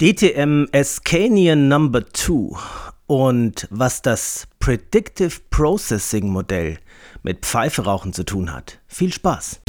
DTM 0.00 0.66
Escanian 0.72 1.68
Number 1.68 2.04
2 2.12 2.58
und 3.06 3.68
was 3.70 4.02
das 4.02 4.48
Predictive 4.58 5.30
Processing 5.50 6.30
Modell 6.30 6.78
mit 7.22 7.46
Pfeiferauchen 7.46 8.12
zu 8.12 8.24
tun 8.24 8.52
hat. 8.52 8.80
Viel 8.88 9.12
Spaß! 9.12 9.60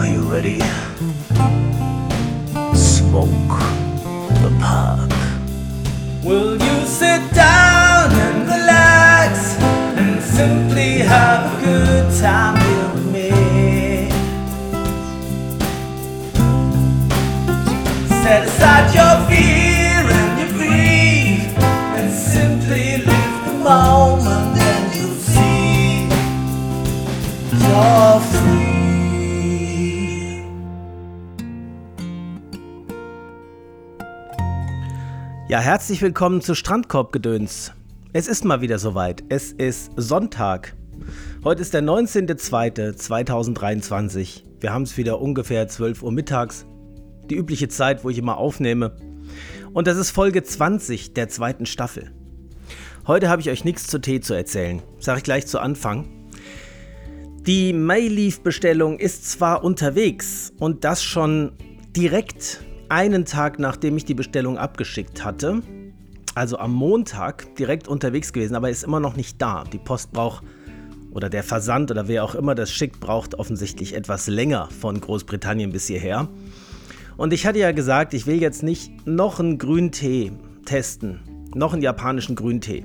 Are 0.00 0.08
you 0.08 0.28
ready? 0.28 0.58
Smoke 2.74 3.30
the 4.42 4.50
park. 4.58 5.12
Will 6.24 6.60
you 6.60 6.86
sit 6.86 7.22
down 7.36 8.10
and 8.10 8.48
relax 8.48 9.56
and 9.96 10.20
simply 10.20 10.98
have 10.98 11.46
a 11.46 11.64
good 11.64 12.20
time 12.20 12.61
Ja, 35.48 35.58
herzlich 35.58 36.00
willkommen 36.00 36.40
zu 36.40 36.54
Strandkorbgedöns. 36.54 37.74
Es 38.14 38.28
ist 38.28 38.46
mal 38.46 38.62
wieder 38.62 38.78
soweit. 38.78 39.22
Es 39.28 39.52
ist 39.52 39.92
Sonntag. 39.96 40.74
Heute 41.44 41.60
ist 41.60 41.74
der 41.74 41.82
19.02.2023. 41.82 44.44
Wir 44.58 44.72
haben 44.72 44.84
es 44.84 44.96
wieder 44.96 45.20
ungefähr 45.20 45.68
12 45.68 46.02
Uhr 46.02 46.12
mittags. 46.12 46.64
Die 47.30 47.36
übliche 47.36 47.68
Zeit, 47.68 48.04
wo 48.04 48.10
ich 48.10 48.18
immer 48.18 48.36
aufnehme. 48.36 48.96
Und 49.72 49.86
das 49.86 49.96
ist 49.96 50.10
Folge 50.10 50.42
20 50.42 51.14
der 51.14 51.28
zweiten 51.28 51.66
Staffel. 51.66 52.12
Heute 53.06 53.28
habe 53.28 53.40
ich 53.40 53.50
euch 53.50 53.64
nichts 53.64 53.86
zu 53.86 54.00
Tee 54.00 54.20
zu 54.20 54.34
erzählen. 54.34 54.82
Sage 54.98 55.18
ich 55.18 55.24
gleich 55.24 55.46
zu 55.46 55.58
Anfang. 55.58 56.08
Die 57.46 57.72
Mayleaf-Bestellung 57.72 59.00
ist 59.00 59.28
zwar 59.28 59.64
unterwegs 59.64 60.52
und 60.58 60.84
das 60.84 61.02
schon 61.02 61.52
direkt 61.96 62.60
einen 62.88 63.24
Tag 63.24 63.58
nachdem 63.58 63.96
ich 63.96 64.04
die 64.04 64.14
Bestellung 64.14 64.58
abgeschickt 64.58 65.24
hatte, 65.24 65.62
also 66.34 66.58
am 66.58 66.72
Montag 66.72 67.56
direkt 67.56 67.88
unterwegs 67.88 68.32
gewesen, 68.32 68.54
aber 68.54 68.70
ist 68.70 68.84
immer 68.84 69.00
noch 69.00 69.16
nicht 69.16 69.42
da. 69.42 69.64
Die 69.64 69.78
Post 69.78 70.12
braucht 70.12 70.44
oder 71.10 71.28
der 71.28 71.42
Versand 71.42 71.90
oder 71.90 72.06
wer 72.06 72.22
auch 72.22 72.34
immer 72.34 72.54
das 72.54 72.70
schickt, 72.70 73.00
braucht 73.00 73.34
offensichtlich 73.34 73.94
etwas 73.94 74.28
länger 74.28 74.68
von 74.80 75.00
Großbritannien 75.00 75.72
bis 75.72 75.86
hierher. 75.86 76.28
Und 77.22 77.32
ich 77.32 77.46
hatte 77.46 77.60
ja 77.60 77.70
gesagt, 77.70 78.14
ich 78.14 78.26
will 78.26 78.42
jetzt 78.42 78.64
nicht 78.64 79.06
noch 79.06 79.38
einen 79.38 79.56
Grüntee 79.56 80.32
testen, 80.64 81.20
noch 81.54 81.72
einen 81.72 81.80
japanischen 81.80 82.34
Grüntee, 82.34 82.84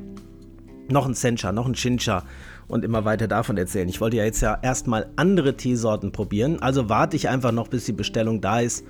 noch 0.90 1.06
einen 1.06 1.16
Sencha, 1.16 1.52
noch 1.52 1.66
einen 1.66 1.74
Shincha 1.74 2.24
und 2.68 2.86
immer 2.86 3.04
weiter 3.04 3.28
davon 3.28 3.58
erzählen. 3.58 3.90
Ich 3.90 4.00
wollte 4.00 4.18
ja 4.18 4.26
jetzt 4.26 4.42
ja 4.42 4.60
erstmal 4.62 5.10
andere 5.16 5.58
Teesorten 5.58 6.12
probieren, 6.12 6.62
also 6.62 6.88
warte 6.88 7.16
ich 7.16 7.30
einfach 7.30 7.52
noch, 7.52 7.68
bis 7.68 7.86
die 7.86 7.94
Bestellung 7.94 8.40
da 8.40 8.60
ist 8.60 8.86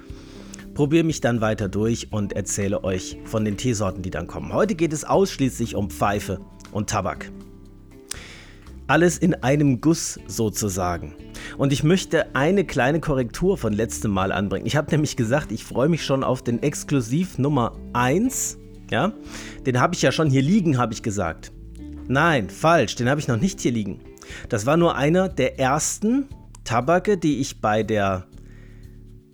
probiere 0.73 1.05
mich 1.05 1.21
dann 1.21 1.39
weiter 1.39 1.69
durch 1.69 2.11
und 2.11 2.33
erzähle 2.33 2.83
euch 2.83 3.17
von 3.23 3.45
den 3.45 3.55
Teesorten, 3.55 4.01
die 4.01 4.11
dann 4.11 4.27
kommen. 4.27 4.51
Heute 4.51 4.75
geht 4.75 4.91
es 4.91 5.05
ausschließlich 5.05 5.75
um 5.75 5.89
Pfeife 5.89 6.41
und 6.73 6.89
Tabak. 6.89 7.31
Alles 8.87 9.17
in 9.17 9.35
einem 9.35 9.81
Guss 9.81 10.17
sozusagen. 10.27 11.13
Und 11.57 11.73
ich 11.73 11.83
möchte 11.83 12.33
eine 12.35 12.63
kleine 12.63 13.01
Korrektur 13.01 13.57
von 13.57 13.73
letztem 13.73 14.11
Mal 14.11 14.31
anbringen. 14.31 14.65
Ich 14.65 14.77
habe 14.77 14.89
nämlich 14.91 15.17
gesagt, 15.17 15.51
ich 15.51 15.65
freue 15.65 15.89
mich 15.89 16.05
schon 16.05 16.23
auf 16.23 16.41
den 16.41 16.63
Exklusiv 16.63 17.37
Nummer 17.37 17.75
1. 17.91 18.57
Ja, 18.89 19.11
den 19.65 19.81
habe 19.81 19.93
ich 19.93 20.01
ja 20.01 20.13
schon 20.13 20.29
hier 20.29 20.41
liegen, 20.41 20.77
habe 20.77 20.93
ich 20.93 21.03
gesagt. 21.03 21.51
Nein, 22.07 22.49
falsch, 22.49 22.95
den 22.95 23.09
habe 23.09 23.19
ich 23.19 23.27
noch 23.27 23.35
nicht 23.35 23.59
hier 23.59 23.73
liegen. 23.73 23.99
Das 24.47 24.65
war 24.65 24.77
nur 24.77 24.95
einer 24.95 25.27
der 25.27 25.59
ersten 25.59 26.29
Tabake, 26.63 27.17
die 27.17 27.41
ich 27.41 27.59
bei 27.59 27.83
der 27.83 28.25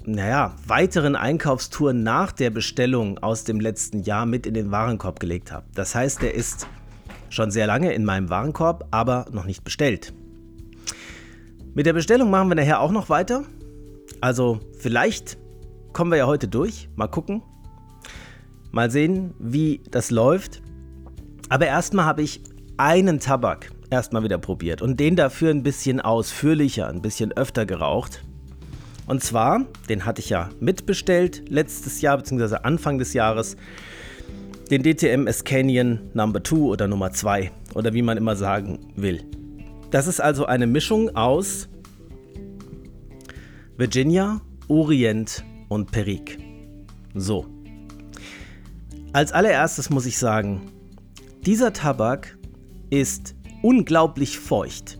naja, 0.05 0.55
weiteren 0.65 1.15
Einkaufstouren 1.15 2.01
nach 2.01 2.31
der 2.31 2.49
Bestellung 2.49 3.19
aus 3.19 3.43
dem 3.43 3.59
letzten 3.59 4.01
Jahr 4.01 4.25
mit 4.25 4.47
in 4.47 4.53
den 4.53 4.71
Warenkorb 4.71 5.19
gelegt 5.19 5.51
habe. 5.51 5.65
Das 5.75 5.95
heißt, 5.95 6.21
der 6.23 6.33
ist 6.33 6.67
schon 7.33 7.51
sehr 7.51 7.67
lange 7.67 7.93
in 7.93 8.05
meinem 8.05 8.29
Warenkorb, 8.29 8.87
aber 8.91 9.25
noch 9.31 9.45
nicht 9.45 9.63
bestellt. 9.63 10.13
Mit 11.73 11.85
der 11.85 11.93
Bestellung 11.93 12.29
machen 12.29 12.49
wir 12.49 12.55
nachher 12.55 12.79
auch 12.79 12.91
noch 12.91 13.09
weiter. 13.09 13.43
Also 14.21 14.59
vielleicht 14.77 15.37
kommen 15.91 16.11
wir 16.11 16.17
ja 16.17 16.27
heute 16.27 16.47
durch. 16.47 16.89
Mal 16.95 17.07
gucken. 17.07 17.41
Mal 18.71 18.91
sehen, 18.91 19.33
wie 19.39 19.81
das 19.89 20.11
läuft. 20.11 20.61
Aber 21.49 21.65
erstmal 21.65 22.05
habe 22.05 22.21
ich 22.21 22.41
einen 22.77 23.19
Tabak 23.19 23.71
erstmal 23.89 24.23
wieder 24.23 24.37
probiert 24.37 24.81
und 24.81 24.99
den 24.99 25.15
dafür 25.15 25.51
ein 25.51 25.63
bisschen 25.63 26.01
ausführlicher, 26.01 26.87
ein 26.87 27.01
bisschen 27.01 27.31
öfter 27.31 27.65
geraucht. 27.65 28.23
Und 29.05 29.23
zwar, 29.23 29.65
den 29.89 30.05
hatte 30.05 30.21
ich 30.21 30.29
ja 30.29 30.49
mitbestellt 30.59 31.43
letztes 31.49 32.01
Jahr 32.01 32.17
bzw. 32.17 32.57
Anfang 32.63 32.97
des 32.97 33.13
Jahres, 33.13 33.57
den 34.69 34.83
DTM 34.83 35.27
Escanian 35.27 36.09
Number 36.13 36.43
2 36.43 36.55
oder 36.57 36.87
Nummer 36.87 37.11
2 37.11 37.51
oder 37.75 37.93
wie 37.93 38.01
man 38.01 38.17
immer 38.17 38.35
sagen 38.35 38.79
will. 38.95 39.23
Das 39.91 40.07
ist 40.07 40.19
also 40.19 40.45
eine 40.45 40.67
Mischung 40.67 41.15
aus 41.15 41.69
Virginia, 43.77 44.41
Orient 44.67 45.43
und 45.69 45.91
Perique. 45.91 46.37
So. 47.13 47.45
Als 49.11 49.31
allererstes 49.31 49.89
muss 49.89 50.05
ich 50.05 50.17
sagen, 50.17 50.61
dieser 51.45 51.73
Tabak 51.73 52.37
ist 52.89 53.35
unglaublich 53.61 54.39
feucht. 54.39 54.99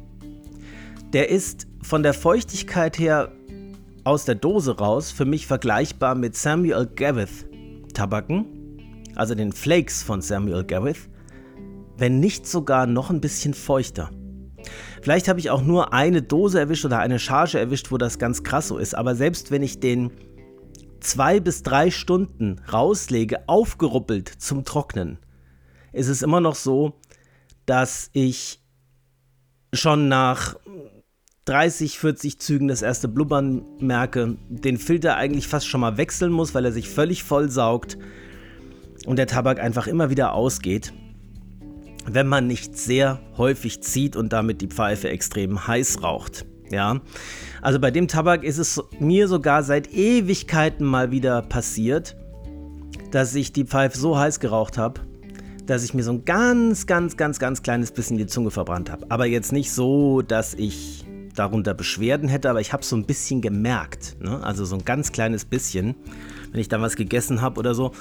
Der 1.13 1.29
ist 1.29 1.68
von 1.81 2.03
der 2.03 2.13
Feuchtigkeit 2.13 3.00
her 3.00 3.31
aus 4.03 4.25
der 4.25 4.35
Dose 4.35 4.78
raus 4.78 5.12
für 5.12 5.25
mich 5.25 5.47
vergleichbar 5.47 6.16
mit 6.16 6.35
Samuel 6.35 6.88
Gavith 6.88 7.46
Tabaken, 7.94 8.62
also 9.16 9.35
den 9.35 9.51
Flakes 9.51 10.03
von 10.03 10.22
Samuel 10.22 10.63
Gavith, 10.63 11.09
wenn 11.97 12.19
nicht 12.19 12.47
sogar 12.47 12.88
noch 12.88 13.09
ein 13.09 13.22
bisschen 13.22 13.53
feuchter. 13.53 14.09
Vielleicht 15.01 15.28
habe 15.28 15.40
ich 15.40 15.50
auch 15.50 15.62
nur 15.62 15.94
eine 15.94 16.22
Dose 16.22 16.59
erwischt 16.59 16.85
oder 16.85 17.00
eine 17.00 17.19
Charge 17.19 17.59
erwischt, 17.59 17.91
wo 17.91 17.97
das 17.97 18.19
ganz 18.19 18.44
krass 18.44 18.69
so 18.69 18.78
ist, 18.78 18.96
aber 18.96 19.16
selbst 19.16 19.52
wenn 19.52 19.62
ich 19.62 19.79
den 19.79 20.12
zwei 21.02 21.40
bis 21.40 21.63
drei 21.63 21.91
Stunden 21.91 22.62
rauslege, 22.72 23.47
aufgeruppelt 23.47 24.29
zum 24.29 24.63
Trocknen, 24.63 25.19
ist 25.91 26.07
es 26.07 26.22
immer 26.22 26.40
noch 26.40 26.56
so, 26.56 26.94
dass 27.66 28.09
ich 28.13 28.62
schon 29.73 30.07
nach 30.07 30.56
30, 31.46 32.00
40 32.00 32.40
Zügen 32.40 32.68
das 32.69 32.81
erste 32.81 33.09
Blubbern 33.09 33.66
merke, 33.79 34.38
den 34.47 34.78
Filter 34.78 35.18
eigentlich 35.18 35.47
fast 35.47 35.68
schon 35.68 35.81
mal 35.81 35.97
wechseln 35.97 36.31
muss, 36.31 36.53
weil 36.53 36.63
er 36.63 36.72
sich 36.72 36.88
völlig 36.88 37.23
voll 37.23 37.50
saugt 37.50 37.97
und 39.06 39.18
der 39.18 39.28
Tabak 39.28 39.59
einfach 39.59 39.88
immer 39.88 40.09
wieder 40.09 40.34
ausgeht, 40.34 40.94
wenn 42.06 42.28
man 42.28 42.47
nicht 42.47 42.78
sehr 42.78 43.19
häufig 43.38 43.81
zieht 43.81 44.16
und 44.16 44.34
damit 44.34 44.62
die 44.62 44.68
Pfeife 44.68 45.09
extrem 45.09 45.68
heiß 45.68 46.03
raucht. 46.03 46.46
Ja, 46.69 47.02
also 47.62 47.80
bei 47.80 47.91
dem 47.91 48.08
Tabak 48.08 48.44
ist 48.44 48.58
es 48.58 48.81
mir 49.00 49.28
sogar 49.28 49.64
seit 49.64 49.94
Ewigkeiten 49.94 50.86
mal 50.86 51.12
wieder 51.12 51.41
passiert, 51.44 52.16
dass 53.12 53.36
ich 53.36 53.53
die 53.53 53.66
Pfeife 53.66 53.97
so 53.97 54.18
heiß 54.18 54.40
geraucht 54.40 54.78
habe, 54.78 55.02
dass 55.68 55.84
ich 55.84 55.94
mir 55.94 56.03
so 56.03 56.14
ein 56.14 56.25
ganz, 56.25 56.88
ganz, 56.88 57.16
ganz, 57.16 57.38
ganz 57.40 57.62
kleines 57.62 57.91
bisschen 57.91 58.18
die 58.18 58.25
Zunge 58.25 58.50
verbrannt 58.50 58.90
habe. 58.90 59.06
Aber 59.09 59.25
jetzt 59.25 59.52
nicht 59.52 59.72
so, 59.72 60.22
dass 60.22 60.53
ich 60.56 61.06
darunter 61.35 61.74
Beschwerden 61.74 62.30
hätte, 62.30 62.50
aber 62.50 62.62
ich 62.62 62.74
habe 62.74 62.84
so 62.84 62.96
ein 62.96 63.06
bisschen 63.06 63.41
gemerkt. 63.41 64.18
Ne? 64.20 64.44
Also 64.44 64.66
so 64.66 64.75
ein 64.75 64.85
ganz 64.85 65.12
kleines 65.12 65.46
bisschen, 65.46 65.96
wenn 66.52 66.59
ich 66.59 66.70
dann 66.70 66.82
was 66.82 66.96
gegessen 66.96 67.41
habe 67.41 67.59
oder 67.59 67.76
so. 67.76 67.91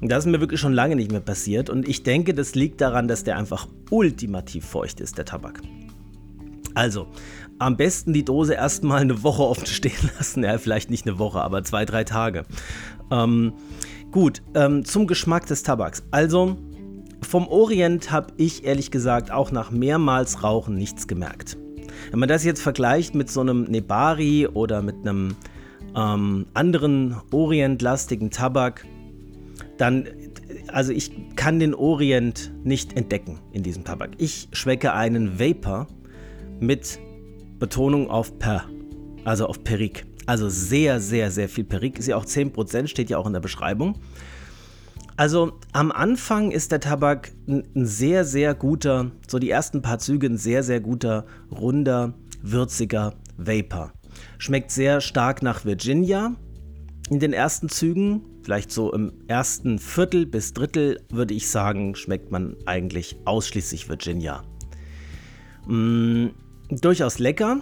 Das 0.00 0.24
ist 0.24 0.30
mir 0.30 0.40
wirklich 0.40 0.60
schon 0.60 0.72
lange 0.72 0.96
nicht 0.96 1.10
mehr 1.10 1.20
passiert. 1.20 1.70
Und 1.70 1.88
ich 1.88 2.02
denke, 2.02 2.34
das 2.34 2.54
liegt 2.54 2.80
daran, 2.80 3.08
dass 3.08 3.24
der 3.24 3.38
einfach 3.38 3.68
ultimativ 3.90 4.64
feucht 4.64 5.00
ist, 5.00 5.18
der 5.18 5.24
Tabak. 5.24 5.60
Also, 6.74 7.06
am 7.58 7.76
besten 7.76 8.12
die 8.12 8.24
Dose 8.24 8.54
erstmal 8.54 9.00
eine 9.00 9.22
Woche 9.22 9.42
offen 9.42 9.66
stehen 9.66 10.10
lassen. 10.18 10.42
Ja, 10.42 10.58
vielleicht 10.58 10.90
nicht 10.90 11.06
eine 11.06 11.18
Woche, 11.18 11.40
aber 11.40 11.62
zwei, 11.62 11.84
drei 11.84 12.04
Tage. 12.04 12.44
Ähm, 13.10 13.52
gut, 14.10 14.42
ähm, 14.54 14.84
zum 14.84 15.06
Geschmack 15.06 15.46
des 15.46 15.62
Tabaks. 15.62 16.02
Also, 16.10 16.56
vom 17.22 17.48
Orient 17.48 18.10
habe 18.10 18.34
ich 18.36 18.64
ehrlich 18.64 18.90
gesagt 18.90 19.30
auch 19.30 19.50
nach 19.50 19.70
mehrmals 19.70 20.42
Rauchen 20.42 20.74
nichts 20.74 21.06
gemerkt. 21.06 21.56
Wenn 22.10 22.18
man 22.18 22.28
das 22.28 22.44
jetzt 22.44 22.60
vergleicht 22.60 23.14
mit 23.14 23.30
so 23.30 23.40
einem 23.40 23.64
Nebari 23.64 24.46
oder 24.46 24.82
mit 24.82 24.96
einem 24.96 25.36
ähm, 25.96 26.46
anderen 26.54 27.16
orientlastigen 27.30 28.30
Tabak, 28.30 28.84
dann, 29.76 30.08
also 30.68 30.92
ich 30.92 31.10
kann 31.36 31.58
den 31.58 31.74
Orient 31.74 32.52
nicht 32.64 32.96
entdecken 32.96 33.40
in 33.52 33.62
diesem 33.62 33.84
Tabak. 33.84 34.10
Ich 34.18 34.48
schmecke 34.52 34.92
einen 34.92 35.38
Vapor 35.38 35.86
mit 36.60 36.98
Betonung 37.58 38.10
auf 38.10 38.38
Per, 38.38 38.64
also 39.24 39.46
auf 39.46 39.64
Perique. 39.64 40.04
Also 40.26 40.48
sehr, 40.48 41.00
sehr, 41.00 41.30
sehr 41.30 41.48
viel 41.48 41.64
Perik. 41.64 41.98
Ist 41.98 42.08
ja 42.08 42.16
auch 42.16 42.24
10%, 42.24 42.86
steht 42.86 43.10
ja 43.10 43.18
auch 43.18 43.26
in 43.26 43.32
der 43.32 43.40
Beschreibung. 43.40 43.98
Also 45.16 45.52
am 45.72 45.92
Anfang 45.92 46.50
ist 46.50 46.72
der 46.72 46.80
Tabak 46.80 47.30
ein 47.46 47.86
sehr, 47.86 48.24
sehr 48.24 48.54
guter, 48.54 49.12
so 49.28 49.38
die 49.38 49.50
ersten 49.50 49.80
paar 49.80 49.98
Züge, 49.98 50.26
ein 50.26 50.38
sehr, 50.38 50.62
sehr 50.62 50.80
guter, 50.80 51.26
runder, 51.52 52.14
würziger 52.42 53.14
Vapor. 53.36 53.92
Schmeckt 54.38 54.70
sehr 54.70 55.00
stark 55.00 55.42
nach 55.42 55.64
Virginia 55.64 56.34
in 57.10 57.20
den 57.20 57.32
ersten 57.32 57.68
Zügen. 57.68 58.22
Vielleicht 58.44 58.70
so 58.70 58.92
im 58.92 59.10
ersten 59.26 59.78
Viertel 59.78 60.26
bis 60.26 60.52
Drittel 60.52 61.00
würde 61.08 61.32
ich 61.32 61.48
sagen, 61.48 61.94
schmeckt 61.94 62.30
man 62.30 62.56
eigentlich 62.66 63.16
ausschließlich 63.24 63.88
Virginia. 63.88 64.44
Mm, 65.66 66.26
durchaus 66.68 67.18
lecker. 67.18 67.60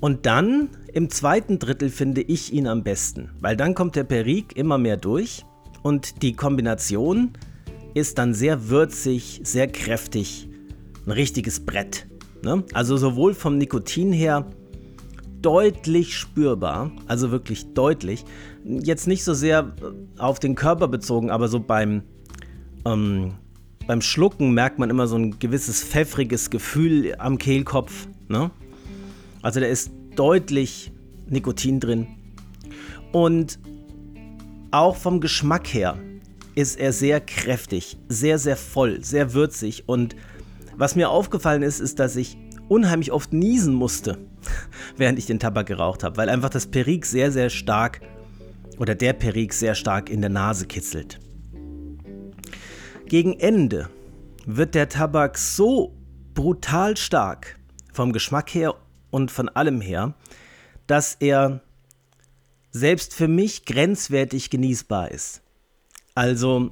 Und 0.00 0.24
dann 0.24 0.70
im 0.94 1.10
zweiten 1.10 1.58
Drittel 1.58 1.90
finde 1.90 2.22
ich 2.22 2.52
ihn 2.54 2.66
am 2.66 2.82
besten, 2.82 3.30
weil 3.40 3.58
dann 3.58 3.74
kommt 3.74 3.94
der 3.94 4.04
Perik 4.04 4.56
immer 4.56 4.78
mehr 4.78 4.96
durch 4.96 5.44
und 5.82 6.22
die 6.22 6.32
Kombination 6.32 7.32
ist 7.92 8.16
dann 8.16 8.32
sehr 8.32 8.70
würzig, 8.70 9.42
sehr 9.44 9.68
kräftig, 9.68 10.48
ein 11.04 11.10
richtiges 11.10 11.60
Brett. 11.60 12.06
Ne? 12.42 12.64
Also 12.72 12.96
sowohl 12.96 13.34
vom 13.34 13.58
Nikotin 13.58 14.12
her 14.12 14.46
deutlich 15.42 16.16
spürbar, 16.16 16.90
also 17.06 17.30
wirklich 17.30 17.72
deutlich. 17.74 18.24
Jetzt 18.64 19.06
nicht 19.06 19.24
so 19.24 19.34
sehr 19.34 19.72
auf 20.18 20.40
den 20.40 20.54
Körper 20.54 20.88
bezogen, 20.88 21.30
aber 21.30 21.48
so 21.48 21.60
beim, 21.60 22.02
ähm, 22.84 23.34
beim 23.86 24.00
Schlucken 24.00 24.52
merkt 24.52 24.78
man 24.78 24.90
immer 24.90 25.06
so 25.06 25.16
ein 25.16 25.38
gewisses 25.38 25.82
pfeffriges 25.82 26.50
Gefühl 26.50 27.14
am 27.18 27.38
Kehlkopf. 27.38 28.08
Ne? 28.28 28.50
Also 29.42 29.60
da 29.60 29.66
ist 29.66 29.90
deutlich 30.16 30.92
Nikotin 31.28 31.80
drin. 31.80 32.06
Und 33.12 33.58
auch 34.70 34.96
vom 34.96 35.20
Geschmack 35.20 35.68
her 35.68 35.98
ist 36.54 36.78
er 36.78 36.92
sehr 36.92 37.20
kräftig, 37.20 37.96
sehr, 38.08 38.38
sehr 38.38 38.56
voll, 38.56 39.02
sehr 39.04 39.32
würzig. 39.32 39.84
Und 39.86 40.16
was 40.76 40.96
mir 40.96 41.08
aufgefallen 41.08 41.62
ist, 41.62 41.80
ist, 41.80 41.98
dass 41.98 42.16
ich 42.16 42.36
unheimlich 42.68 43.12
oft 43.12 43.32
niesen 43.32 43.74
musste, 43.74 44.18
während 44.96 45.18
ich 45.18 45.26
den 45.26 45.38
Tabak 45.38 45.66
geraucht 45.66 46.04
habe, 46.04 46.16
weil 46.16 46.28
einfach 46.28 46.50
das 46.50 46.66
Perik 46.66 47.06
sehr, 47.06 47.32
sehr 47.32 47.50
stark 47.50 48.00
oder 48.78 48.94
der 48.94 49.12
Perik 49.12 49.52
sehr 49.52 49.74
stark 49.74 50.10
in 50.10 50.20
der 50.20 50.30
Nase 50.30 50.66
kitzelt. 50.66 51.18
Gegen 53.06 53.38
Ende 53.40 53.88
wird 54.44 54.74
der 54.74 54.88
Tabak 54.88 55.38
so 55.38 55.94
brutal 56.34 56.96
stark 56.96 57.58
vom 57.92 58.12
Geschmack 58.12 58.54
her 58.54 58.74
und 59.10 59.30
von 59.30 59.48
allem 59.48 59.80
her, 59.80 60.14
dass 60.86 61.16
er 61.18 61.60
selbst 62.70 63.14
für 63.14 63.28
mich 63.28 63.64
grenzwertig 63.64 64.50
genießbar 64.50 65.10
ist. 65.10 65.42
Also, 66.14 66.70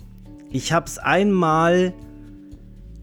ich 0.51 0.73
habe 0.73 0.87
es 0.87 0.99
einmal 0.99 1.95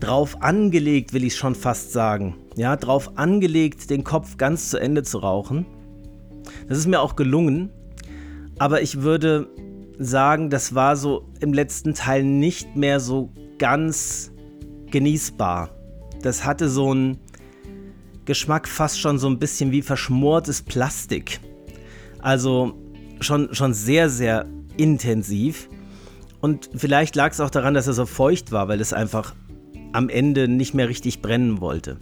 drauf 0.04 0.42
angelegt, 0.42 1.14
will 1.14 1.24
ich 1.24 1.36
schon 1.36 1.56
fast 1.56 1.94
sagen. 1.94 2.36
Ja, 2.56 2.76
drauf 2.76 3.18
angelegt, 3.18 3.90
den 3.90 4.04
Kopf 4.04 4.38
ganz 4.38 4.70
zu 4.70 4.78
Ende 4.78 5.04
zu 5.04 5.20
rauchen. 5.20 5.66
Das 6.68 6.78
ist 6.78 6.88
mir 6.88 7.00
auch 7.00 7.16
gelungen. 7.16 7.72
Aber 8.60 8.82
ich 8.82 9.02
würde 9.02 9.48
sagen, 9.98 10.50
das 10.50 10.76
war 10.76 10.98
so 10.98 11.30
im 11.40 11.54
letzten 11.54 11.94
Teil 11.94 12.24
nicht 12.24 12.76
mehr 12.76 13.00
so 13.00 13.32
ganz 13.58 14.32
genießbar. 14.92 15.70
Das 16.22 16.46
hatte 16.46 16.68
so 16.68 16.92
einen 16.92 17.18
Geschmack 18.26 18.68
fast 18.68 19.00
schon 19.00 19.18
so 19.18 19.28
ein 19.28 19.40
bisschen 19.40 19.72
wie 19.72 19.82
verschmortes 19.82 20.62
Plastik. 20.62 21.40
Also 22.20 22.74
schon, 23.22 23.54
schon 23.56 23.74
sehr, 23.74 24.10
sehr 24.10 24.46
intensiv. 24.76 25.70
Und 26.42 26.70
vielleicht 26.76 27.16
lag 27.16 27.32
es 27.32 27.40
auch 27.40 27.50
daran, 27.50 27.74
dass 27.74 27.88
er 27.88 27.94
so 27.94 28.06
feucht 28.06 28.52
war, 28.52 28.68
weil 28.68 28.82
es 28.82 28.92
einfach 28.92 29.34
am 29.94 30.10
Ende 30.10 30.48
nicht 30.48 30.74
mehr 30.74 30.90
richtig 30.90 31.22
brennen 31.22 31.62
wollte. 31.62 31.98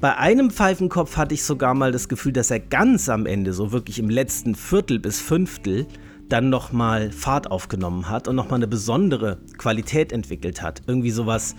Bei 0.00 0.16
einem 0.16 0.50
Pfeifenkopf 0.50 1.16
hatte 1.18 1.34
ich 1.34 1.44
sogar 1.44 1.74
mal 1.74 1.92
das 1.92 2.08
Gefühl, 2.08 2.32
dass 2.32 2.50
er 2.50 2.58
ganz 2.58 3.08
am 3.10 3.26
Ende, 3.26 3.52
so 3.52 3.70
wirklich 3.70 3.98
im 3.98 4.08
letzten 4.08 4.54
Viertel 4.54 4.98
bis 4.98 5.20
Fünftel, 5.20 5.86
dann 6.30 6.48
nochmal 6.48 7.12
Fahrt 7.12 7.50
aufgenommen 7.50 8.08
hat 8.08 8.26
und 8.26 8.36
nochmal 8.36 8.60
eine 8.60 8.68
besondere 8.68 9.38
Qualität 9.58 10.12
entwickelt 10.12 10.62
hat. 10.62 10.82
Irgendwie 10.86 11.10
sowas, 11.10 11.54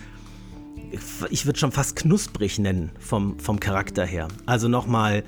ich 1.30 1.46
würde 1.46 1.58
schon 1.58 1.70
fast 1.70 1.94
knusprig 1.94 2.58
nennen 2.58 2.90
vom, 2.98 3.38
vom 3.38 3.60
Charakter 3.60 4.04
her. 4.04 4.28
Also 4.44 4.66
nochmal 4.68 5.22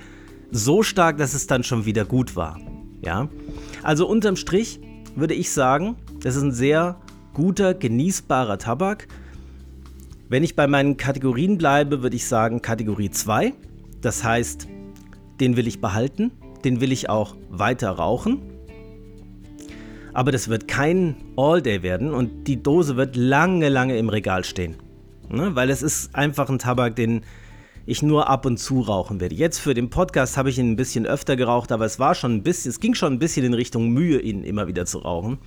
so 0.51 0.83
stark, 0.83 1.19
dass 1.19 1.35
es 1.35 1.47
dann 1.47 1.63
schon 1.63 1.85
wieder 1.85 2.05
gut 2.05 2.35
war. 2.35 2.59
Ja? 3.03 3.29
Also 3.83 4.09
unterm 4.09 4.37
Strich 4.37 4.81
würde 5.15 5.35
ich 5.35 5.53
sagen, 5.53 5.97
das 6.21 6.37
ist 6.37 6.43
ein 6.43 6.53
sehr 6.53 7.01
guter, 7.33 7.75
genießbarer 7.75 8.59
Tabak. 8.59 9.09
Wenn 10.29 10.43
ich 10.43 10.57
bei 10.57 10.67
meinen 10.67 10.97
Kategorien 10.97 11.59
bleibe, 11.59 12.03
würde 12.03 12.17
ich 12.17 12.27
sagen 12.27 12.63
Kategorie 12.63 13.11
2. 13.11 13.53
Das 14.01 14.25
heißt, 14.25 14.69
den 15.39 15.57
will 15.57 15.67
ich 15.67 15.83
behalten, 15.83 16.31
den 16.65 16.81
will 16.81 16.93
ich 16.93 17.11
auch 17.11 17.37
weiter 17.51 17.91
rauchen. 17.91 18.41
Aber 20.15 20.33
das 20.33 20.49
wird 20.49 20.67
kein 20.67 21.17
All-Day 21.37 21.83
werden 21.83 22.15
und 22.15 22.47
die 22.47 22.63
Dose 22.63 22.97
wird 22.97 23.17
lange, 23.17 23.69
lange 23.69 23.99
im 23.99 24.09
Regal 24.09 24.45
stehen. 24.45 24.77
Ne? 25.29 25.55
Weil 25.55 25.69
es 25.69 25.83
ist 25.83 26.15
einfach 26.15 26.49
ein 26.49 26.59
Tabak, 26.59 26.97
den 26.97 27.23
ich 27.85 28.03
nur 28.03 28.29
ab 28.31 28.47
und 28.47 28.57
zu 28.57 28.81
rauchen 28.81 29.21
werde. 29.21 29.35
Jetzt 29.35 29.59
für 29.59 29.75
den 29.75 29.91
Podcast 29.91 30.39
habe 30.39 30.49
ich 30.49 30.59
ihn 30.59 30.71
ein 30.71 30.77
bisschen 30.77 31.05
öfter 31.05 31.37
geraucht, 31.37 31.71
aber 31.71 31.85
es 31.85 31.99
war 31.99 32.15
schon 32.15 32.37
ein 32.37 32.43
bisschen, 32.43 32.71
es 32.71 32.81
ging 32.81 32.95
schon 32.95 33.13
ein 33.13 33.19
bisschen 33.19 33.45
in 33.45 33.53
Richtung 33.53 33.91
Mühe, 33.91 34.21
ihn 34.21 34.43
immer 34.43 34.69
wieder 34.69 34.87
zu 34.87 34.99
rauchen. 35.01 35.39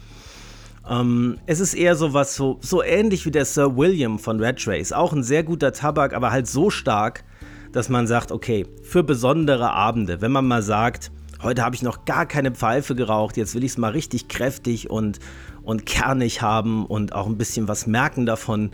Ähm, 0.90 1.38
es 1.46 1.60
ist 1.60 1.74
eher 1.74 1.96
so 1.96 2.14
was, 2.14 2.36
so, 2.36 2.58
so 2.62 2.84
ähnlich 2.84 3.26
wie 3.26 3.32
der 3.32 3.46
Sir 3.46 3.76
William 3.76 4.20
von 4.20 4.40
Red 4.40 4.64
Trace. 4.64 4.94
Auch 4.94 5.14
ein 5.14 5.24
sehr 5.24 5.44
guter 5.44 5.74
Tabak, 5.74 6.14
aber 6.14 6.32
halt 6.32 6.48
so 6.48 6.70
stark, 6.70 7.24
dass 7.72 7.90
man 7.90 8.08
sagt, 8.08 8.32
okay, 8.32 8.66
für 8.84 9.04
besondere 9.04 9.72
Abende, 9.72 10.22
wenn 10.22 10.32
man 10.32 10.48
mal 10.48 10.62
sagt, 10.62 11.12
heute 11.44 11.64
habe 11.64 11.76
ich 11.76 11.82
noch 11.82 12.06
gar 12.06 12.26
keine 12.26 12.52
Pfeife 12.52 12.96
geraucht, 12.96 13.38
jetzt 13.38 13.54
will 13.54 13.64
ich 13.64 13.72
es 13.72 13.78
mal 13.78 13.92
richtig 13.92 14.28
kräftig 14.28 14.90
und, 14.90 15.20
und 15.64 15.86
kernig 15.86 16.42
haben 16.42 16.86
und 16.86 17.14
auch 17.14 17.28
ein 17.28 17.38
bisschen 17.38 17.68
was 17.68 17.88
merken 17.88 18.26
davon. 18.26 18.72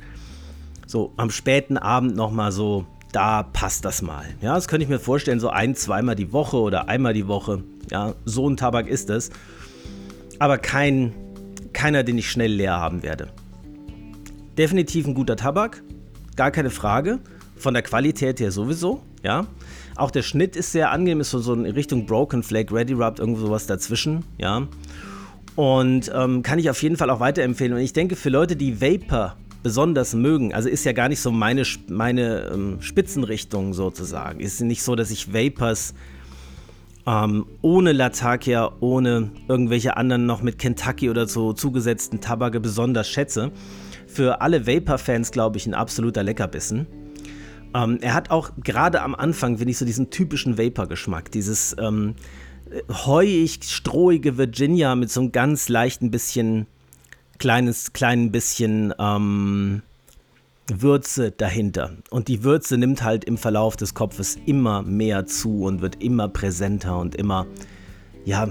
So 0.86 1.14
am 1.18 1.32
späten 1.32 1.78
Abend 1.78 2.16
nochmal 2.16 2.52
so 2.52 2.86
da 3.14 3.44
passt 3.44 3.86
das 3.86 4.02
mal. 4.02 4.26
Ja, 4.42 4.56
das 4.56 4.68
könnte 4.68 4.84
ich 4.84 4.90
mir 4.90 5.00
vorstellen, 5.00 5.40
so 5.40 5.50
ein, 5.50 5.76
zweimal 5.76 6.16
die 6.16 6.34
Woche 6.34 6.58
oder 6.58 6.90
einmal 6.90 7.14
die 7.14 7.28
Woche. 7.28 7.64
Ja, 7.90 8.16
so 8.26 8.50
ein 8.50 8.58
Tabak 8.58 8.88
ist 8.88 9.10
es. 9.10 9.30
Aber 10.40 10.58
kein, 10.58 11.14
keiner, 11.74 12.04
den 12.04 12.18
ich 12.18 12.30
schnell 12.30 12.52
leer 12.52 12.78
haben 12.78 13.04
werde. 13.04 13.30
Definitiv 14.58 15.08
ein 15.08 15.14
guter 15.14 15.36
Tabak, 15.36 15.84
gar 16.36 16.52
keine 16.52 16.70
Frage. 16.70 17.20
Von 17.56 17.74
der 17.74 17.84
Qualität 17.84 18.40
her 18.40 18.52
sowieso, 18.52 19.02
ja. 19.24 19.48
Auch 19.96 20.12
der 20.12 20.22
Schnitt 20.22 20.56
ist 20.56 20.72
sehr 20.72 20.92
angenehm, 20.92 21.22
ist 21.22 21.30
so, 21.30 21.40
so 21.40 21.54
in 21.54 21.66
Richtung 21.66 22.06
Broken 22.06 22.44
Flake, 22.44 22.74
Ready 22.74 22.94
Rubbed, 22.94 23.20
irgendwo 23.20 23.46
sowas 23.46 23.68
dazwischen, 23.68 24.26
ja. 24.38 24.68
Und 25.56 26.12
ähm, 26.14 26.42
kann 26.42 26.60
ich 26.60 26.70
auf 26.70 26.82
jeden 26.82 26.98
Fall 26.98 27.10
auch 27.10 27.20
weiterempfehlen. 27.20 27.74
Und 27.74 27.80
ich 27.80 27.94
denke, 27.94 28.16
für 28.16 28.30
Leute, 28.30 28.56
die 28.56 28.82
Vapor 28.82 29.38
besonders 29.64 30.14
mögen. 30.14 30.54
Also 30.54 30.70
ist 30.70 30.84
ja 30.84 30.92
gar 30.92 31.10
nicht 31.10 31.22
so 31.22 31.32
meine, 31.32 31.64
meine 31.88 32.52
ähm, 32.54 32.82
Spitzenrichtung 32.82 33.74
sozusagen. 33.74 34.40
Ist 34.42 34.60
nicht 34.62 34.84
so, 34.84 34.96
dass 34.96 35.10
ich 35.10 35.34
Vapors 35.34 35.94
ähm, 37.06 37.46
ohne 37.62 37.92
Latakia, 37.92 38.72
ohne 38.80 39.32
irgendwelche 39.48 39.98
anderen 39.98 40.26
noch 40.26 40.42
mit 40.42 40.58
Kentucky 40.58 41.10
oder 41.10 41.28
so 41.28 41.54
zugesetzten 41.54 42.22
Tabake 42.22 42.60
besonders 42.60 43.10
schätze. 43.10 43.52
Für 44.08 44.42
alle 44.42 44.68
Vapor-Fans, 44.68 45.32
glaube 45.32 45.58
ich, 45.58 45.66
ein 45.66 45.74
absoluter 45.74 46.24
Leckerbissen. 46.24 46.88
Ähm, 47.74 47.98
er 48.02 48.14
hat 48.14 48.30
auch 48.30 48.52
gerade 48.64 49.02
am 49.02 49.16
Anfang, 49.16 49.58
finde 49.58 49.72
ich, 49.72 49.78
so 49.78 49.86
diesen 49.86 50.10
typischen 50.12 50.58
Vapor-Geschmack. 50.58 51.32
Dieses 51.32 51.76
ähm, 51.80 52.16
heuig, 52.90 53.60
strohige 53.64 54.38
Virginia 54.38 54.96
mit 54.96 55.12
so 55.12 55.22
einem 55.22 55.32
ganz 55.32 55.70
leichten 55.70 56.12
bisschen 56.12 56.68
kleines, 57.40 57.94
klein 57.94 58.32
bisschen 58.32 58.94
ähm, 59.00 59.82
Würze 60.72 61.32
dahinter. 61.32 61.98
Und 62.10 62.28
die 62.28 62.44
Würze 62.44 62.78
nimmt 62.78 63.04
halt 63.04 63.26
im 63.26 63.38
Verlauf 63.38 63.76
des 63.76 63.94
Kopfes 63.94 64.38
immer 64.46 64.82
mehr 64.82 65.26
zu 65.26 65.64
und 65.64 65.82
wird 65.82 66.02
immer 66.02 66.30
präsenter 66.30 66.98
und 66.98 67.16
immer, 67.16 67.46
ja, 68.24 68.48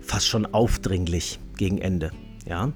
fast 0.00 0.28
schon 0.28 0.46
aufdringlich 0.46 1.38
gegen 1.56 1.78
Ende. 1.78 2.10
Ja. 2.46 2.72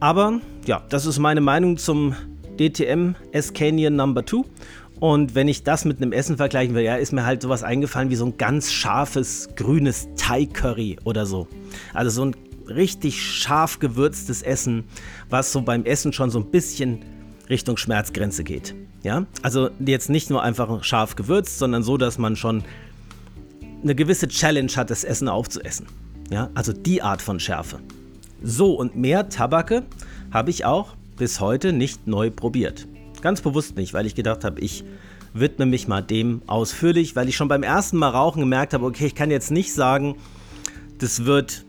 Aber 0.00 0.40
ja, 0.66 0.82
das 0.88 1.06
ist 1.06 1.18
meine 1.18 1.40
Meinung 1.40 1.76
zum 1.76 2.16
DTM 2.58 3.14
Escanian 3.30 3.94
Number 3.94 4.26
2. 4.26 4.42
Und 4.98 5.34
wenn 5.34 5.48
ich 5.48 5.64
das 5.64 5.84
mit 5.84 6.00
einem 6.00 6.12
Essen 6.12 6.36
vergleichen 6.36 6.74
will, 6.74 6.82
ja, 6.82 6.96
ist 6.96 7.12
mir 7.12 7.26
halt 7.26 7.42
sowas 7.42 7.62
eingefallen 7.62 8.10
wie 8.10 8.16
so 8.16 8.26
ein 8.26 8.36
ganz 8.36 8.70
scharfes 8.72 9.48
grünes 9.56 10.08
Thai 10.16 10.46
Curry 10.46 10.96
oder 11.04 11.26
so. 11.26 11.48
Also 11.92 12.10
so 12.10 12.24
ein 12.24 12.36
richtig 12.68 13.20
scharf 13.20 13.78
gewürztes 13.78 14.42
Essen, 14.42 14.84
was 15.28 15.52
so 15.52 15.62
beim 15.62 15.84
Essen 15.84 16.12
schon 16.12 16.30
so 16.30 16.38
ein 16.38 16.50
bisschen 16.50 17.00
Richtung 17.48 17.76
Schmerzgrenze 17.76 18.44
geht. 18.44 18.74
Ja, 19.02 19.26
also 19.42 19.70
jetzt 19.84 20.10
nicht 20.10 20.30
nur 20.30 20.42
einfach 20.42 20.84
scharf 20.84 21.16
gewürzt, 21.16 21.58
sondern 21.58 21.82
so, 21.82 21.96
dass 21.96 22.18
man 22.18 22.36
schon 22.36 22.62
eine 23.82 23.94
gewisse 23.94 24.28
Challenge 24.28 24.70
hat, 24.76 24.90
das 24.90 25.04
Essen 25.04 25.28
aufzuessen. 25.28 25.86
Ja, 26.30 26.50
also 26.54 26.72
die 26.72 27.02
Art 27.02 27.20
von 27.20 27.40
Schärfe. 27.40 27.80
So, 28.42 28.74
und 28.74 28.96
mehr 28.96 29.28
Tabake 29.28 29.82
habe 30.30 30.50
ich 30.50 30.64
auch 30.64 30.94
bis 31.16 31.40
heute 31.40 31.72
nicht 31.72 32.06
neu 32.06 32.30
probiert. 32.30 32.86
Ganz 33.20 33.40
bewusst 33.40 33.76
nicht, 33.76 33.92
weil 33.92 34.06
ich 34.06 34.14
gedacht 34.14 34.44
habe, 34.44 34.60
ich 34.60 34.84
widme 35.34 35.66
mich 35.66 35.88
mal 35.88 36.02
dem 36.02 36.42
ausführlich, 36.46 37.16
weil 37.16 37.28
ich 37.28 37.36
schon 37.36 37.48
beim 37.48 37.62
ersten 37.62 37.96
Mal 37.96 38.08
rauchen 38.08 38.40
gemerkt 38.40 38.74
habe, 38.74 38.84
okay, 38.84 39.06
ich 39.06 39.14
kann 39.14 39.30
jetzt 39.30 39.50
nicht 39.50 39.72
sagen, 39.72 40.16
das 40.98 41.24
wird 41.24 41.64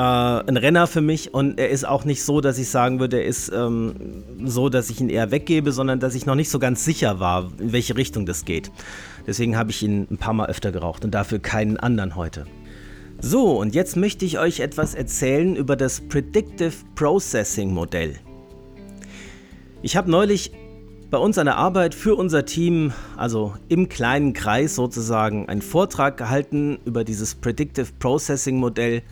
äh, 0.00 0.02
ein 0.02 0.56
Renner 0.56 0.86
für 0.86 1.02
mich 1.02 1.34
und 1.34 1.60
er 1.60 1.68
ist 1.68 1.86
auch 1.86 2.06
nicht 2.06 2.24
so, 2.24 2.40
dass 2.40 2.56
ich 2.56 2.70
sagen 2.70 3.00
würde, 3.00 3.18
er 3.18 3.26
ist 3.26 3.52
ähm, 3.52 4.24
so, 4.46 4.70
dass 4.70 4.88
ich 4.88 4.98
ihn 4.98 5.10
eher 5.10 5.30
weggebe, 5.30 5.72
sondern 5.72 6.00
dass 6.00 6.14
ich 6.14 6.24
noch 6.24 6.36
nicht 6.36 6.48
so 6.48 6.58
ganz 6.58 6.86
sicher 6.86 7.20
war, 7.20 7.50
in 7.58 7.72
welche 7.72 7.98
Richtung 7.98 8.24
das 8.24 8.46
geht. 8.46 8.70
Deswegen 9.26 9.58
habe 9.58 9.70
ich 9.70 9.82
ihn 9.82 10.06
ein 10.10 10.16
paar 10.16 10.32
Mal 10.32 10.46
öfter 10.46 10.72
geraucht 10.72 11.04
und 11.04 11.10
dafür 11.10 11.38
keinen 11.38 11.76
anderen 11.76 12.16
heute. 12.16 12.46
So, 13.20 13.58
und 13.60 13.74
jetzt 13.74 13.98
möchte 13.98 14.24
ich 14.24 14.38
euch 14.38 14.60
etwas 14.60 14.94
erzählen 14.94 15.54
über 15.54 15.76
das 15.76 16.00
Predictive 16.00 16.72
Processing 16.94 17.74
Modell. 17.74 18.14
Ich 19.82 19.96
habe 19.96 20.10
neulich 20.10 20.52
bei 21.10 21.18
uns 21.18 21.36
an 21.36 21.44
der 21.44 21.56
Arbeit 21.56 21.94
für 21.94 22.14
unser 22.14 22.46
Team, 22.46 22.94
also 23.18 23.52
im 23.68 23.90
kleinen 23.90 24.32
Kreis 24.32 24.76
sozusagen, 24.76 25.46
einen 25.50 25.60
Vortrag 25.60 26.16
gehalten 26.16 26.78
über 26.86 27.04
dieses 27.04 27.34
Predictive 27.34 27.88
Processing 27.98 28.56
Modell. 28.56 29.02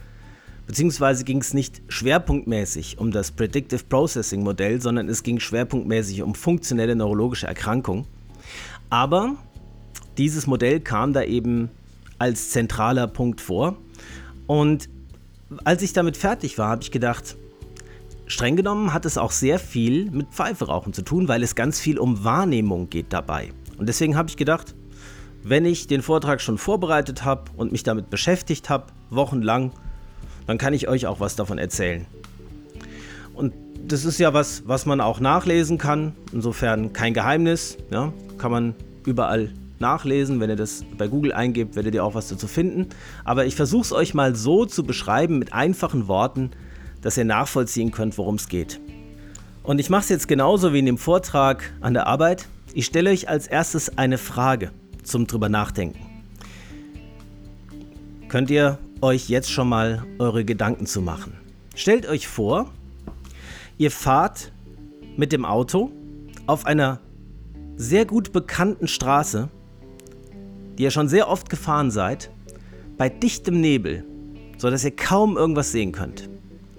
Beziehungsweise 0.68 1.24
ging 1.24 1.40
es 1.40 1.54
nicht 1.54 1.80
schwerpunktmäßig 1.88 2.98
um 2.98 3.10
das 3.10 3.32
Predictive 3.32 3.82
Processing 3.88 4.42
Modell, 4.42 4.82
sondern 4.82 5.08
es 5.08 5.22
ging 5.22 5.40
schwerpunktmäßig 5.40 6.22
um 6.22 6.34
funktionelle 6.34 6.94
neurologische 6.94 7.46
Erkrankungen. 7.46 8.04
Aber 8.90 9.36
dieses 10.18 10.46
Modell 10.46 10.80
kam 10.80 11.14
da 11.14 11.22
eben 11.22 11.70
als 12.18 12.50
zentraler 12.50 13.06
Punkt 13.06 13.40
vor. 13.40 13.78
Und 14.46 14.90
als 15.64 15.80
ich 15.80 15.94
damit 15.94 16.18
fertig 16.18 16.58
war, 16.58 16.68
habe 16.68 16.82
ich 16.82 16.90
gedacht, 16.90 17.36
Streng 18.26 18.56
genommen 18.56 18.92
hat 18.92 19.06
es 19.06 19.16
auch 19.16 19.30
sehr 19.30 19.58
viel 19.58 20.10
mit 20.10 20.28
Pfeiferauchen 20.28 20.92
zu 20.92 21.00
tun, 21.00 21.28
weil 21.28 21.42
es 21.42 21.54
ganz 21.54 21.80
viel 21.80 21.98
um 21.98 22.24
Wahrnehmung 22.24 22.90
geht 22.90 23.06
dabei. 23.14 23.52
Und 23.78 23.88
deswegen 23.88 24.16
habe 24.18 24.28
ich 24.28 24.36
gedacht, 24.36 24.74
wenn 25.42 25.64
ich 25.64 25.86
den 25.86 26.02
Vortrag 26.02 26.42
schon 26.42 26.58
vorbereitet 26.58 27.24
habe 27.24 27.44
und 27.56 27.72
mich 27.72 27.84
damit 27.84 28.10
beschäftigt 28.10 28.68
habe, 28.68 28.88
wochenlang, 29.08 29.72
dann 30.48 30.56
kann 30.56 30.72
ich 30.72 30.88
euch 30.88 31.06
auch 31.06 31.20
was 31.20 31.36
davon 31.36 31.58
erzählen. 31.58 32.06
Und 33.34 33.52
das 33.86 34.06
ist 34.06 34.18
ja 34.18 34.32
was, 34.32 34.62
was 34.66 34.86
man 34.86 35.02
auch 35.02 35.20
nachlesen 35.20 35.76
kann. 35.76 36.14
Insofern 36.32 36.94
kein 36.94 37.12
Geheimnis. 37.12 37.76
Ja, 37.90 38.14
kann 38.38 38.50
man 38.50 38.74
überall 39.04 39.52
nachlesen. 39.78 40.40
Wenn 40.40 40.48
ihr 40.48 40.56
das 40.56 40.86
bei 40.96 41.06
Google 41.06 41.34
eingebt, 41.34 41.76
werdet 41.76 41.94
ihr 41.94 42.02
auch 42.02 42.14
was 42.14 42.28
dazu 42.28 42.46
finden. 42.46 42.88
Aber 43.24 43.44
ich 43.44 43.56
versuche 43.56 43.82
es 43.82 43.92
euch 43.92 44.14
mal 44.14 44.34
so 44.34 44.64
zu 44.64 44.84
beschreiben 44.84 45.38
mit 45.38 45.52
einfachen 45.52 46.08
Worten, 46.08 46.50
dass 47.02 47.18
ihr 47.18 47.26
nachvollziehen 47.26 47.90
könnt, 47.90 48.16
worum 48.16 48.36
es 48.36 48.48
geht. 48.48 48.80
Und 49.64 49.78
ich 49.78 49.90
mache 49.90 50.04
es 50.04 50.08
jetzt 50.08 50.28
genauso 50.28 50.72
wie 50.72 50.78
in 50.78 50.86
dem 50.86 50.98
Vortrag 50.98 51.74
an 51.82 51.92
der 51.92 52.06
Arbeit. 52.06 52.48
Ich 52.72 52.86
stelle 52.86 53.10
euch 53.10 53.28
als 53.28 53.46
erstes 53.48 53.98
eine 53.98 54.16
Frage 54.16 54.70
zum 55.02 55.26
drüber 55.26 55.50
nachdenken. 55.50 55.98
Könnt 58.28 58.50
ihr 58.50 58.78
euch 59.00 59.28
jetzt 59.28 59.50
schon 59.50 59.68
mal 59.68 60.04
eure 60.18 60.44
Gedanken 60.44 60.86
zu 60.86 61.00
machen? 61.00 61.34
Stellt 61.74 62.06
euch 62.06 62.26
vor, 62.26 62.70
ihr 63.76 63.90
fahrt 63.90 64.52
mit 65.16 65.32
dem 65.32 65.44
Auto 65.44 65.92
auf 66.46 66.66
einer 66.66 67.00
sehr 67.76 68.04
gut 68.04 68.32
bekannten 68.32 68.88
Straße, 68.88 69.48
die 70.76 70.82
ihr 70.82 70.90
schon 70.90 71.08
sehr 71.08 71.28
oft 71.28 71.48
gefahren 71.48 71.90
seid, 71.90 72.30
bei 72.96 73.08
dichtem 73.08 73.60
Nebel, 73.60 74.04
sodass 74.56 74.84
ihr 74.84 74.94
kaum 74.94 75.36
irgendwas 75.36 75.70
sehen 75.70 75.92
könnt. 75.92 76.28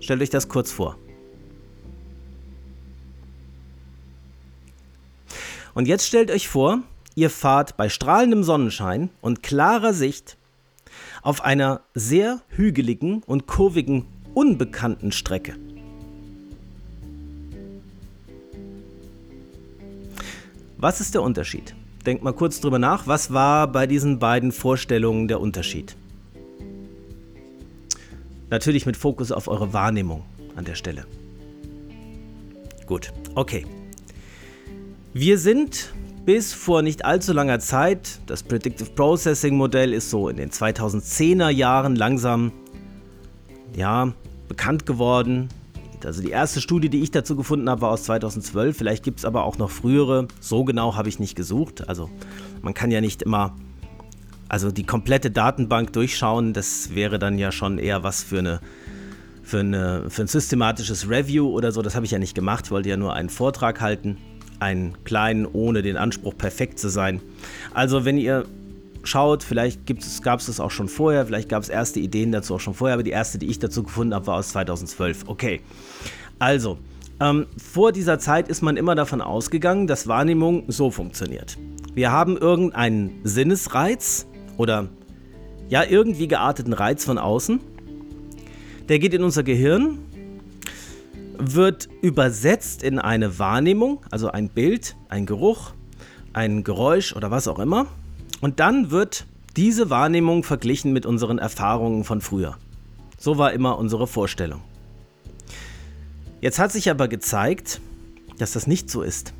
Stellt 0.01 0.21
euch 0.21 0.29
das 0.29 0.49
kurz 0.49 0.71
vor. 0.71 0.97
Und 5.73 5.87
jetzt 5.87 6.07
stellt 6.07 6.31
euch 6.31 6.49
vor, 6.49 6.81
ihr 7.15 7.29
fahrt 7.29 7.77
bei 7.77 7.87
strahlendem 7.87 8.43
Sonnenschein 8.43 9.09
und 9.21 9.43
klarer 9.43 9.93
Sicht 9.93 10.37
auf 11.21 11.43
einer 11.43 11.81
sehr 11.93 12.41
hügeligen 12.49 13.23
und 13.23 13.47
kurvigen, 13.47 14.05
unbekannten 14.33 15.11
Strecke. 15.11 15.55
Was 20.77 21.01
ist 21.01 21.13
der 21.13 21.23
Unterschied? 21.23 21.75
Denkt 22.05 22.23
mal 22.23 22.33
kurz 22.33 22.61
drüber 22.61 22.79
nach, 22.79 23.05
was 23.05 23.33
war 23.33 23.67
bei 23.67 23.85
diesen 23.85 24.19
beiden 24.19 24.51
Vorstellungen 24.53 25.27
der 25.27 25.41
Unterschied? 25.41 25.97
Natürlich 28.49 28.85
mit 28.85 28.95
Fokus 28.95 29.31
auf 29.31 29.47
eure 29.47 29.73
Wahrnehmung 29.73 30.23
an 30.55 30.65
der 30.65 30.75
Stelle. 30.75 31.05
Gut, 32.85 33.11
okay. 33.35 33.65
Wir 35.13 35.37
sind 35.37 35.93
bis 36.29 36.53
vor 36.53 36.83
nicht 36.83 37.05
allzu 37.05 37.33
langer 37.33 37.59
Zeit, 37.59 38.19
das 38.27 38.43
Predictive 38.43 38.91
Processing 38.91 39.57
Modell 39.57 39.93
ist 39.93 40.11
so 40.11 40.29
in 40.29 40.37
den 40.37 40.51
2010er 40.51 41.49
Jahren 41.49 41.95
langsam 41.95 42.51
ja, 43.75 44.13
bekannt 44.47 44.85
geworden. 44.85 45.49
Also 46.05 46.21
die 46.21 46.29
erste 46.29 46.61
Studie, 46.61 46.89
die 46.89 47.01
ich 47.01 47.09
dazu 47.09 47.35
gefunden 47.35 47.67
habe, 47.67 47.81
war 47.81 47.89
aus 47.89 48.03
2012. 48.03 48.77
Vielleicht 48.77 49.03
gibt 49.03 49.17
es 49.17 49.25
aber 49.25 49.43
auch 49.43 49.57
noch 49.57 49.71
frühere. 49.71 50.27
So 50.39 50.63
genau 50.65 50.95
habe 50.95 51.09
ich 51.09 51.17
nicht 51.17 51.35
gesucht. 51.35 51.89
Also 51.89 52.11
man 52.61 52.75
kann 52.75 52.91
ja 52.91 53.01
nicht 53.01 53.23
immer 53.23 53.55
also 54.49 54.69
die 54.69 54.85
komplette 54.85 55.31
Datenbank 55.31 55.93
durchschauen, 55.93 56.53
das 56.53 56.93
wäre 56.93 57.17
dann 57.17 57.39
ja 57.39 57.51
schon 57.51 57.79
eher 57.79 58.03
was 58.03 58.21
für 58.21 58.37
eine 58.37 58.59
für, 59.41 59.61
eine, 59.61 60.11
für 60.11 60.21
ein 60.21 60.27
systematisches 60.27 61.09
Review 61.09 61.49
oder 61.49 61.71
so. 61.71 61.81
Das 61.81 61.95
habe 61.95 62.05
ich 62.05 62.11
ja 62.11 62.19
nicht 62.19 62.35
gemacht. 62.35 62.65
Ich 62.65 62.71
wollte 62.71 62.87
ja 62.87 62.97
nur 62.97 63.15
einen 63.15 63.29
Vortrag 63.29 63.81
halten. 63.81 64.19
Einen 64.59 65.03
kleinen, 65.03 65.45
ohne 65.45 65.81
den 65.81 65.97
Anspruch 65.97 66.37
perfekt 66.37 66.79
zu 66.79 66.89
sein. 66.89 67.21
Also, 67.73 68.05
wenn 68.05 68.17
ihr 68.17 68.45
schaut, 69.03 69.43
vielleicht 69.43 69.81
gab 70.23 70.39
es 70.39 70.47
das 70.47 70.59
auch 70.59 70.71
schon 70.71 70.87
vorher, 70.87 71.25
vielleicht 71.25 71.49
gab 71.49 71.63
es 71.63 71.69
erste 71.69 71.99
Ideen 71.99 72.31
dazu 72.31 72.55
auch 72.55 72.59
schon 72.59 72.73
vorher, 72.73 72.95
aber 72.95 73.03
die 73.03 73.11
erste, 73.11 73.37
die 73.37 73.47
ich 73.47 73.59
dazu 73.59 73.83
gefunden 73.83 74.13
habe, 74.13 74.27
war 74.27 74.35
aus 74.35 74.49
2012. 74.49 75.25
Okay. 75.27 75.61
Also, 76.39 76.77
ähm, 77.21 77.47
vor 77.57 77.91
dieser 77.91 78.19
Zeit 78.19 78.47
ist 78.47 78.61
man 78.61 78.77
immer 78.77 78.95
davon 78.95 79.21
ausgegangen, 79.21 79.87
dass 79.87 80.07
Wahrnehmung 80.07 80.65
so 80.67 80.91
funktioniert. 80.91 81.57
Wir 81.93 82.11
haben 82.11 82.37
irgendeinen 82.37 83.19
Sinnesreiz, 83.23 84.25
oder 84.59 84.89
ja, 85.69 85.83
irgendwie 85.83 86.27
gearteten 86.27 86.73
Reiz 86.73 87.05
von 87.05 87.17
außen. 87.17 87.59
Der 88.89 88.99
geht 88.99 89.13
in 89.13 89.23
unser 89.23 89.43
Gehirn, 89.43 89.99
wird 91.39 91.89
übersetzt 92.01 92.83
in 92.83 92.99
eine 92.99 93.39
Wahrnehmung, 93.39 94.05
also 94.11 94.29
ein 94.29 94.49
Bild, 94.49 94.95
ein 95.07 95.25
Geruch, 95.25 95.71
ein 96.33 96.63
Geräusch 96.63 97.15
oder 97.15 97.31
was 97.31 97.47
auch 97.47 97.59
immer. 97.59 97.87
Und 98.41 98.59
dann 98.59 98.91
wird 98.91 99.25
diese 99.55 99.89
Wahrnehmung 99.89 100.43
verglichen 100.43 100.93
mit 100.93 101.05
unseren 101.05 101.39
Erfahrungen 101.39 102.03
von 102.03 102.21
früher. 102.21 102.57
So 103.17 103.37
war 103.37 103.53
immer 103.53 103.77
unsere 103.77 104.07
Vorstellung. 104.07 104.61
Jetzt 106.41 106.59
hat 106.59 106.71
sich 106.71 106.89
aber 106.89 107.07
gezeigt, 107.07 107.81
dass 108.37 108.53
das 108.53 108.67
nicht 108.67 108.89
so 108.89 109.01
ist. 109.01 109.33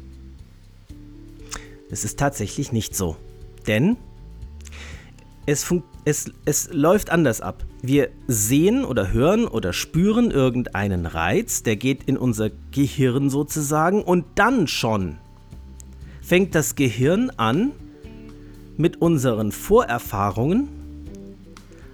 Es 1.89 2.03
ist 2.03 2.20
tatsächlich 2.20 2.72
nicht 2.72 2.96
so. 2.96 3.15
Denn 3.68 3.98
es, 5.46 5.72
es, 6.06 6.32
es 6.46 6.70
läuft 6.72 7.12
anders 7.12 7.41
ab. 7.41 7.65
Wir 7.82 8.10
sehen 8.27 8.86
oder 8.86 9.12
hören 9.13 9.48
oder 9.48 9.74
spüren 9.74 10.32
irgendeinen 10.32 11.06
Reiz, 11.06 11.63
der 11.63 11.75
geht 11.75 12.03
in 12.03 12.18
unser 12.18 12.50
Gehirn 12.72 13.29
sozusagen 13.29 14.03
und 14.03 14.25
dann 14.36 14.68
schon 14.68 15.18
fängt 16.29 16.53
das 16.53 16.75
Gehirn 16.75 17.32
an, 17.38 17.72
mit 18.77 19.01
unseren 19.01 19.51
Vorerfahrungen, 19.51 20.70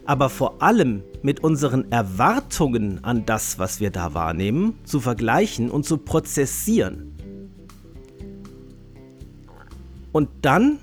aber 0.05 0.29
vor 0.29 0.61
allem 0.61 1.03
mit 1.23 1.41
unseren 1.41 1.89
Erwartungen 1.89 3.01
an 3.03 3.25
das, 3.25 3.57
was 3.59 3.79
wir 3.79 3.91
da 3.91 4.13
wahrnehmen, 4.13 4.77
zu 4.83 4.99
vergleichen 4.99 5.71
und 5.71 5.85
zu 5.85 5.97
prozessieren. 5.97 7.15
Und 10.11 10.27
dann 10.41 10.79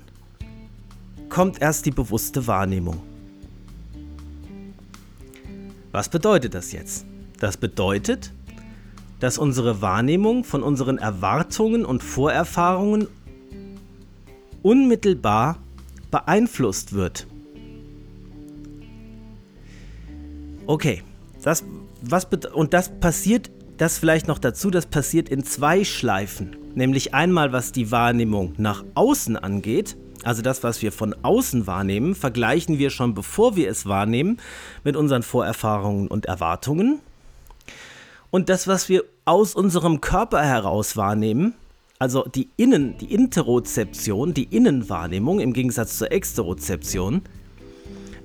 kommt 1.29 1.61
erst 1.61 1.85
die 1.85 1.91
bewusste 1.91 2.47
Wahrnehmung. 2.47 3.01
Was 5.93 6.09
bedeutet 6.09 6.55
das 6.55 6.71
jetzt? 6.71 7.05
Das 7.39 7.55
bedeutet, 7.55 8.33
dass 9.19 9.37
unsere 9.37 9.81
Wahrnehmung 9.81 10.43
von 10.43 10.63
unseren 10.63 10.97
Erwartungen 10.97 11.85
und 11.85 12.01
Vorerfahrungen 12.01 13.07
unmittelbar 14.63 15.59
beeinflusst 16.09 16.93
wird. 16.93 17.27
Okay, 20.65 21.03
das, 21.43 21.63
was 22.01 22.27
und 22.53 22.73
das 22.73 22.89
passiert, 22.99 23.51
das 23.77 23.99
vielleicht 23.99 24.27
noch 24.27 24.39
dazu, 24.39 24.71
das 24.71 24.87
passiert 24.87 25.29
in 25.29 25.43
zwei 25.43 25.83
Schleifen. 25.83 26.55
Nämlich 26.73 27.13
einmal, 27.13 27.53
was 27.53 27.71
die 27.71 27.91
Wahrnehmung 27.91 28.55
nach 28.57 28.83
außen 28.95 29.37
angeht 29.37 29.95
also 30.23 30.41
das, 30.41 30.63
was 30.63 30.81
wir 30.81 30.91
von 30.91 31.15
außen 31.21 31.67
wahrnehmen, 31.67 32.15
vergleichen 32.15 32.77
wir 32.77 32.89
schon 32.89 33.13
bevor 33.13 33.55
wir 33.55 33.69
es 33.69 33.85
wahrnehmen 33.85 34.39
mit 34.83 34.95
unseren 34.95 35.23
Vorerfahrungen 35.23 36.07
und 36.07 36.25
Erwartungen. 36.25 36.99
Und 38.31 38.49
das, 38.49 38.67
was 38.67 38.89
wir 38.89 39.03
aus 39.25 39.53
unserem 39.53 40.01
Körper 40.01 40.43
heraus 40.43 40.97
wahrnehmen, 40.97 41.53
also 41.99 42.23
die 42.23 42.49
Innen, 42.57 42.97
die 42.97 43.13
Interozeption, 43.13 44.33
die 44.33 44.45
Innenwahrnehmung 44.45 45.39
im 45.39 45.53
Gegensatz 45.53 45.97
zur 45.97 46.11
Exterozeption, 46.11 47.21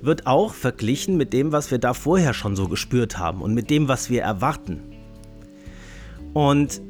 wird 0.01 0.27
auch 0.27 0.53
verglichen 0.53 1.17
mit 1.17 1.33
dem, 1.33 1.51
was 1.51 1.71
wir 1.71 1.77
da 1.77 1.93
vorher 1.93 2.33
schon 2.33 2.55
so 2.55 2.67
gespürt 2.67 3.17
haben 3.17 3.41
und 3.41 3.53
mit 3.53 3.69
dem, 3.69 3.87
was 3.87 4.09
wir 4.09 4.21
erwarten. 4.21 4.81
Und 6.33 6.81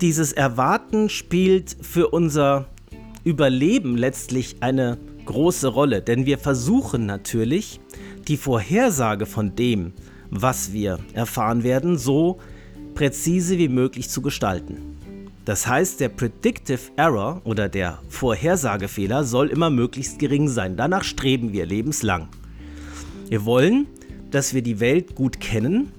dieses 0.00 0.32
Erwarten 0.32 1.08
spielt 1.08 1.76
für 1.80 2.08
unser 2.08 2.69
Überleben 3.24 3.96
letztlich 3.96 4.56
eine 4.60 4.98
große 5.24 5.68
Rolle, 5.68 6.02
denn 6.02 6.26
wir 6.26 6.38
versuchen 6.38 7.06
natürlich, 7.06 7.80
die 8.28 8.36
Vorhersage 8.36 9.26
von 9.26 9.54
dem, 9.54 9.92
was 10.30 10.72
wir 10.72 10.98
erfahren 11.12 11.62
werden, 11.62 11.98
so 11.98 12.38
präzise 12.94 13.58
wie 13.58 13.68
möglich 13.68 14.08
zu 14.08 14.22
gestalten. 14.22 14.90
Das 15.44 15.66
heißt, 15.66 16.00
der 16.00 16.10
Predictive 16.10 16.80
Error 16.96 17.40
oder 17.44 17.68
der 17.68 17.98
Vorhersagefehler 18.08 19.24
soll 19.24 19.48
immer 19.48 19.70
möglichst 19.70 20.18
gering 20.18 20.48
sein. 20.48 20.76
Danach 20.76 21.02
streben 21.02 21.52
wir 21.52 21.66
lebenslang. 21.66 22.28
Wir 23.28 23.44
wollen, 23.44 23.86
dass 24.30 24.54
wir 24.54 24.62
die 24.62 24.80
Welt 24.80 25.14
gut 25.14 25.40
kennen 25.40 25.92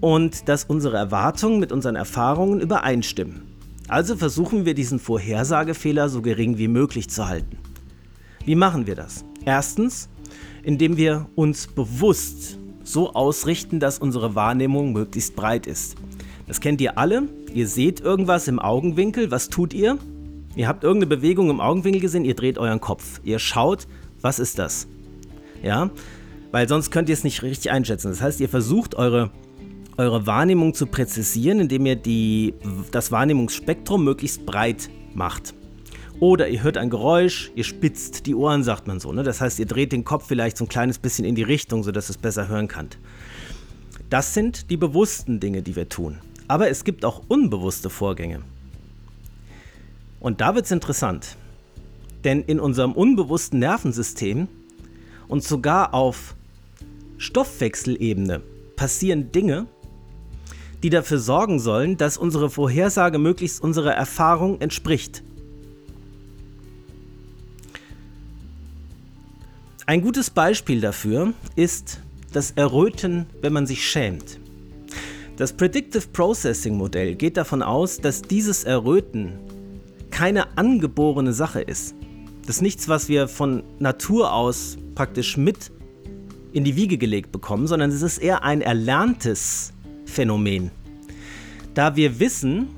und 0.00 0.48
dass 0.48 0.64
unsere 0.64 0.96
Erwartungen 0.96 1.60
mit 1.60 1.72
unseren 1.72 1.96
Erfahrungen 1.96 2.60
übereinstimmen. 2.60 3.51
Also 3.92 4.16
versuchen 4.16 4.64
wir 4.64 4.72
diesen 4.72 4.98
Vorhersagefehler 4.98 6.08
so 6.08 6.22
gering 6.22 6.56
wie 6.56 6.66
möglich 6.66 7.10
zu 7.10 7.28
halten. 7.28 7.58
Wie 8.42 8.54
machen 8.54 8.86
wir 8.86 8.94
das? 8.94 9.22
Erstens, 9.44 10.08
indem 10.62 10.96
wir 10.96 11.28
uns 11.34 11.66
bewusst 11.66 12.56
so 12.84 13.12
ausrichten, 13.12 13.80
dass 13.80 13.98
unsere 13.98 14.34
Wahrnehmung 14.34 14.94
möglichst 14.94 15.36
breit 15.36 15.66
ist. 15.66 15.96
Das 16.46 16.62
kennt 16.62 16.80
ihr 16.80 16.96
alle. 16.96 17.24
Ihr 17.52 17.68
seht 17.68 18.00
irgendwas 18.00 18.48
im 18.48 18.60
Augenwinkel. 18.60 19.30
Was 19.30 19.50
tut 19.50 19.74
ihr? 19.74 19.98
Ihr 20.56 20.68
habt 20.68 20.84
irgendeine 20.84 21.14
Bewegung 21.14 21.50
im 21.50 21.60
Augenwinkel 21.60 22.00
gesehen, 22.00 22.24
ihr 22.24 22.34
dreht 22.34 22.56
euren 22.56 22.80
Kopf. 22.80 23.20
Ihr 23.24 23.38
schaut, 23.38 23.86
was 24.22 24.38
ist 24.38 24.58
das? 24.58 24.86
Ja, 25.62 25.90
weil 26.50 26.66
sonst 26.66 26.92
könnt 26.92 27.10
ihr 27.10 27.12
es 27.12 27.24
nicht 27.24 27.42
richtig 27.42 27.70
einschätzen. 27.70 28.08
Das 28.08 28.22
heißt, 28.22 28.40
ihr 28.40 28.48
versucht 28.48 28.94
eure 28.94 29.30
eure 29.96 30.26
Wahrnehmung 30.26 30.74
zu 30.74 30.86
präzisieren, 30.86 31.60
indem 31.60 31.86
ihr 31.86 31.96
die, 31.96 32.54
das 32.90 33.12
Wahrnehmungsspektrum 33.12 34.04
möglichst 34.04 34.46
breit 34.46 34.90
macht. 35.14 35.54
Oder 36.20 36.48
ihr 36.48 36.62
hört 36.62 36.76
ein 36.76 36.88
Geräusch, 36.88 37.50
ihr 37.56 37.64
spitzt 37.64 38.26
die 38.26 38.34
Ohren, 38.34 38.62
sagt 38.62 38.86
man 38.86 39.00
so. 39.00 39.12
Ne? 39.12 39.22
Das 39.22 39.40
heißt, 39.40 39.58
ihr 39.58 39.66
dreht 39.66 39.92
den 39.92 40.04
Kopf 40.04 40.26
vielleicht 40.28 40.56
so 40.56 40.64
ein 40.64 40.68
kleines 40.68 40.98
bisschen 40.98 41.24
in 41.24 41.34
die 41.34 41.42
Richtung, 41.42 41.82
sodass 41.82 42.08
es 42.10 42.16
besser 42.16 42.48
hören 42.48 42.68
kann. 42.68 42.88
Das 44.08 44.34
sind 44.34 44.70
die 44.70 44.76
bewussten 44.76 45.40
Dinge, 45.40 45.62
die 45.62 45.74
wir 45.74 45.88
tun. 45.88 46.18
Aber 46.46 46.68
es 46.68 46.84
gibt 46.84 47.04
auch 47.04 47.22
unbewusste 47.28 47.90
Vorgänge. 47.90 48.42
Und 50.20 50.40
da 50.40 50.54
wird 50.54 50.66
es 50.66 50.70
interessant. 50.70 51.36
Denn 52.22 52.42
in 52.42 52.60
unserem 52.60 52.92
unbewussten 52.92 53.58
Nervensystem 53.58 54.48
und 55.28 55.42
sogar 55.42 55.92
auf 55.92 56.36
Stoffwechselebene 57.18 58.42
passieren 58.76 59.32
Dinge, 59.32 59.66
die 60.82 60.90
dafür 60.90 61.18
sorgen 61.18 61.60
sollen, 61.60 61.96
dass 61.96 62.18
unsere 62.18 62.50
Vorhersage 62.50 63.18
möglichst 63.18 63.62
unserer 63.62 63.92
Erfahrung 63.92 64.60
entspricht. 64.60 65.22
Ein 69.86 70.00
gutes 70.00 70.30
Beispiel 70.30 70.80
dafür 70.80 71.34
ist 71.56 72.00
das 72.32 72.52
Erröten, 72.52 73.26
wenn 73.40 73.52
man 73.52 73.66
sich 73.66 73.86
schämt. 73.86 74.38
Das 75.36 75.52
Predictive 75.52 76.06
Processing 76.12 76.76
Modell 76.76 77.14
geht 77.14 77.36
davon 77.36 77.62
aus, 77.62 77.98
dass 77.98 78.22
dieses 78.22 78.64
Erröten 78.64 79.38
keine 80.10 80.56
angeborene 80.56 81.32
Sache 81.32 81.60
ist. 81.60 81.94
Das 82.46 82.56
ist 82.56 82.62
nichts, 82.62 82.88
was 82.88 83.08
wir 83.08 83.28
von 83.28 83.62
Natur 83.78 84.32
aus 84.32 84.76
praktisch 84.94 85.36
mit 85.36 85.70
in 86.52 86.64
die 86.64 86.76
Wiege 86.76 86.98
gelegt 86.98 87.32
bekommen, 87.32 87.66
sondern 87.66 87.90
es 87.90 88.02
ist 88.02 88.18
eher 88.18 88.44
ein 88.44 88.60
erlerntes 88.60 89.71
Phänomen. 90.12 90.70
Da 91.74 91.96
wir 91.96 92.20
wissen, 92.20 92.68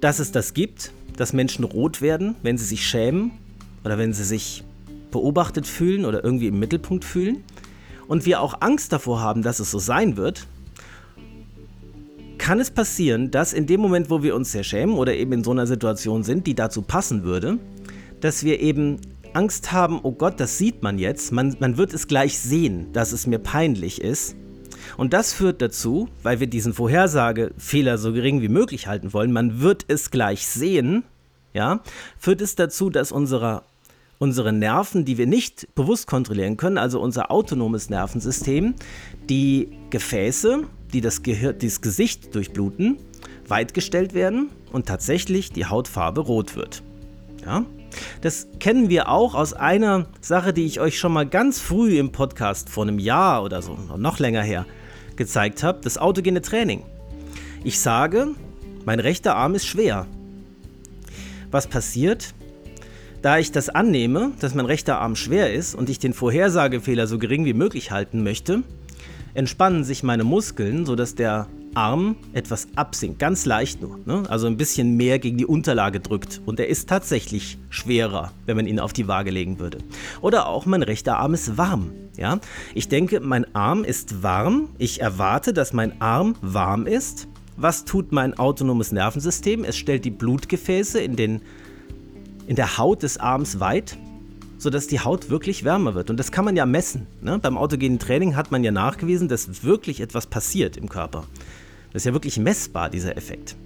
dass 0.00 0.18
es 0.18 0.32
das 0.32 0.54
gibt, 0.54 0.92
dass 1.16 1.32
Menschen 1.32 1.64
rot 1.64 2.00
werden, 2.00 2.34
wenn 2.42 2.56
sie 2.56 2.64
sich 2.64 2.86
schämen 2.86 3.32
oder 3.84 3.98
wenn 3.98 4.12
sie 4.12 4.24
sich 4.24 4.64
beobachtet 5.10 5.66
fühlen 5.66 6.04
oder 6.04 6.24
irgendwie 6.24 6.48
im 6.48 6.58
Mittelpunkt 6.58 7.04
fühlen 7.04 7.44
und 8.06 8.24
wir 8.24 8.40
auch 8.40 8.60
Angst 8.60 8.92
davor 8.92 9.20
haben, 9.20 9.42
dass 9.42 9.60
es 9.60 9.70
so 9.70 9.78
sein 9.78 10.16
wird, 10.16 10.46
kann 12.38 12.60
es 12.60 12.70
passieren, 12.70 13.30
dass 13.30 13.52
in 13.52 13.66
dem 13.66 13.80
Moment, 13.80 14.10
wo 14.10 14.22
wir 14.22 14.34
uns 14.34 14.52
sehr 14.52 14.64
schämen 14.64 14.96
oder 14.96 15.14
eben 15.14 15.32
in 15.32 15.44
so 15.44 15.50
einer 15.50 15.66
Situation 15.66 16.22
sind, 16.22 16.46
die 16.46 16.54
dazu 16.54 16.82
passen 16.82 17.24
würde, 17.24 17.58
dass 18.20 18.44
wir 18.44 18.60
eben 18.60 18.98
Angst 19.34 19.72
haben, 19.72 20.00
oh 20.02 20.12
Gott, 20.12 20.40
das 20.40 20.56
sieht 20.56 20.82
man 20.82 20.98
jetzt, 20.98 21.32
man, 21.32 21.56
man 21.60 21.76
wird 21.76 21.92
es 21.92 22.06
gleich 22.06 22.38
sehen, 22.38 22.92
dass 22.92 23.12
es 23.12 23.26
mir 23.26 23.38
peinlich 23.38 24.00
ist. 24.00 24.36
Und 24.96 25.12
das 25.12 25.32
führt 25.32 25.62
dazu, 25.62 26.08
weil 26.22 26.40
wir 26.40 26.46
diesen 26.46 26.74
Vorhersagefehler 26.74 27.98
so 27.98 28.12
gering 28.12 28.42
wie 28.42 28.48
möglich 28.48 28.86
halten 28.86 29.12
wollen, 29.12 29.32
man 29.32 29.60
wird 29.60 29.84
es 29.88 30.10
gleich 30.10 30.46
sehen, 30.46 31.04
ja, 31.54 31.80
führt 32.18 32.40
es 32.40 32.54
dazu, 32.54 32.90
dass 32.90 33.12
unsere, 33.12 33.62
unsere 34.18 34.52
Nerven, 34.52 35.04
die 35.04 35.18
wir 35.18 35.26
nicht 35.26 35.68
bewusst 35.74 36.06
kontrollieren 36.06 36.56
können, 36.56 36.78
also 36.78 37.00
unser 37.00 37.30
autonomes 37.30 37.90
Nervensystem, 37.90 38.74
die 39.28 39.68
Gefäße, 39.90 40.64
die 40.92 41.00
das, 41.00 41.22
Gehir 41.22 41.52
das 41.52 41.80
Gesicht 41.80 42.34
durchbluten, 42.34 42.98
weitgestellt 43.46 44.14
werden 44.14 44.50
und 44.72 44.86
tatsächlich 44.86 45.52
die 45.52 45.66
Hautfarbe 45.66 46.20
rot 46.20 46.56
wird. 46.56 46.82
Ja? 47.44 47.64
Das 48.20 48.48
kennen 48.60 48.88
wir 48.88 49.08
auch 49.08 49.34
aus 49.34 49.54
einer 49.54 50.06
Sache, 50.20 50.52
die 50.52 50.66
ich 50.66 50.80
euch 50.80 50.98
schon 50.98 51.12
mal 51.12 51.26
ganz 51.26 51.60
früh 51.60 51.98
im 51.98 52.12
Podcast 52.12 52.68
vor 52.68 52.84
einem 52.84 52.98
Jahr 52.98 53.42
oder 53.42 53.62
so, 53.62 53.78
noch 53.96 54.18
länger 54.18 54.42
her, 54.42 54.66
gezeigt 55.18 55.62
habe, 55.62 55.80
das 55.82 55.98
autogene 55.98 56.40
Training. 56.40 56.82
Ich 57.62 57.80
sage, 57.80 58.28
mein 58.86 59.00
rechter 59.00 59.36
Arm 59.36 59.54
ist 59.54 59.66
schwer. 59.66 60.06
Was 61.50 61.66
passiert? 61.66 62.32
Da 63.20 63.38
ich 63.38 63.52
das 63.52 63.68
annehme, 63.68 64.32
dass 64.40 64.54
mein 64.54 64.64
rechter 64.64 64.98
Arm 64.98 65.16
schwer 65.16 65.52
ist 65.52 65.74
und 65.74 65.90
ich 65.90 65.98
den 65.98 66.14
Vorhersagefehler 66.14 67.06
so 67.06 67.18
gering 67.18 67.44
wie 67.44 67.52
möglich 67.52 67.90
halten 67.90 68.22
möchte, 68.22 68.62
entspannen 69.34 69.84
sich 69.84 70.02
meine 70.02 70.24
Muskeln, 70.24 70.86
sodass 70.86 71.14
der 71.14 71.48
Arm 71.74 72.16
etwas 72.32 72.68
absinkt, 72.76 73.18
ganz 73.18 73.46
leicht 73.46 73.80
nur. 73.80 73.98
Ne? 74.04 74.24
Also 74.28 74.46
ein 74.46 74.56
bisschen 74.56 74.96
mehr 74.96 75.18
gegen 75.18 75.38
die 75.38 75.46
Unterlage 75.46 76.00
drückt. 76.00 76.40
Und 76.46 76.60
er 76.60 76.68
ist 76.68 76.88
tatsächlich 76.88 77.58
schwerer, 77.70 78.32
wenn 78.46 78.56
man 78.56 78.66
ihn 78.66 78.80
auf 78.80 78.92
die 78.92 79.08
Waage 79.08 79.30
legen 79.30 79.58
würde. 79.58 79.78
Oder 80.20 80.48
auch 80.48 80.66
mein 80.66 80.82
rechter 80.82 81.18
Arm 81.18 81.34
ist 81.34 81.56
warm. 81.56 81.92
Ja? 82.16 82.40
Ich 82.74 82.88
denke, 82.88 83.20
mein 83.20 83.54
Arm 83.54 83.84
ist 83.84 84.22
warm. 84.22 84.68
Ich 84.78 85.00
erwarte, 85.00 85.52
dass 85.52 85.72
mein 85.72 86.00
Arm 86.00 86.34
warm 86.42 86.86
ist. 86.86 87.28
Was 87.56 87.84
tut 87.84 88.12
mein 88.12 88.38
autonomes 88.38 88.92
Nervensystem? 88.92 89.64
Es 89.64 89.76
stellt 89.76 90.04
die 90.04 90.10
Blutgefäße 90.10 91.00
in, 91.00 91.16
den, 91.16 91.42
in 92.46 92.56
der 92.56 92.78
Haut 92.78 93.02
des 93.02 93.18
Arms 93.18 93.60
weit 93.60 93.98
sodass 94.58 94.88
die 94.88 95.00
Haut 95.00 95.30
wirklich 95.30 95.64
wärmer 95.64 95.94
wird. 95.94 96.10
Und 96.10 96.18
das 96.18 96.32
kann 96.32 96.44
man 96.44 96.56
ja 96.56 96.66
messen. 96.66 97.06
Ne? 97.22 97.38
Beim 97.38 97.56
autogenen 97.56 97.98
Training 97.98 98.36
hat 98.36 98.50
man 98.50 98.64
ja 98.64 98.72
nachgewiesen, 98.72 99.28
dass 99.28 99.64
wirklich 99.64 100.00
etwas 100.00 100.26
passiert 100.26 100.76
im 100.76 100.88
Körper. 100.88 101.24
Das 101.92 102.02
ist 102.02 102.06
ja 102.06 102.12
wirklich 102.12 102.38
messbar, 102.38 102.90
dieser 102.90 103.16
Effekt. 103.16 103.56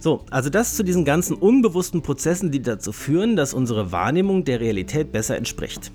So, 0.00 0.24
also 0.30 0.50
das 0.50 0.76
zu 0.76 0.84
diesen 0.84 1.04
ganzen 1.04 1.36
unbewussten 1.36 2.02
Prozessen, 2.02 2.52
die 2.52 2.62
dazu 2.62 2.92
führen, 2.92 3.34
dass 3.34 3.54
unsere 3.54 3.90
Wahrnehmung 3.90 4.44
der 4.44 4.60
Realität 4.60 5.10
besser 5.10 5.36
entspricht. 5.36 5.90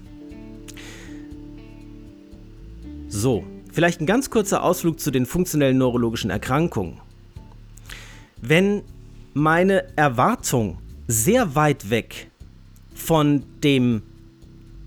So, 3.08 3.44
vielleicht 3.72 4.02
ein 4.02 4.06
ganz 4.06 4.30
kurzer 4.30 4.64
Ausflug 4.64 5.00
zu 5.00 5.12
den 5.12 5.26
funktionellen 5.26 5.78
neurologischen 5.78 6.32
Erkrankungen. 6.32 7.00
Wenn 8.42 8.82
meine 9.34 9.96
Erwartung 9.96 10.80
sehr 11.08 11.56
weit 11.56 11.90
weg 11.90 12.30
von 12.94 13.44
dem 13.64 14.04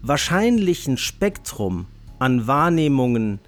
wahrscheinlichen 0.03 0.97
Spektrum 0.97 1.87
an 2.19 2.47
Wahrnehmungen 2.47 3.41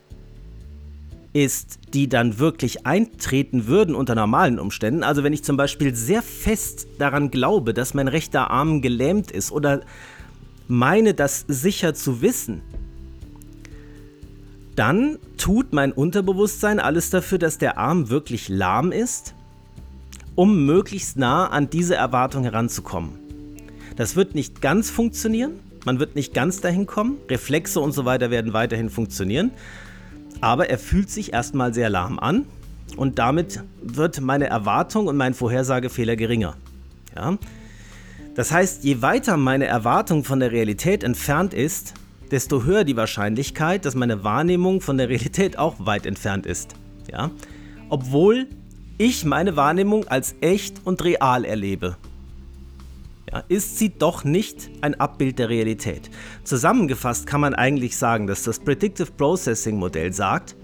ist, 1.32 1.78
die 1.94 2.08
dann 2.08 2.38
wirklich 2.38 2.86
eintreten 2.86 3.66
würden 3.66 3.94
unter 3.94 4.14
normalen 4.14 4.58
Umständen. 4.58 5.02
Also 5.02 5.22
wenn 5.22 5.32
ich 5.32 5.44
zum 5.44 5.56
Beispiel 5.56 5.94
sehr 5.94 6.22
fest 6.22 6.86
daran 6.98 7.30
glaube, 7.30 7.74
dass 7.74 7.94
mein 7.94 8.08
rechter 8.08 8.50
Arm 8.50 8.82
gelähmt 8.82 9.30
ist 9.30 9.52
oder 9.52 9.82
meine 10.66 11.14
das 11.14 11.44
sicher 11.48 11.94
zu 11.94 12.22
wissen, 12.22 12.62
dann 14.74 15.18
tut 15.36 15.72
mein 15.72 15.92
Unterbewusstsein 15.92 16.78
alles 16.78 17.10
dafür, 17.10 17.38
dass 17.38 17.58
der 17.58 17.78
Arm 17.78 18.10
wirklich 18.10 18.48
lahm 18.48 18.92
ist, 18.92 19.34
um 20.34 20.66
möglichst 20.66 21.16
nah 21.16 21.48
an 21.48 21.68
diese 21.68 21.96
Erwartung 21.96 22.44
heranzukommen. 22.44 23.17
Das 23.98 24.14
wird 24.14 24.36
nicht 24.36 24.62
ganz 24.62 24.90
funktionieren, 24.90 25.58
man 25.84 25.98
wird 25.98 26.14
nicht 26.14 26.32
ganz 26.32 26.60
dahin 26.60 26.86
kommen, 26.86 27.16
Reflexe 27.28 27.80
und 27.80 27.90
so 27.90 28.04
weiter 28.04 28.30
werden 28.30 28.52
weiterhin 28.52 28.90
funktionieren, 28.90 29.50
aber 30.40 30.70
er 30.70 30.78
fühlt 30.78 31.10
sich 31.10 31.32
erstmal 31.32 31.74
sehr 31.74 31.90
lahm 31.90 32.20
an 32.20 32.46
und 32.96 33.18
damit 33.18 33.64
wird 33.82 34.20
meine 34.20 34.46
Erwartung 34.46 35.08
und 35.08 35.16
mein 35.16 35.34
Vorhersagefehler 35.34 36.14
geringer. 36.14 36.54
Ja? 37.16 37.38
Das 38.36 38.52
heißt, 38.52 38.84
je 38.84 39.02
weiter 39.02 39.36
meine 39.36 39.64
Erwartung 39.64 40.22
von 40.22 40.38
der 40.38 40.52
Realität 40.52 41.02
entfernt 41.02 41.52
ist, 41.52 41.94
desto 42.30 42.62
höher 42.62 42.84
die 42.84 42.96
Wahrscheinlichkeit, 42.96 43.84
dass 43.84 43.96
meine 43.96 44.22
Wahrnehmung 44.22 44.80
von 44.80 44.96
der 44.96 45.08
Realität 45.08 45.58
auch 45.58 45.74
weit 45.80 46.06
entfernt 46.06 46.46
ist. 46.46 46.76
Ja? 47.10 47.32
Obwohl 47.88 48.46
ich 48.96 49.24
meine 49.24 49.56
Wahrnehmung 49.56 50.06
als 50.06 50.36
echt 50.40 50.82
und 50.84 51.02
real 51.02 51.44
erlebe. 51.44 51.96
Ja, 53.30 53.44
ist 53.48 53.78
sie 53.78 53.90
doch 53.90 54.24
nicht 54.24 54.70
ein 54.80 54.98
Abbild 54.98 55.38
der 55.38 55.50
Realität. 55.50 56.08
Zusammengefasst 56.44 57.26
kann 57.26 57.42
man 57.42 57.54
eigentlich 57.54 57.96
sagen, 57.96 58.26
dass 58.26 58.42
das 58.44 58.58
Predictive 58.58 59.10
Processing 59.12 59.76
Modell 59.76 60.12
sagt, 60.14 60.56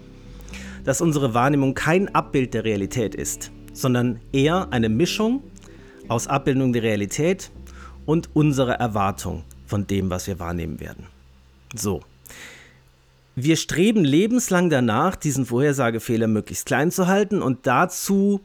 dass 0.83 0.99
unsere 0.99 1.33
Wahrnehmung 1.35 1.75
kein 1.75 2.13
Abbild 2.15 2.55
der 2.55 2.63
Realität 2.63 3.13
ist, 3.13 3.51
sondern 3.73 4.19
eher 4.31 4.71
eine 4.71 4.89
Mischung 4.89 5.43
aus 6.07 6.27
Abbildung 6.27 6.73
der 6.73 6.83
Realität 6.83 7.51
und 8.05 8.35
unserer 8.35 8.75
Erwartung 8.75 9.43
von 9.67 9.85
dem, 9.85 10.09
was 10.09 10.27
wir 10.27 10.39
wahrnehmen 10.39 10.79
werden. 10.79 11.07
So. 11.75 12.01
Wir 13.35 13.57
streben 13.57 14.05
lebenslang 14.05 14.69
danach, 14.69 15.15
diesen 15.15 15.45
Vorhersagefehler 15.45 16.27
möglichst 16.27 16.65
klein 16.65 16.89
zu 16.89 17.07
halten 17.07 17.41
und 17.41 17.67
dazu 17.67 18.39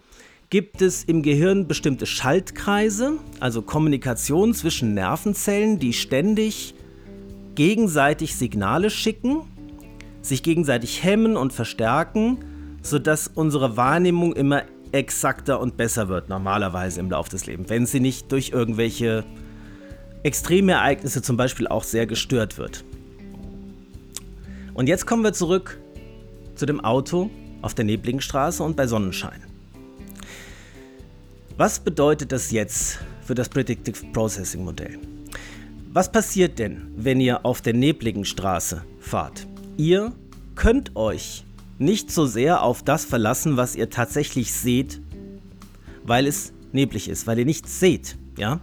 gibt 0.51 0.83
es 0.83 1.05
im 1.05 1.23
Gehirn 1.23 1.69
bestimmte 1.69 2.07
Schaltkreise, 2.07 3.19
also 3.39 3.63
Kommunikation 3.63 4.53
zwischen 4.53 4.95
Nervenzellen, 4.95 5.79
die 5.79 5.93
ständig 5.93 6.75
gegenseitig 7.55 8.35
Signale 8.35 8.91
schicken, 8.91 9.43
sich 10.23 10.43
gegenseitig 10.43 11.05
hemmen 11.05 11.37
und 11.37 11.53
verstärken, 11.53 12.39
sodass 12.83 13.29
unsere 13.29 13.77
Wahrnehmung 13.77 14.33
immer 14.33 14.65
exakter 14.91 15.61
und 15.61 15.77
besser 15.77 16.09
wird, 16.09 16.29
normalerweise 16.29 16.99
im 16.99 17.11
Laufe 17.11 17.31
des 17.31 17.47
Lebens, 17.47 17.71
wenn 17.71 17.87
sie 17.87 18.01
nicht 18.01 18.33
durch 18.33 18.51
irgendwelche 18.51 19.25
extreme 20.25 20.73
Ereignisse 20.73 21.23
zum 21.23 21.37
Beispiel 21.37 21.69
auch 21.69 21.85
sehr 21.85 22.07
gestört 22.07 22.59
wird. 22.59 22.85
Und 24.75 24.89
jetzt 24.89 25.07
kommen 25.07 25.23
wir 25.23 25.33
zurück 25.33 25.79
zu 26.57 26.67
dem 26.67 26.81
Auto 26.81 27.31
auf 27.63 27.75
der 27.75 27.85
nebligen 27.85 28.21
Straße 28.21 28.65
und 28.65 28.77
bei 28.77 28.89
Sonnenschein. 28.89 29.50
Was 31.61 31.79
bedeutet 31.79 32.33
das 32.33 32.53
jetzt 32.53 33.01
für 33.21 33.35
das 33.35 33.51
Predictive 33.51 34.07
Processing 34.15 34.65
Modell? 34.65 34.99
Was 35.93 36.11
passiert 36.11 36.59
denn, 36.59 36.91
wenn 36.97 37.21
ihr 37.21 37.45
auf 37.45 37.61
der 37.61 37.75
nebligen 37.75 38.25
Straße 38.25 38.83
fahrt? 38.99 39.47
Ihr 39.77 40.13
könnt 40.55 40.97
euch 40.97 41.45
nicht 41.79 42.11
so 42.11 42.25
sehr 42.25 42.63
auf 42.63 42.83
das 42.83 43.05
verlassen, 43.05 43.59
was 43.59 43.77
ihr 43.77 43.91
tatsächlich 43.91 44.55
seht, 44.55 45.03
weil 46.03 46.27
es 46.27 46.55
neblig 46.73 47.11
ist, 47.11 47.27
weil 47.27 47.39
ihr 47.39 47.45
nichts 47.45 47.79
seht. 47.79 48.17
Ja? 48.39 48.61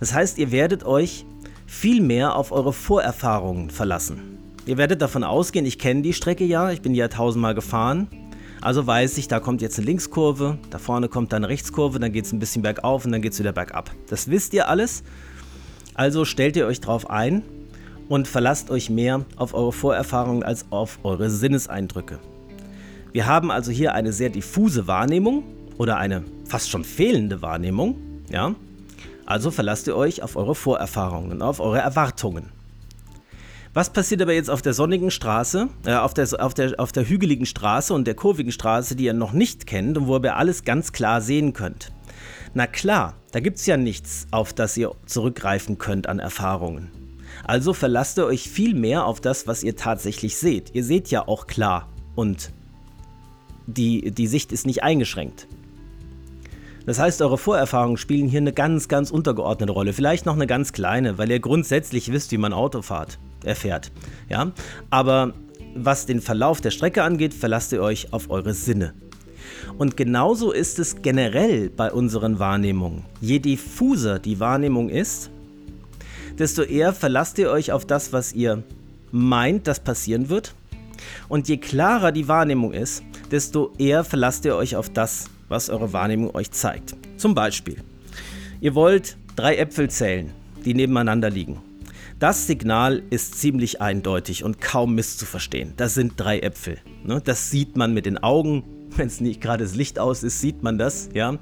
Das 0.00 0.12
heißt, 0.12 0.36
ihr 0.38 0.50
werdet 0.50 0.82
euch 0.82 1.24
viel 1.68 2.00
mehr 2.00 2.34
auf 2.34 2.50
eure 2.50 2.72
Vorerfahrungen 2.72 3.70
verlassen. 3.70 4.38
Ihr 4.66 4.76
werdet 4.76 5.00
davon 5.02 5.22
ausgehen, 5.22 5.66
ich 5.66 5.78
kenne 5.78 6.02
die 6.02 6.14
Strecke 6.14 6.44
ja, 6.44 6.72
ich 6.72 6.82
bin 6.82 6.96
ja 6.96 7.06
tausendmal 7.06 7.54
gefahren. 7.54 8.08
Also 8.60 8.86
weiß 8.86 9.16
ich, 9.16 9.26
da 9.26 9.40
kommt 9.40 9.62
jetzt 9.62 9.78
eine 9.78 9.86
Linkskurve, 9.86 10.58
da 10.68 10.78
vorne 10.78 11.08
kommt 11.08 11.32
dann 11.32 11.44
eine 11.44 11.48
Rechtskurve, 11.48 11.98
dann 11.98 12.12
geht 12.12 12.26
es 12.26 12.32
ein 12.32 12.38
bisschen 12.38 12.62
bergauf 12.62 13.06
und 13.06 13.12
dann 13.12 13.22
geht 13.22 13.32
es 13.32 13.38
wieder 13.38 13.52
bergab. 13.52 13.90
Das 14.08 14.28
wisst 14.28 14.52
ihr 14.52 14.68
alles. 14.68 15.02
Also 15.94 16.24
stellt 16.26 16.56
ihr 16.56 16.66
euch 16.66 16.80
drauf 16.80 17.08
ein 17.08 17.42
und 18.08 18.28
verlasst 18.28 18.70
euch 18.70 18.90
mehr 18.90 19.24
auf 19.36 19.54
eure 19.54 19.72
Vorerfahrungen 19.72 20.42
als 20.42 20.66
auf 20.70 20.98
eure 21.04 21.30
Sinneseindrücke. 21.30 22.18
Wir 23.12 23.26
haben 23.26 23.50
also 23.50 23.72
hier 23.72 23.94
eine 23.94 24.12
sehr 24.12 24.28
diffuse 24.28 24.86
Wahrnehmung 24.86 25.42
oder 25.78 25.96
eine 25.96 26.24
fast 26.44 26.68
schon 26.68 26.84
fehlende 26.84 27.40
Wahrnehmung. 27.40 27.96
Ja? 28.30 28.54
Also 29.24 29.50
verlasst 29.50 29.86
ihr 29.86 29.96
euch 29.96 30.22
auf 30.22 30.36
eure 30.36 30.54
Vorerfahrungen 30.54 31.40
auf 31.40 31.60
eure 31.60 31.78
Erwartungen. 31.78 32.59
Was 33.72 33.90
passiert 33.90 34.20
aber 34.20 34.32
jetzt 34.32 34.50
auf 34.50 34.62
der 34.62 34.74
sonnigen 34.74 35.12
Straße, 35.12 35.68
äh, 35.86 35.94
auf, 35.94 36.12
der, 36.12 36.28
auf, 36.40 36.54
der, 36.54 36.74
auf 36.78 36.90
der 36.90 37.08
hügeligen 37.08 37.46
Straße 37.46 37.94
und 37.94 38.04
der 38.06 38.14
kurvigen 38.14 38.50
Straße, 38.50 38.96
die 38.96 39.04
ihr 39.04 39.14
noch 39.14 39.32
nicht 39.32 39.66
kennt 39.68 39.96
und 39.96 40.08
wo 40.08 40.16
ihr 40.16 40.36
alles 40.36 40.64
ganz 40.64 40.92
klar 40.92 41.20
sehen 41.20 41.52
könnt? 41.52 41.92
Na 42.52 42.66
klar, 42.66 43.14
da 43.30 43.38
gibt 43.38 43.58
es 43.58 43.66
ja 43.66 43.76
nichts, 43.76 44.26
auf 44.32 44.52
das 44.52 44.76
ihr 44.76 44.90
zurückgreifen 45.06 45.78
könnt 45.78 46.08
an 46.08 46.18
Erfahrungen. 46.18 46.90
Also 47.44 47.72
verlasst 47.72 48.18
ihr 48.18 48.26
euch 48.26 48.50
viel 48.50 48.74
mehr 48.74 49.06
auf 49.06 49.20
das, 49.20 49.46
was 49.46 49.62
ihr 49.62 49.76
tatsächlich 49.76 50.36
seht. 50.36 50.74
Ihr 50.74 50.82
seht 50.82 51.08
ja 51.12 51.28
auch 51.28 51.46
klar 51.46 51.88
und 52.16 52.50
die, 53.68 54.10
die 54.10 54.26
Sicht 54.26 54.50
ist 54.50 54.66
nicht 54.66 54.82
eingeschränkt. 54.82 55.46
Das 56.86 56.98
heißt, 56.98 57.22
eure 57.22 57.38
Vorerfahrungen 57.38 57.98
spielen 57.98 58.26
hier 58.26 58.40
eine 58.40 58.52
ganz, 58.52 58.88
ganz 58.88 59.12
untergeordnete 59.12 59.72
Rolle. 59.72 59.92
Vielleicht 59.92 60.26
noch 60.26 60.34
eine 60.34 60.48
ganz 60.48 60.72
kleine, 60.72 61.18
weil 61.18 61.30
ihr 61.30 61.38
grundsätzlich 61.38 62.10
wisst, 62.10 62.32
wie 62.32 62.38
man 62.38 62.52
Auto 62.52 62.82
fahrt 62.82 63.20
erfährt. 63.44 63.90
Ja? 64.28 64.52
Aber 64.90 65.34
was 65.74 66.06
den 66.06 66.20
Verlauf 66.20 66.60
der 66.60 66.70
Strecke 66.70 67.02
angeht, 67.02 67.34
verlasst 67.34 67.72
ihr 67.72 67.82
euch 67.82 68.12
auf 68.12 68.30
eure 68.30 68.54
Sinne. 68.54 68.94
Und 69.78 69.96
genauso 69.96 70.52
ist 70.52 70.78
es 70.78 71.02
generell 71.02 71.70
bei 71.70 71.92
unseren 71.92 72.38
Wahrnehmungen. 72.38 73.04
Je 73.20 73.38
diffuser 73.38 74.18
die 74.18 74.40
Wahrnehmung 74.40 74.88
ist, 74.88 75.30
desto 76.38 76.62
eher 76.62 76.92
verlasst 76.92 77.38
ihr 77.38 77.50
euch 77.50 77.72
auf 77.72 77.84
das, 77.84 78.12
was 78.12 78.32
ihr 78.32 78.62
meint, 79.12 79.66
das 79.66 79.80
passieren 79.80 80.28
wird. 80.28 80.54
Und 81.28 81.48
je 81.48 81.56
klarer 81.56 82.12
die 82.12 82.28
Wahrnehmung 82.28 82.72
ist, 82.72 83.02
desto 83.30 83.72
eher 83.78 84.04
verlasst 84.04 84.44
ihr 84.44 84.56
euch 84.56 84.76
auf 84.76 84.90
das, 84.90 85.30
was 85.48 85.70
eure 85.70 85.92
Wahrnehmung 85.92 86.34
euch 86.34 86.50
zeigt. 86.50 86.94
Zum 87.16 87.34
Beispiel, 87.34 87.76
ihr 88.60 88.74
wollt 88.74 89.16
drei 89.36 89.56
Äpfel 89.56 89.88
zählen, 89.88 90.32
die 90.64 90.74
nebeneinander 90.74 91.30
liegen. 91.30 91.58
Das 92.20 92.46
Signal 92.46 93.02
ist 93.08 93.40
ziemlich 93.40 93.80
eindeutig 93.80 94.44
und 94.44 94.60
kaum 94.60 94.94
misszuverstehen. 94.94 95.72
Das 95.78 95.94
sind 95.94 96.20
drei 96.20 96.40
Äpfel. 96.40 96.76
Ne? 97.02 97.22
Das 97.24 97.50
sieht 97.50 97.78
man 97.78 97.94
mit 97.94 98.04
den 98.04 98.18
Augen. 98.18 98.62
Wenn 98.96 99.06
es 99.06 99.22
nicht 99.22 99.40
gerade 99.40 99.64
das 99.64 99.74
Licht 99.74 99.98
aus 99.98 100.22
ist, 100.22 100.38
sieht 100.38 100.62
man 100.62 100.76
das. 100.76 101.08
Ja? 101.14 101.38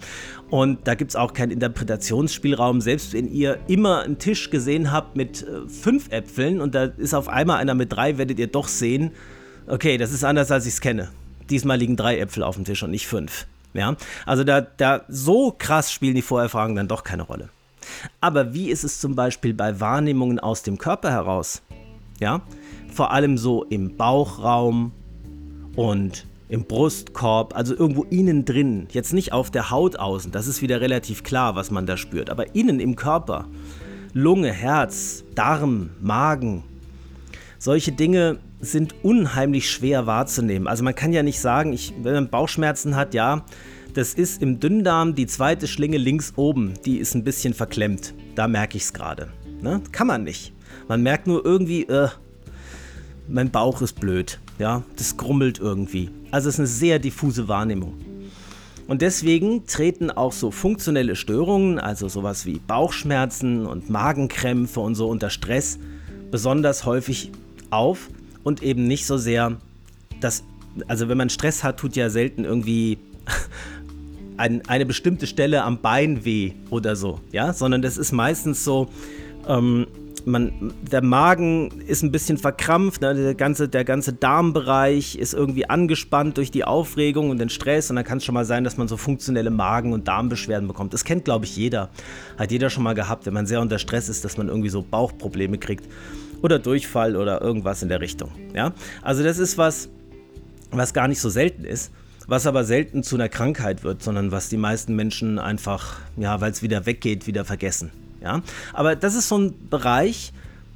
Und 0.50 0.86
da 0.86 0.94
gibt 0.94 1.10
es 1.10 1.16
auch 1.16 1.32
keinen 1.32 1.50
Interpretationsspielraum. 1.50 2.80
Selbst 2.80 3.12
wenn 3.12 3.26
ihr 3.26 3.58
immer 3.66 4.02
einen 4.02 4.18
Tisch 4.18 4.50
gesehen 4.50 4.92
habt 4.92 5.16
mit 5.16 5.42
äh, 5.42 5.68
fünf 5.68 6.12
Äpfeln 6.12 6.60
und 6.60 6.76
da 6.76 6.84
ist 6.84 7.12
auf 7.12 7.26
einmal 7.26 7.56
einer 7.56 7.74
mit 7.74 7.92
drei, 7.92 8.16
werdet 8.16 8.38
ihr 8.38 8.46
doch 8.46 8.68
sehen, 8.68 9.10
okay, 9.66 9.96
das 9.96 10.12
ist 10.12 10.22
anders, 10.22 10.52
als 10.52 10.64
ich 10.66 10.74
es 10.74 10.80
kenne. 10.80 11.08
Diesmal 11.50 11.78
liegen 11.78 11.96
drei 11.96 12.20
Äpfel 12.20 12.44
auf 12.44 12.54
dem 12.54 12.64
Tisch 12.64 12.84
und 12.84 12.92
nicht 12.92 13.08
fünf. 13.08 13.46
Ja? 13.74 13.96
Also 14.26 14.44
da, 14.44 14.60
da 14.60 15.04
so 15.08 15.52
krass 15.58 15.90
spielen 15.90 16.14
die 16.14 16.22
Vorerfahrungen 16.22 16.76
dann 16.76 16.86
doch 16.86 17.02
keine 17.02 17.24
Rolle. 17.24 17.48
Aber 18.20 18.54
wie 18.54 18.70
ist 18.70 18.84
es 18.84 19.00
zum 19.00 19.14
Beispiel 19.14 19.54
bei 19.54 19.80
Wahrnehmungen 19.80 20.38
aus 20.38 20.62
dem 20.62 20.78
Körper 20.78 21.10
heraus? 21.10 21.62
Ja, 22.20 22.42
vor 22.92 23.12
allem 23.12 23.38
so 23.38 23.64
im 23.64 23.96
Bauchraum 23.96 24.92
und 25.76 26.26
im 26.48 26.64
Brustkorb, 26.64 27.54
also 27.54 27.76
irgendwo 27.76 28.04
innen 28.04 28.44
drin, 28.44 28.88
jetzt 28.90 29.12
nicht 29.12 29.32
auf 29.32 29.50
der 29.50 29.70
Haut 29.70 29.96
außen, 29.96 30.32
das 30.32 30.46
ist 30.46 30.62
wieder 30.62 30.80
relativ 30.80 31.22
klar, 31.22 31.54
was 31.54 31.70
man 31.70 31.86
da 31.86 31.96
spürt, 31.96 32.30
aber 32.30 32.54
innen 32.54 32.80
im 32.80 32.96
Körper, 32.96 33.46
Lunge, 34.14 34.50
Herz, 34.50 35.24
Darm, 35.34 35.90
Magen, 36.00 36.64
solche 37.58 37.92
Dinge 37.92 38.38
sind 38.60 38.94
unheimlich 39.04 39.70
schwer 39.70 40.06
wahrzunehmen. 40.06 40.66
Also 40.66 40.82
man 40.82 40.94
kann 40.94 41.12
ja 41.12 41.22
nicht 41.22 41.40
sagen, 41.40 41.72
ich, 41.72 41.94
wenn 42.02 42.14
man 42.14 42.30
Bauchschmerzen 42.30 42.96
hat, 42.96 43.14
ja, 43.14 43.44
das 43.98 44.14
ist 44.14 44.42
im 44.42 44.60
Dünndarm 44.60 45.16
die 45.16 45.26
zweite 45.26 45.66
Schlinge 45.66 45.96
links 45.96 46.34
oben. 46.36 46.74
Die 46.84 46.98
ist 46.98 47.16
ein 47.16 47.24
bisschen 47.24 47.52
verklemmt. 47.52 48.14
Da 48.36 48.46
merke 48.46 48.76
ich 48.76 48.84
es 48.84 48.92
gerade. 48.92 49.26
Ne? 49.60 49.82
Kann 49.90 50.06
man 50.06 50.22
nicht. 50.22 50.52
Man 50.86 51.02
merkt 51.02 51.26
nur 51.26 51.44
irgendwie, 51.44 51.82
äh, 51.82 52.06
mein 53.26 53.50
Bauch 53.50 53.82
ist 53.82 53.98
blöd. 53.98 54.38
Ja, 54.60 54.84
das 54.94 55.16
grummelt 55.16 55.58
irgendwie. 55.58 56.10
Also 56.30 56.48
es 56.48 56.54
ist 56.54 56.60
eine 56.60 56.68
sehr 56.68 57.00
diffuse 57.00 57.48
Wahrnehmung. 57.48 57.94
Und 58.86 59.02
deswegen 59.02 59.66
treten 59.66 60.12
auch 60.12 60.32
so 60.32 60.52
funktionelle 60.52 61.16
Störungen, 61.16 61.80
also 61.80 62.06
sowas 62.06 62.46
wie 62.46 62.60
Bauchschmerzen 62.60 63.66
und 63.66 63.90
Magenkrämpfe 63.90 64.78
und 64.78 64.94
so 64.94 65.08
unter 65.08 65.28
Stress, 65.28 65.80
besonders 66.30 66.84
häufig 66.86 67.32
auf 67.70 68.10
und 68.44 68.62
eben 68.62 68.86
nicht 68.86 69.06
so 69.06 69.16
sehr 69.16 69.56
das, 70.20 70.44
also 70.86 71.08
wenn 71.08 71.18
man 71.18 71.30
Stress 71.30 71.64
hat, 71.64 71.80
tut 71.80 71.96
ja 71.96 72.10
selten 72.10 72.44
irgendwie 72.44 72.98
ein, 74.38 74.66
eine 74.68 74.86
bestimmte 74.86 75.26
Stelle 75.26 75.64
am 75.64 75.80
Bein 75.80 76.24
weh 76.24 76.52
oder 76.70 76.96
so, 76.96 77.20
ja, 77.32 77.52
sondern 77.52 77.82
das 77.82 77.98
ist 77.98 78.12
meistens 78.12 78.64
so, 78.64 78.88
ähm, 79.46 79.86
man, 80.24 80.72
der 80.90 81.02
Magen 81.02 81.70
ist 81.86 82.02
ein 82.02 82.12
bisschen 82.12 82.38
verkrampft, 82.38 83.00
ne? 83.00 83.14
der, 83.14 83.34
ganze, 83.34 83.68
der 83.68 83.84
ganze 83.84 84.12
Darmbereich 84.12 85.16
ist 85.16 85.34
irgendwie 85.34 85.68
angespannt 85.68 86.36
durch 86.36 86.50
die 86.50 86.64
Aufregung 86.64 87.30
und 87.30 87.38
den 87.38 87.48
Stress 87.48 87.90
und 87.90 87.96
dann 87.96 88.04
kann 88.04 88.18
es 88.18 88.24
schon 88.24 88.34
mal 88.34 88.44
sein, 88.44 88.64
dass 88.64 88.76
man 88.76 88.88
so 88.88 88.96
funktionelle 88.96 89.50
Magen- 89.50 89.92
und 89.92 90.06
Darmbeschwerden 90.06 90.68
bekommt. 90.68 90.92
Das 90.92 91.04
kennt, 91.04 91.24
glaube 91.24 91.44
ich, 91.44 91.56
jeder. 91.56 91.88
Hat 92.36 92.52
jeder 92.52 92.70
schon 92.70 92.82
mal 92.82 92.94
gehabt, 92.94 93.26
wenn 93.26 93.34
man 93.34 93.46
sehr 93.46 93.60
unter 93.60 93.78
Stress 93.78 94.08
ist, 94.08 94.24
dass 94.24 94.36
man 94.36 94.48
irgendwie 94.48 94.68
so 94.68 94.82
Bauchprobleme 94.82 95.58
kriegt 95.58 95.86
oder 96.42 96.58
Durchfall 96.58 97.16
oder 97.16 97.40
irgendwas 97.40 97.82
in 97.82 97.88
der 97.88 98.00
Richtung. 98.00 98.30
Ja? 98.54 98.72
Also 99.02 99.24
das 99.24 99.38
ist 99.38 99.58
was, 99.58 99.88
was 100.70 100.92
gar 100.92 101.08
nicht 101.08 101.20
so 101.20 101.28
selten 101.28 101.64
ist 101.64 101.90
was 102.28 102.46
aber 102.46 102.62
selten 102.62 103.02
zu 103.02 103.16
einer 103.16 103.28
Krankheit 103.28 103.82
wird, 103.82 104.02
sondern 104.02 104.30
was 104.30 104.48
die 104.48 104.58
meisten 104.58 104.94
Menschen 104.94 105.38
einfach, 105.38 105.96
ja, 106.16 106.40
weil 106.40 106.52
es 106.52 106.62
wieder 106.62 106.86
weggeht, 106.86 107.26
wieder 107.26 107.44
vergessen. 107.44 107.90
Ja? 108.22 108.42
Aber 108.74 108.94
das 108.94 109.14
ist 109.14 109.28
so 109.28 109.38
ein 109.38 109.68
Bereich, 109.68 110.32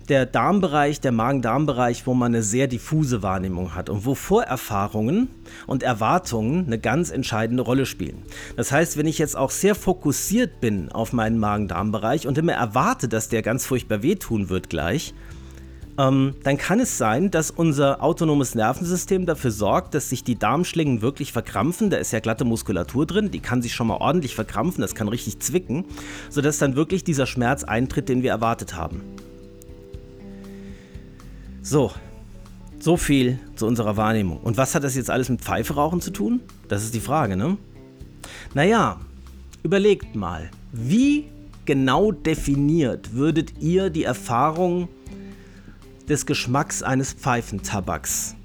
der 0.08 0.26
Darmbereich, 0.26 1.00
der 1.00 1.12
Magen-Darm-Bereich, 1.12 2.06
wo 2.06 2.14
man 2.14 2.34
eine 2.34 2.42
sehr 2.42 2.66
diffuse 2.66 3.22
Wahrnehmung 3.22 3.74
hat 3.74 3.88
und 3.88 4.04
wo 4.04 4.14
Vorerfahrungen 4.14 5.28
und 5.66 5.82
Erwartungen 5.82 6.66
eine 6.66 6.78
ganz 6.78 7.10
entscheidende 7.10 7.62
Rolle 7.62 7.86
spielen. 7.86 8.22
Das 8.56 8.72
heißt, 8.72 8.96
wenn 8.96 9.06
ich 9.06 9.18
jetzt 9.18 9.36
auch 9.36 9.50
sehr 9.50 9.74
fokussiert 9.74 10.60
bin 10.60 10.90
auf 10.90 11.12
meinen 11.12 11.38
Magen-Darm-Bereich 11.38 12.26
und 12.26 12.36
immer 12.38 12.54
erwarte, 12.54 13.08
dass 13.08 13.28
der 13.28 13.42
ganz 13.42 13.64
furchtbar 13.66 14.02
wehtun 14.02 14.48
wird 14.48 14.70
gleich, 14.70 15.14
ähm, 15.98 16.34
dann 16.42 16.56
kann 16.56 16.80
es 16.80 16.96
sein, 16.96 17.30
dass 17.30 17.50
unser 17.50 18.02
autonomes 18.02 18.54
Nervensystem 18.54 19.26
dafür 19.26 19.50
sorgt, 19.50 19.94
dass 19.94 20.08
sich 20.08 20.24
die 20.24 20.38
Darmschlingen 20.38 21.02
wirklich 21.02 21.32
verkrampfen. 21.32 21.90
Da 21.90 21.98
ist 21.98 22.12
ja 22.12 22.20
glatte 22.20 22.44
Muskulatur 22.44 23.06
drin, 23.06 23.30
die 23.30 23.40
kann 23.40 23.60
sich 23.60 23.74
schon 23.74 23.88
mal 23.88 23.98
ordentlich 23.98 24.34
verkrampfen, 24.34 24.80
das 24.80 24.94
kann 24.94 25.08
richtig 25.08 25.40
zwicken, 25.40 25.84
sodass 26.30 26.58
dann 26.58 26.76
wirklich 26.76 27.04
dieser 27.04 27.26
Schmerz 27.26 27.64
eintritt, 27.64 28.08
den 28.08 28.22
wir 28.22 28.30
erwartet 28.30 28.74
haben. 28.74 29.02
So, 31.62 31.92
so 32.80 32.96
viel 32.96 33.38
zu 33.54 33.66
unserer 33.66 33.96
Wahrnehmung. 33.96 34.38
Und 34.38 34.56
was 34.56 34.74
hat 34.74 34.84
das 34.84 34.96
jetzt 34.96 35.10
alles 35.10 35.28
mit 35.28 35.42
Pfeife 35.42 35.74
rauchen 35.74 36.00
zu 36.00 36.10
tun? 36.10 36.40
Das 36.68 36.82
ist 36.82 36.94
die 36.94 37.00
Frage, 37.00 37.36
ne? 37.36 37.58
Naja, 38.54 38.98
überlegt 39.62 40.16
mal, 40.16 40.50
wie 40.72 41.26
genau 41.64 42.12
definiert 42.12 43.14
würdet 43.14 43.60
ihr 43.60 43.90
die 43.90 44.04
Erfahrung 44.04 44.88
des 46.12 46.26
Geschmacks 46.26 46.82
eines 46.82 47.12
Pfeifentabaks 47.12 48.36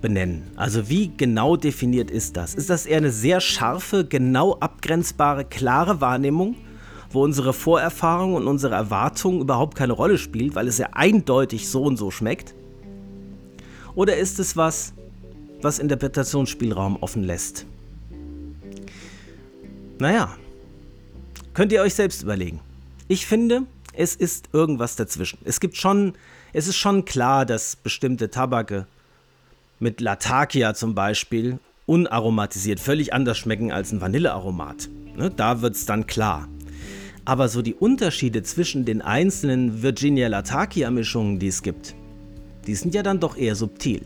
benennen? 0.00 0.44
Also 0.56 0.88
wie 0.88 1.12
genau 1.16 1.56
definiert 1.56 2.10
ist 2.10 2.36
das? 2.36 2.54
Ist 2.54 2.70
das 2.70 2.86
eher 2.86 2.96
eine 2.98 3.12
sehr 3.12 3.40
scharfe, 3.40 4.04
genau 4.04 4.54
abgrenzbare, 4.54 5.44
klare 5.44 6.00
Wahrnehmung, 6.00 6.56
wo 7.10 7.22
unsere 7.22 7.52
Vorerfahrung 7.52 8.34
und 8.34 8.46
unsere 8.46 8.74
Erwartung 8.74 9.40
überhaupt 9.40 9.76
keine 9.76 9.92
Rolle 9.92 10.18
spielt, 10.18 10.54
weil 10.54 10.68
es 10.68 10.78
ja 10.78 10.88
eindeutig 10.92 11.68
so 11.68 11.82
und 11.82 11.96
so 11.96 12.10
schmeckt? 12.10 12.54
Oder 13.94 14.16
ist 14.16 14.38
es 14.38 14.56
was, 14.56 14.94
was 15.60 15.78
Interpretationsspielraum 15.78 16.96
offen 17.02 17.24
lässt? 17.24 17.66
Naja, 19.98 20.34
könnt 21.52 21.72
ihr 21.72 21.82
euch 21.82 21.94
selbst 21.94 22.22
überlegen. 22.22 22.60
Ich 23.08 23.26
finde, 23.26 23.64
es 23.98 24.14
ist 24.14 24.50
irgendwas 24.52 24.94
dazwischen. 24.94 25.38
Es 25.44 25.58
gibt 25.58 25.76
schon, 25.76 26.12
es 26.52 26.68
ist 26.68 26.76
schon 26.76 27.04
klar, 27.04 27.44
dass 27.46 27.76
bestimmte 27.76 28.30
Tabake 28.30 28.86
mit 29.78 30.00
Latakia 30.00 30.74
zum 30.74 30.94
Beispiel 30.94 31.58
unaromatisiert 31.86 32.80
völlig 32.80 33.12
anders 33.12 33.38
schmecken 33.38 33.72
als 33.72 33.92
ein 33.92 34.00
Vanillearomat. 34.00 34.88
Ne, 35.16 35.30
da 35.30 35.62
wird 35.62 35.74
es 35.74 35.86
dann 35.86 36.06
klar. 36.06 36.48
Aber 37.24 37.48
so 37.48 37.60
die 37.60 37.74
Unterschiede 37.74 38.42
zwischen 38.42 38.84
den 38.84 39.02
einzelnen 39.02 39.82
Virginia 39.82 40.28
Latakia-Mischungen, 40.28 41.38
die 41.38 41.48
es 41.48 41.62
gibt, 41.62 41.94
die 42.66 42.74
sind 42.74 42.94
ja 42.94 43.02
dann 43.02 43.20
doch 43.20 43.36
eher 43.36 43.54
subtil. 43.54 44.02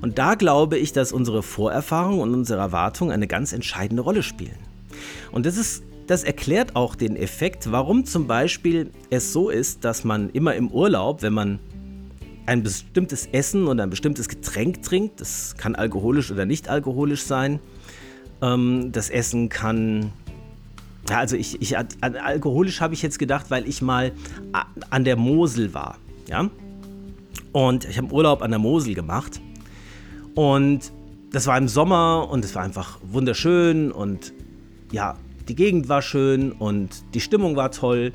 Und 0.00 0.18
da 0.18 0.34
glaube 0.34 0.78
ich, 0.78 0.92
dass 0.92 1.12
unsere 1.12 1.42
Vorerfahrung 1.42 2.20
und 2.20 2.34
unsere 2.34 2.60
Erwartung 2.60 3.12
eine 3.12 3.26
ganz 3.26 3.52
entscheidende 3.52 4.02
Rolle 4.02 4.22
spielen. 4.22 4.58
Und 5.30 5.46
das 5.46 5.56
ist 5.56 5.82
das 6.10 6.24
erklärt 6.24 6.74
auch 6.74 6.96
den 6.96 7.14
Effekt, 7.14 7.70
warum 7.70 8.04
zum 8.04 8.26
Beispiel 8.26 8.90
es 9.10 9.32
so 9.32 9.48
ist, 9.48 9.84
dass 9.84 10.02
man 10.02 10.28
immer 10.30 10.56
im 10.56 10.68
Urlaub, 10.72 11.22
wenn 11.22 11.32
man 11.32 11.60
ein 12.46 12.64
bestimmtes 12.64 13.26
Essen 13.26 13.68
oder 13.68 13.84
ein 13.84 13.90
bestimmtes 13.90 14.28
Getränk 14.28 14.82
trinkt, 14.82 15.20
das 15.20 15.54
kann 15.56 15.76
alkoholisch 15.76 16.32
oder 16.32 16.46
nicht 16.46 16.68
alkoholisch 16.68 17.22
sein, 17.22 17.60
ähm, 18.42 18.90
das 18.90 19.08
Essen 19.08 19.50
kann 19.50 20.10
ja, 21.08 21.18
also 21.18 21.36
ich, 21.36 21.62
ich 21.62 21.78
alkoholisch 21.78 22.80
habe 22.80 22.92
ich 22.92 23.02
jetzt 23.02 23.20
gedacht, 23.20 23.46
weil 23.50 23.68
ich 23.68 23.80
mal 23.80 24.10
an 24.90 25.04
der 25.04 25.14
Mosel 25.14 25.74
war, 25.74 25.96
ja. 26.28 26.50
Und 27.52 27.84
ich 27.84 27.98
habe 27.98 28.12
Urlaub 28.12 28.42
an 28.42 28.50
der 28.50 28.58
Mosel 28.58 28.94
gemacht. 28.94 29.40
Und 30.34 30.92
das 31.30 31.46
war 31.46 31.56
im 31.56 31.68
Sommer 31.68 32.28
und 32.30 32.44
es 32.44 32.56
war 32.56 32.64
einfach 32.64 32.98
wunderschön 33.02 33.92
und 33.92 34.32
ja, 34.92 35.16
die 35.50 35.56
Gegend 35.56 35.88
war 35.88 36.00
schön 36.00 36.52
und 36.52 37.02
die 37.12 37.20
Stimmung 37.20 37.56
war 37.56 37.72
toll. 37.72 38.12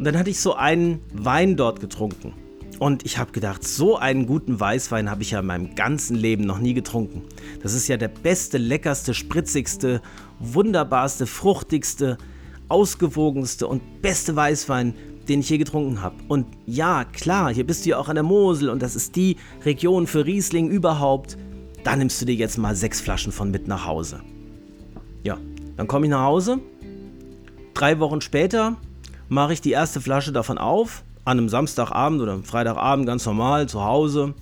Und 0.00 0.04
dann 0.04 0.18
hatte 0.18 0.30
ich 0.30 0.40
so 0.40 0.54
einen 0.54 0.98
Wein 1.12 1.54
dort 1.54 1.78
getrunken. 1.78 2.32
Und 2.80 3.06
ich 3.06 3.18
habe 3.18 3.30
gedacht, 3.30 3.62
so 3.62 3.96
einen 3.96 4.26
guten 4.26 4.58
Weißwein 4.58 5.08
habe 5.08 5.22
ich 5.22 5.30
ja 5.30 5.38
in 5.38 5.46
meinem 5.46 5.76
ganzen 5.76 6.16
Leben 6.16 6.44
noch 6.44 6.58
nie 6.58 6.74
getrunken. 6.74 7.22
Das 7.62 7.72
ist 7.72 7.86
ja 7.86 7.96
der 7.96 8.08
beste, 8.08 8.58
leckerste, 8.58 9.14
spritzigste, 9.14 10.02
wunderbarste, 10.40 11.28
fruchtigste, 11.28 12.18
ausgewogenste 12.68 13.68
und 13.68 14.02
beste 14.02 14.34
Weißwein, 14.34 14.92
den 15.28 15.40
ich 15.40 15.50
je 15.50 15.58
getrunken 15.58 16.02
habe. 16.02 16.16
Und 16.26 16.46
ja, 16.66 17.04
klar, 17.04 17.54
hier 17.54 17.64
bist 17.64 17.86
du 17.86 17.90
ja 17.90 17.98
auch 17.98 18.08
an 18.08 18.16
der 18.16 18.24
Mosel 18.24 18.70
und 18.70 18.82
das 18.82 18.96
ist 18.96 19.14
die 19.14 19.36
Region 19.64 20.08
für 20.08 20.26
Riesling 20.26 20.68
überhaupt. 20.68 21.38
Da 21.84 21.94
nimmst 21.94 22.20
du 22.20 22.26
dir 22.26 22.34
jetzt 22.34 22.58
mal 22.58 22.74
sechs 22.74 23.00
Flaschen 23.00 23.30
von 23.30 23.52
mit 23.52 23.68
nach 23.68 23.86
Hause. 23.86 24.20
Ja, 25.22 25.38
dann 25.76 25.86
komme 25.86 26.06
ich 26.06 26.10
nach 26.10 26.22
Hause. 26.24 26.58
Drei 27.74 27.98
Wochen 28.00 28.20
später 28.20 28.76
mache 29.28 29.52
ich 29.52 29.60
die 29.60 29.72
erste 29.72 30.00
Flasche 30.00 30.32
davon 30.32 30.58
auf. 30.58 31.02
An 31.24 31.38
einem 31.38 31.48
Samstagabend 31.48 32.22
oder 32.22 32.34
einem 32.34 32.44
Freitagabend 32.44 33.06
ganz 33.06 33.26
normal 33.26 33.68
zu 33.68 33.84
Hause. 33.84 34.34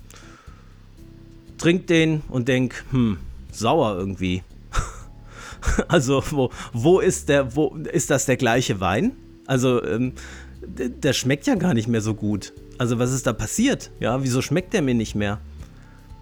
Trink 1.57 1.87
den 1.87 2.21
und 2.29 2.47
denk, 2.47 2.85
hm, 2.91 3.17
sauer 3.51 3.95
irgendwie. 3.97 4.43
also, 5.87 6.23
wo, 6.29 6.51
wo, 6.73 6.99
ist 6.99 7.29
der, 7.29 7.55
wo 7.55 7.75
ist 7.91 8.09
das 8.09 8.25
der 8.25 8.37
gleiche 8.37 8.79
Wein? 8.79 9.13
Also, 9.47 9.83
ähm, 9.83 10.13
der 10.67 11.13
schmeckt 11.13 11.47
ja 11.47 11.55
gar 11.55 11.73
nicht 11.73 11.87
mehr 11.87 12.01
so 12.01 12.13
gut. 12.13 12.53
Also, 12.77 12.99
was 12.99 13.11
ist 13.11 13.25
da 13.25 13.33
passiert? 13.33 13.89
Ja, 13.99 14.21
wieso 14.21 14.41
schmeckt 14.41 14.73
der 14.73 14.81
mir 14.81 14.95
nicht 14.95 15.15
mehr? 15.15 15.39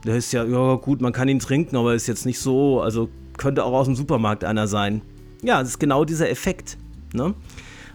Der 0.05 0.15
ist 0.15 0.31
ja, 0.31 0.43
ja 0.43 0.75
gut, 0.75 1.01
man 1.01 1.13
kann 1.13 1.27
ihn 1.27 1.39
trinken, 1.39 1.75
aber 1.75 1.93
ist 1.93 2.07
jetzt 2.07 2.25
nicht 2.25 2.39
so, 2.39 2.81
also 2.81 3.09
könnte 3.37 3.63
auch 3.63 3.73
aus 3.73 3.85
dem 3.85 3.95
Supermarkt 3.95 4.43
einer 4.43 4.67
sein. 4.67 5.01
Ja, 5.41 5.59
das 5.59 5.69
ist 5.69 5.79
genau 5.79 6.05
dieser 6.05 6.29
Effekt. 6.29 6.77
Ne? 7.13 7.33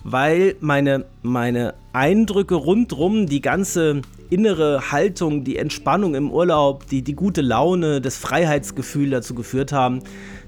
Weil 0.04 0.56
meine, 0.60 1.06
meine 1.22 1.74
Eindrücke 1.92 2.54
rundrum, 2.54 3.26
die 3.26 3.40
ganze 3.40 4.02
innere 4.30 4.92
Haltung, 4.92 5.44
die 5.44 5.56
Entspannung 5.56 6.14
im 6.14 6.30
Urlaub, 6.30 6.86
die, 6.86 7.02
die 7.02 7.14
gute 7.14 7.40
Laune, 7.40 8.00
das 8.00 8.18
Freiheitsgefühl 8.18 9.10
dazu 9.10 9.34
geführt 9.34 9.72
haben, 9.72 10.00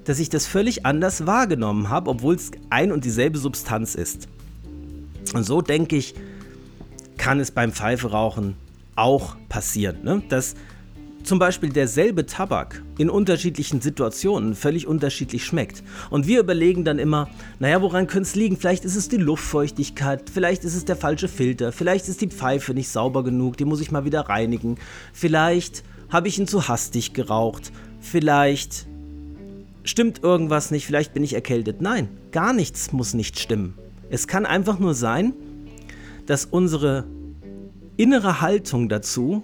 dass 0.05 0.19
ich 0.19 0.29
das 0.29 0.47
völlig 0.47 0.87
anders 0.87 1.27
wahrgenommen 1.27 1.89
habe, 1.89 2.11
obwohl 2.11 2.35
es 2.35 2.51
ein 2.69 2.93
und 2.93 3.05
dieselbe 3.05 3.39
Substanz 3.39 3.95
ist. 3.95 4.29
Und 5.35 5.45
so 5.45 5.63
denke 5.63 5.97
ich, 5.97 6.15
kann 7.17 7.41
es 7.41 7.51
beim 7.51 7.73
Pfeiferauchen 7.73 8.57
auch 8.97 9.37
passieren, 9.49 10.03
ne? 10.03 10.23
dass 10.29 10.55
zum 11.23 11.39
Beispiel 11.39 11.71
derselbe 11.71 12.27
Tabak 12.27 12.83
in 12.99 13.11
unterschiedlichen 13.11 13.81
Situationen 13.81 14.55
völlig 14.55 14.87
unterschiedlich 14.87 15.45
schmeckt. 15.45 15.83
Und 16.11 16.27
wir 16.27 16.41
überlegen 16.41 16.85
dann 16.85 16.99
immer, 16.99 17.29
naja, 17.59 17.83
woran 17.83 18.07
könnte 18.07 18.29
es 18.29 18.35
liegen? 18.35 18.57
Vielleicht 18.57 18.85
ist 18.85 18.97
es 18.97 19.09
die 19.09 19.17
Luftfeuchtigkeit, 19.17 20.31
vielleicht 20.33 20.65
ist 20.65 20.75
es 20.75 20.85
der 20.85 20.97
falsche 20.97 21.29
Filter, 21.29 21.73
vielleicht 21.73 22.09
ist 22.09 22.21
die 22.21 22.29
Pfeife 22.29 22.75
nicht 22.75 22.89
sauber 22.89 23.25
genug, 23.25 23.57
die 23.57 23.65
muss 23.65 23.81
ich 23.81 23.91
mal 23.91 24.05
wieder 24.05 24.23
reinigen, 24.23 24.77
vielleicht 25.13 25.85
habe 26.09 26.29
ich 26.29 26.39
ihn 26.39 26.47
zu 26.47 26.69
hastig 26.69 27.13
geraucht, 27.13 27.73
vielleicht 28.01 28.87
stimmt 29.85 30.23
irgendwas 30.23 30.71
nicht, 30.71 30.87
vielleicht 30.87 31.15
bin 31.15 31.25
ich 31.25 31.35
erkältet. 31.35 31.81
Nein, 31.81 32.09
gar 32.33 32.53
nichts 32.53 32.93
muss 32.93 33.15
nicht 33.15 33.39
stimmen. 33.39 33.75
Es 34.11 34.27
kann 34.27 34.47
einfach 34.47 34.79
nur 34.79 34.95
sein, 34.95 35.35
dass 36.27 36.45
unsere 36.45 37.07
innere 37.97 38.41
Haltung 38.41 38.89
dazu 38.89 39.43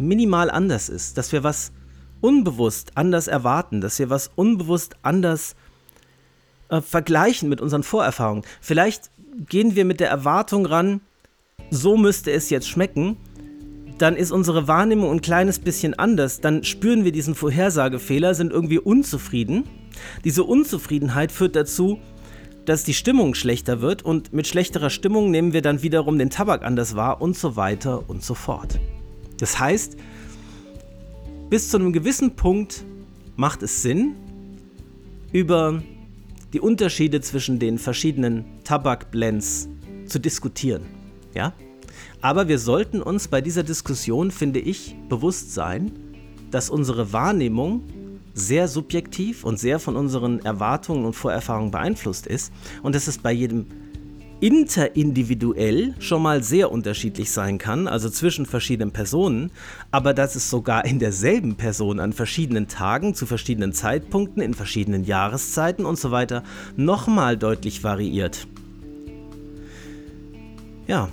minimal 0.00 0.50
anders 0.50 0.88
ist, 0.88 1.18
dass 1.18 1.32
wir 1.32 1.44
was 1.44 1.72
unbewusst 2.20 2.92
anders 2.96 3.28
erwarten, 3.28 3.80
dass 3.80 3.98
wir 3.98 4.10
was 4.10 4.30
unbewusst 4.34 4.96
anders 5.02 5.54
äh, 6.68 6.80
vergleichen 6.80 7.48
mit 7.48 7.60
unseren 7.60 7.82
Vorerfahrungen. 7.82 8.44
Vielleicht 8.60 9.10
gehen 9.48 9.76
wir 9.76 9.84
mit 9.84 10.00
der 10.00 10.08
Erwartung 10.08 10.66
ran, 10.66 11.00
so 11.70 11.96
müsste 11.96 12.30
es 12.32 12.50
jetzt 12.50 12.68
schmecken, 12.68 13.16
dann 13.98 14.16
ist 14.16 14.32
unsere 14.32 14.66
Wahrnehmung 14.66 15.10
ein 15.10 15.20
kleines 15.20 15.58
bisschen 15.58 15.94
anders, 15.94 16.40
dann 16.40 16.64
spüren 16.64 17.04
wir 17.04 17.12
diesen 17.12 17.34
Vorhersagefehler, 17.34 18.34
sind 18.34 18.50
irgendwie 18.50 18.78
unzufrieden. 18.78 19.64
Diese 20.24 20.44
Unzufriedenheit 20.44 21.32
führt 21.32 21.54
dazu, 21.54 21.98
dass 22.64 22.84
die 22.84 22.94
Stimmung 22.94 23.34
schlechter 23.34 23.80
wird 23.80 24.02
und 24.02 24.32
mit 24.32 24.46
schlechterer 24.46 24.90
Stimmung 24.90 25.30
nehmen 25.30 25.52
wir 25.52 25.60
dann 25.60 25.82
wiederum 25.82 26.18
den 26.18 26.30
Tabak 26.30 26.64
anders 26.64 26.96
wahr 26.96 27.20
und 27.20 27.36
so 27.36 27.56
weiter 27.56 28.08
und 28.08 28.22
so 28.24 28.34
fort. 28.34 28.78
Das 29.40 29.58
heißt, 29.58 29.96
bis 31.48 31.70
zu 31.70 31.78
einem 31.78 31.92
gewissen 31.92 32.36
Punkt 32.36 32.84
macht 33.36 33.62
es 33.62 33.82
Sinn, 33.82 34.14
über 35.32 35.82
die 36.52 36.60
Unterschiede 36.60 37.20
zwischen 37.20 37.58
den 37.58 37.78
verschiedenen 37.78 38.44
Tabakblends 38.64 39.68
zu 40.06 40.18
diskutieren. 40.18 40.82
Ja? 41.34 41.54
Aber 42.20 42.48
wir 42.48 42.58
sollten 42.58 43.00
uns 43.00 43.28
bei 43.28 43.40
dieser 43.40 43.62
Diskussion, 43.62 44.30
finde 44.30 44.60
ich, 44.60 44.94
bewusst 45.08 45.54
sein, 45.54 45.92
dass 46.50 46.68
unsere 46.68 47.12
Wahrnehmung 47.12 47.84
sehr 48.34 48.68
subjektiv 48.68 49.44
und 49.44 49.58
sehr 49.58 49.78
von 49.78 49.96
unseren 49.96 50.40
Erwartungen 50.40 51.04
und 51.04 51.14
Vorerfahrungen 51.14 51.70
beeinflusst 51.70 52.26
ist 52.26 52.52
und 52.82 52.94
dass 52.94 53.06
es 53.06 53.18
bei 53.18 53.32
jedem 53.32 53.66
interindividuell 54.40 55.94
schon 55.98 56.22
mal 56.22 56.42
sehr 56.42 56.72
unterschiedlich 56.72 57.30
sein 57.30 57.58
kann, 57.58 57.86
also 57.86 58.08
zwischen 58.08 58.46
verschiedenen 58.46 58.90
Personen, 58.90 59.50
aber 59.90 60.14
dass 60.14 60.34
es 60.34 60.48
sogar 60.48 60.84
in 60.84 60.98
derselben 60.98 61.56
Person 61.56 62.00
an 62.00 62.12
verschiedenen 62.12 62.66
Tagen, 62.66 63.14
zu 63.14 63.26
verschiedenen 63.26 63.72
Zeitpunkten, 63.72 64.42
in 64.42 64.54
verschiedenen 64.54 65.04
Jahreszeiten 65.04 65.84
und 65.84 65.98
so 65.98 66.10
weiter 66.10 66.42
nochmal 66.76 67.36
deutlich 67.36 67.84
variiert. 67.84 68.46
Ja, 70.86 71.08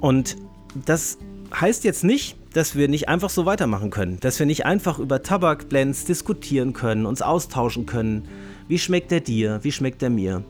und 0.00 0.36
das 0.84 1.18
heißt 1.58 1.84
jetzt 1.84 2.04
nicht, 2.04 2.36
dass 2.52 2.74
wir 2.74 2.88
nicht 2.88 3.08
einfach 3.08 3.30
so 3.30 3.46
weitermachen 3.46 3.90
können, 3.90 4.18
dass 4.20 4.38
wir 4.38 4.46
nicht 4.46 4.66
einfach 4.66 4.98
über 4.98 5.22
Tabakblends 5.22 6.04
diskutieren 6.04 6.72
können, 6.72 7.06
uns 7.06 7.22
austauschen 7.22 7.86
können. 7.86 8.26
Wie 8.66 8.78
schmeckt 8.78 9.12
der 9.12 9.20
dir? 9.20 9.60
Wie 9.62 9.72
schmeckt 9.72 10.02
der 10.02 10.10
mir? 10.10 10.42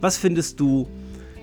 Was 0.00 0.18
findest 0.18 0.60
du? 0.60 0.86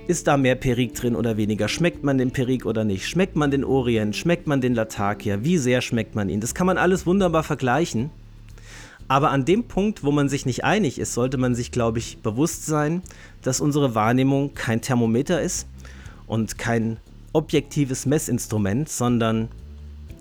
Ist 0.05 0.27
da 0.27 0.35
mehr 0.35 0.55
Perik 0.55 0.95
drin 0.95 1.15
oder 1.15 1.37
weniger? 1.37 1.69
Schmeckt 1.69 2.03
man 2.03 2.17
den 2.17 2.31
Perik 2.31 2.65
oder 2.65 2.83
nicht? 2.83 3.07
Schmeckt 3.07 3.37
man 3.37 3.51
den 3.51 3.63
Orient? 3.63 4.17
Schmeckt 4.17 4.47
man 4.47 4.59
den 4.59 4.75
Latakia? 4.75 5.45
Wie 5.45 5.57
sehr 5.57 5.79
schmeckt 5.79 6.13
man 6.13 6.27
ihn? 6.27 6.41
Das 6.41 6.53
kann 6.53 6.67
man 6.67 6.77
alles 6.77 7.05
wunderbar 7.05 7.43
vergleichen. 7.43 8.09
Aber 9.07 9.31
an 9.31 9.45
dem 9.45 9.63
Punkt, 9.63 10.03
wo 10.03 10.11
man 10.11 10.27
sich 10.27 10.45
nicht 10.45 10.65
einig 10.65 10.99
ist, 10.99 11.13
sollte 11.13 11.37
man 11.37 11.55
sich, 11.55 11.71
glaube 11.71 11.99
ich, 11.99 12.17
bewusst 12.17 12.65
sein, 12.65 13.01
dass 13.43 13.61
unsere 13.61 13.95
Wahrnehmung 13.95 14.53
kein 14.53 14.81
Thermometer 14.81 15.41
ist 15.41 15.67
und 16.27 16.57
kein 16.57 16.97
objektives 17.31 18.05
Messinstrument, 18.05 18.89
sondern 18.89 19.47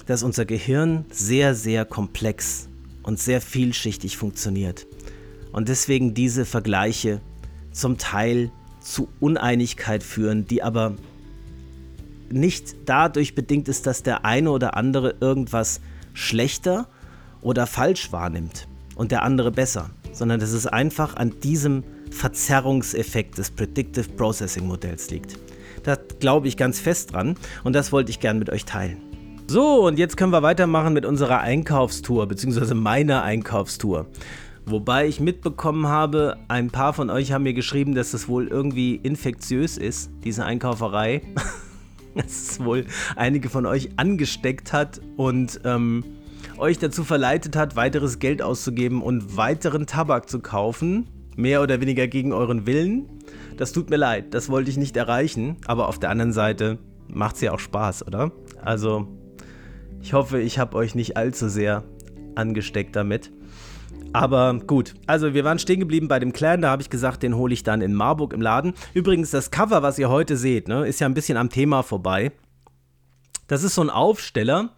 dass 0.06 0.22
unser 0.22 0.44
Gehirn 0.44 1.06
sehr, 1.10 1.56
sehr 1.56 1.84
komplex 1.84 2.68
und 3.02 3.18
sehr 3.18 3.40
vielschichtig 3.40 4.16
funktioniert. 4.16 4.86
Und 5.50 5.68
deswegen 5.68 6.14
diese 6.14 6.44
Vergleiche 6.44 7.20
zum 7.72 7.98
Teil 7.98 8.52
zu 8.82 9.08
Uneinigkeit 9.20 10.02
führen, 10.02 10.46
die 10.46 10.62
aber 10.62 10.96
nicht 12.30 12.74
dadurch 12.86 13.34
bedingt 13.34 13.68
ist, 13.68 13.86
dass 13.86 14.02
der 14.02 14.24
eine 14.24 14.50
oder 14.50 14.76
andere 14.76 15.14
irgendwas 15.20 15.80
schlechter 16.14 16.88
oder 17.40 17.66
falsch 17.66 18.12
wahrnimmt 18.12 18.66
und 18.94 19.12
der 19.12 19.22
andere 19.22 19.50
besser, 19.50 19.90
sondern 20.12 20.40
dass 20.40 20.52
es 20.52 20.66
einfach 20.66 21.16
an 21.16 21.38
diesem 21.40 21.84
Verzerrungseffekt 22.10 23.38
des 23.38 23.50
Predictive 23.50 24.08
Processing 24.10 24.66
Modells 24.66 25.10
liegt. 25.10 25.38
Da 25.82 25.96
glaube 26.20 26.48
ich 26.48 26.56
ganz 26.56 26.78
fest 26.78 27.12
dran 27.12 27.36
und 27.64 27.74
das 27.74 27.92
wollte 27.92 28.10
ich 28.10 28.20
gern 28.20 28.38
mit 28.38 28.50
euch 28.50 28.64
teilen. 28.64 28.98
So, 29.48 29.86
und 29.86 29.98
jetzt 29.98 30.16
können 30.16 30.32
wir 30.32 30.42
weitermachen 30.42 30.92
mit 30.92 31.04
unserer 31.04 31.40
Einkaufstour, 31.40 32.26
beziehungsweise 32.26 32.74
meiner 32.74 33.22
Einkaufstour. 33.22 34.06
Wobei 34.64 35.08
ich 35.08 35.20
mitbekommen 35.20 35.88
habe, 35.88 36.36
ein 36.48 36.70
paar 36.70 36.92
von 36.92 37.10
euch 37.10 37.32
haben 37.32 37.42
mir 37.42 37.54
geschrieben, 37.54 37.94
dass 37.94 38.12
das 38.12 38.28
wohl 38.28 38.46
irgendwie 38.46 38.94
infektiös 38.94 39.76
ist, 39.76 40.10
diese 40.24 40.44
Einkauferei. 40.44 41.22
dass 42.14 42.50
es 42.50 42.64
wohl 42.64 42.84
einige 43.16 43.48
von 43.48 43.66
euch 43.66 43.90
angesteckt 43.96 44.72
hat 44.72 45.00
und 45.16 45.60
ähm, 45.64 46.04
euch 46.58 46.78
dazu 46.78 47.04
verleitet 47.04 47.56
hat, 47.56 47.76
weiteres 47.76 48.18
Geld 48.18 48.42
auszugeben 48.42 49.02
und 49.02 49.36
weiteren 49.36 49.86
Tabak 49.86 50.28
zu 50.28 50.40
kaufen. 50.40 51.08
Mehr 51.34 51.62
oder 51.62 51.80
weniger 51.80 52.08
gegen 52.08 52.32
euren 52.32 52.66
Willen. 52.66 53.08
Das 53.56 53.72
tut 53.72 53.88
mir 53.88 53.96
leid, 53.96 54.34
das 54.34 54.50
wollte 54.50 54.70
ich 54.70 54.76
nicht 54.76 54.96
erreichen. 54.96 55.56
Aber 55.66 55.88
auf 55.88 55.98
der 55.98 56.10
anderen 56.10 56.32
Seite 56.32 56.78
macht 57.08 57.36
es 57.36 57.40
ja 57.40 57.52
auch 57.52 57.58
Spaß, 57.58 58.06
oder? 58.06 58.32
Also, 58.62 59.08
ich 60.02 60.12
hoffe, 60.12 60.40
ich 60.40 60.58
habe 60.58 60.76
euch 60.76 60.94
nicht 60.94 61.16
allzu 61.16 61.48
sehr 61.48 61.84
angesteckt 62.34 62.96
damit. 62.96 63.32
Aber 64.12 64.54
gut, 64.66 64.94
also 65.06 65.32
wir 65.34 65.44
waren 65.44 65.58
stehen 65.58 65.80
geblieben 65.80 66.08
bei 66.08 66.18
dem 66.18 66.32
Clan, 66.32 66.60
da 66.60 66.70
habe 66.70 66.82
ich 66.82 66.90
gesagt, 66.90 67.22
den 67.22 67.36
hole 67.36 67.54
ich 67.54 67.62
dann 67.62 67.80
in 67.80 67.94
Marburg 67.94 68.32
im 68.32 68.42
Laden. 68.42 68.74
Übrigens, 68.92 69.30
das 69.30 69.50
Cover, 69.50 69.82
was 69.82 69.98
ihr 69.98 70.10
heute 70.10 70.36
seht, 70.36 70.68
ne, 70.68 70.86
ist 70.86 71.00
ja 71.00 71.06
ein 71.06 71.14
bisschen 71.14 71.38
am 71.38 71.48
Thema 71.48 71.82
vorbei. 71.82 72.32
Das 73.48 73.62
ist 73.62 73.74
so 73.74 73.82
ein 73.82 73.90
Aufsteller 73.90 74.70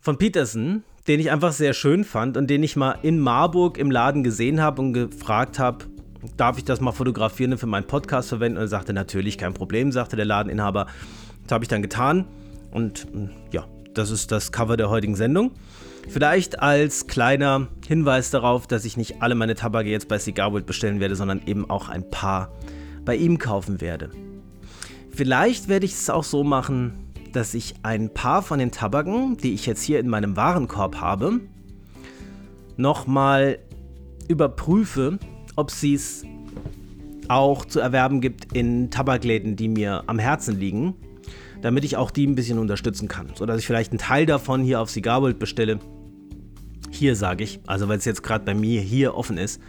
von 0.00 0.16
Peterson, 0.16 0.82
den 1.08 1.20
ich 1.20 1.30
einfach 1.30 1.52
sehr 1.52 1.74
schön 1.74 2.04
fand 2.04 2.36
und 2.36 2.48
den 2.48 2.62
ich 2.62 2.76
mal 2.76 2.98
in 3.02 3.18
Marburg 3.18 3.78
im 3.78 3.90
Laden 3.90 4.24
gesehen 4.24 4.60
habe 4.60 4.82
und 4.82 4.92
gefragt 4.92 5.58
habe, 5.58 5.86
darf 6.36 6.58
ich 6.58 6.64
das 6.64 6.80
mal 6.80 6.92
fotografieren 6.92 7.52
und 7.52 7.58
für 7.58 7.66
meinen 7.66 7.86
Podcast 7.86 8.28
verwenden? 8.28 8.58
Und 8.58 8.64
er 8.64 8.68
sagte, 8.68 8.92
natürlich, 8.92 9.38
kein 9.38 9.54
Problem, 9.54 9.92
sagte 9.92 10.16
der 10.16 10.24
Ladeninhaber. 10.24 10.86
Das 11.44 11.52
habe 11.52 11.64
ich 11.64 11.68
dann 11.68 11.82
getan 11.82 12.26
und 12.70 13.06
ja, 13.52 13.66
das 13.94 14.10
ist 14.10 14.32
das 14.32 14.52
Cover 14.52 14.76
der 14.76 14.90
heutigen 14.90 15.16
Sendung. 15.16 15.52
Vielleicht 16.08 16.60
als 16.60 17.06
kleiner 17.06 17.68
Hinweis 17.86 18.30
darauf, 18.30 18.66
dass 18.66 18.86
ich 18.86 18.96
nicht 18.96 19.20
alle 19.20 19.34
meine 19.34 19.54
Tabake 19.54 19.90
jetzt 19.90 20.08
bei 20.08 20.18
Cigarwood 20.18 20.64
bestellen 20.64 21.00
werde, 21.00 21.16
sondern 21.16 21.42
eben 21.46 21.68
auch 21.68 21.90
ein 21.90 22.08
paar 22.08 22.50
bei 23.04 23.14
ihm 23.14 23.38
kaufen 23.38 23.80
werde. 23.80 24.10
Vielleicht 25.10 25.68
werde 25.68 25.84
ich 25.84 25.92
es 25.92 26.08
auch 26.08 26.24
so 26.24 26.44
machen, 26.44 26.92
dass 27.32 27.52
ich 27.52 27.74
ein 27.82 28.12
paar 28.12 28.42
von 28.42 28.58
den 28.58 28.70
Tabaken, 28.70 29.36
die 29.36 29.52
ich 29.52 29.66
jetzt 29.66 29.82
hier 29.82 30.00
in 30.00 30.08
meinem 30.08 30.34
Warenkorb 30.34 31.00
habe, 31.00 31.40
nochmal 32.76 33.58
überprüfe, 34.28 35.18
ob 35.56 35.70
sie 35.70 35.94
es 35.94 36.24
auch 37.28 37.66
zu 37.66 37.80
erwerben 37.80 38.22
gibt 38.22 38.54
in 38.54 38.90
Tabakläden, 38.90 39.56
die 39.56 39.68
mir 39.68 40.04
am 40.06 40.18
Herzen 40.18 40.58
liegen 40.58 40.94
damit 41.62 41.84
ich 41.84 41.96
auch 41.96 42.10
die 42.10 42.26
ein 42.26 42.34
bisschen 42.34 42.58
unterstützen 42.58 43.08
kann. 43.08 43.30
Sodass 43.34 43.58
ich 43.58 43.66
vielleicht 43.66 43.90
einen 43.90 43.98
Teil 43.98 44.26
davon 44.26 44.62
hier 44.62 44.80
auf 44.80 44.90
Cigarworld 44.90 45.38
bestelle. 45.38 45.80
Hier 46.90 47.16
sage 47.16 47.44
ich, 47.44 47.60
also 47.66 47.88
weil 47.88 47.98
es 47.98 48.04
jetzt 48.04 48.22
gerade 48.22 48.44
bei 48.44 48.54
mir 48.54 48.80
hier 48.80 49.14
offen 49.14 49.38
ist. 49.38 49.60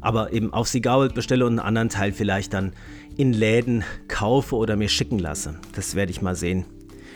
Aber 0.00 0.32
eben 0.32 0.52
auf 0.52 0.68
Cigarworld 0.68 1.14
bestelle 1.14 1.46
und 1.46 1.52
einen 1.52 1.66
anderen 1.66 1.88
Teil 1.88 2.12
vielleicht 2.12 2.54
dann 2.54 2.72
in 3.16 3.32
Läden 3.32 3.84
kaufe 4.08 4.56
oder 4.56 4.76
mir 4.76 4.88
schicken 4.88 5.18
lasse. 5.18 5.58
Das 5.74 5.94
werde 5.94 6.10
ich 6.10 6.22
mal 6.22 6.34
sehen, 6.34 6.64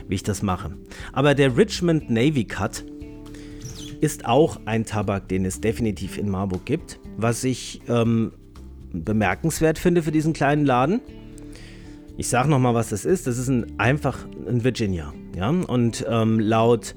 wie 0.08 0.14
ich 0.14 0.22
das 0.22 0.42
mache. 0.42 0.76
Aber 1.12 1.34
der 1.34 1.56
Richmond 1.56 2.10
Navy 2.10 2.44
Cut 2.44 2.84
ist 4.00 4.26
auch 4.26 4.60
ein 4.66 4.84
Tabak, 4.84 5.28
den 5.28 5.44
es 5.44 5.60
definitiv 5.60 6.18
in 6.18 6.28
Marburg 6.28 6.64
gibt. 6.64 7.00
Was 7.16 7.44
ich 7.44 7.80
ähm, 7.88 8.32
bemerkenswert 8.92 9.78
finde 9.78 10.02
für 10.02 10.12
diesen 10.12 10.32
kleinen 10.32 10.64
Laden. 10.64 11.00
Ich 12.16 12.28
sage 12.28 12.48
nochmal, 12.48 12.74
was 12.74 12.90
das 12.90 13.04
ist. 13.04 13.26
Das 13.26 13.38
ist 13.38 13.48
ein, 13.48 13.78
einfach 13.78 14.26
ein 14.46 14.64
Virginia. 14.64 15.12
Ja? 15.34 15.50
Und 15.50 16.04
ähm, 16.08 16.40
laut 16.40 16.94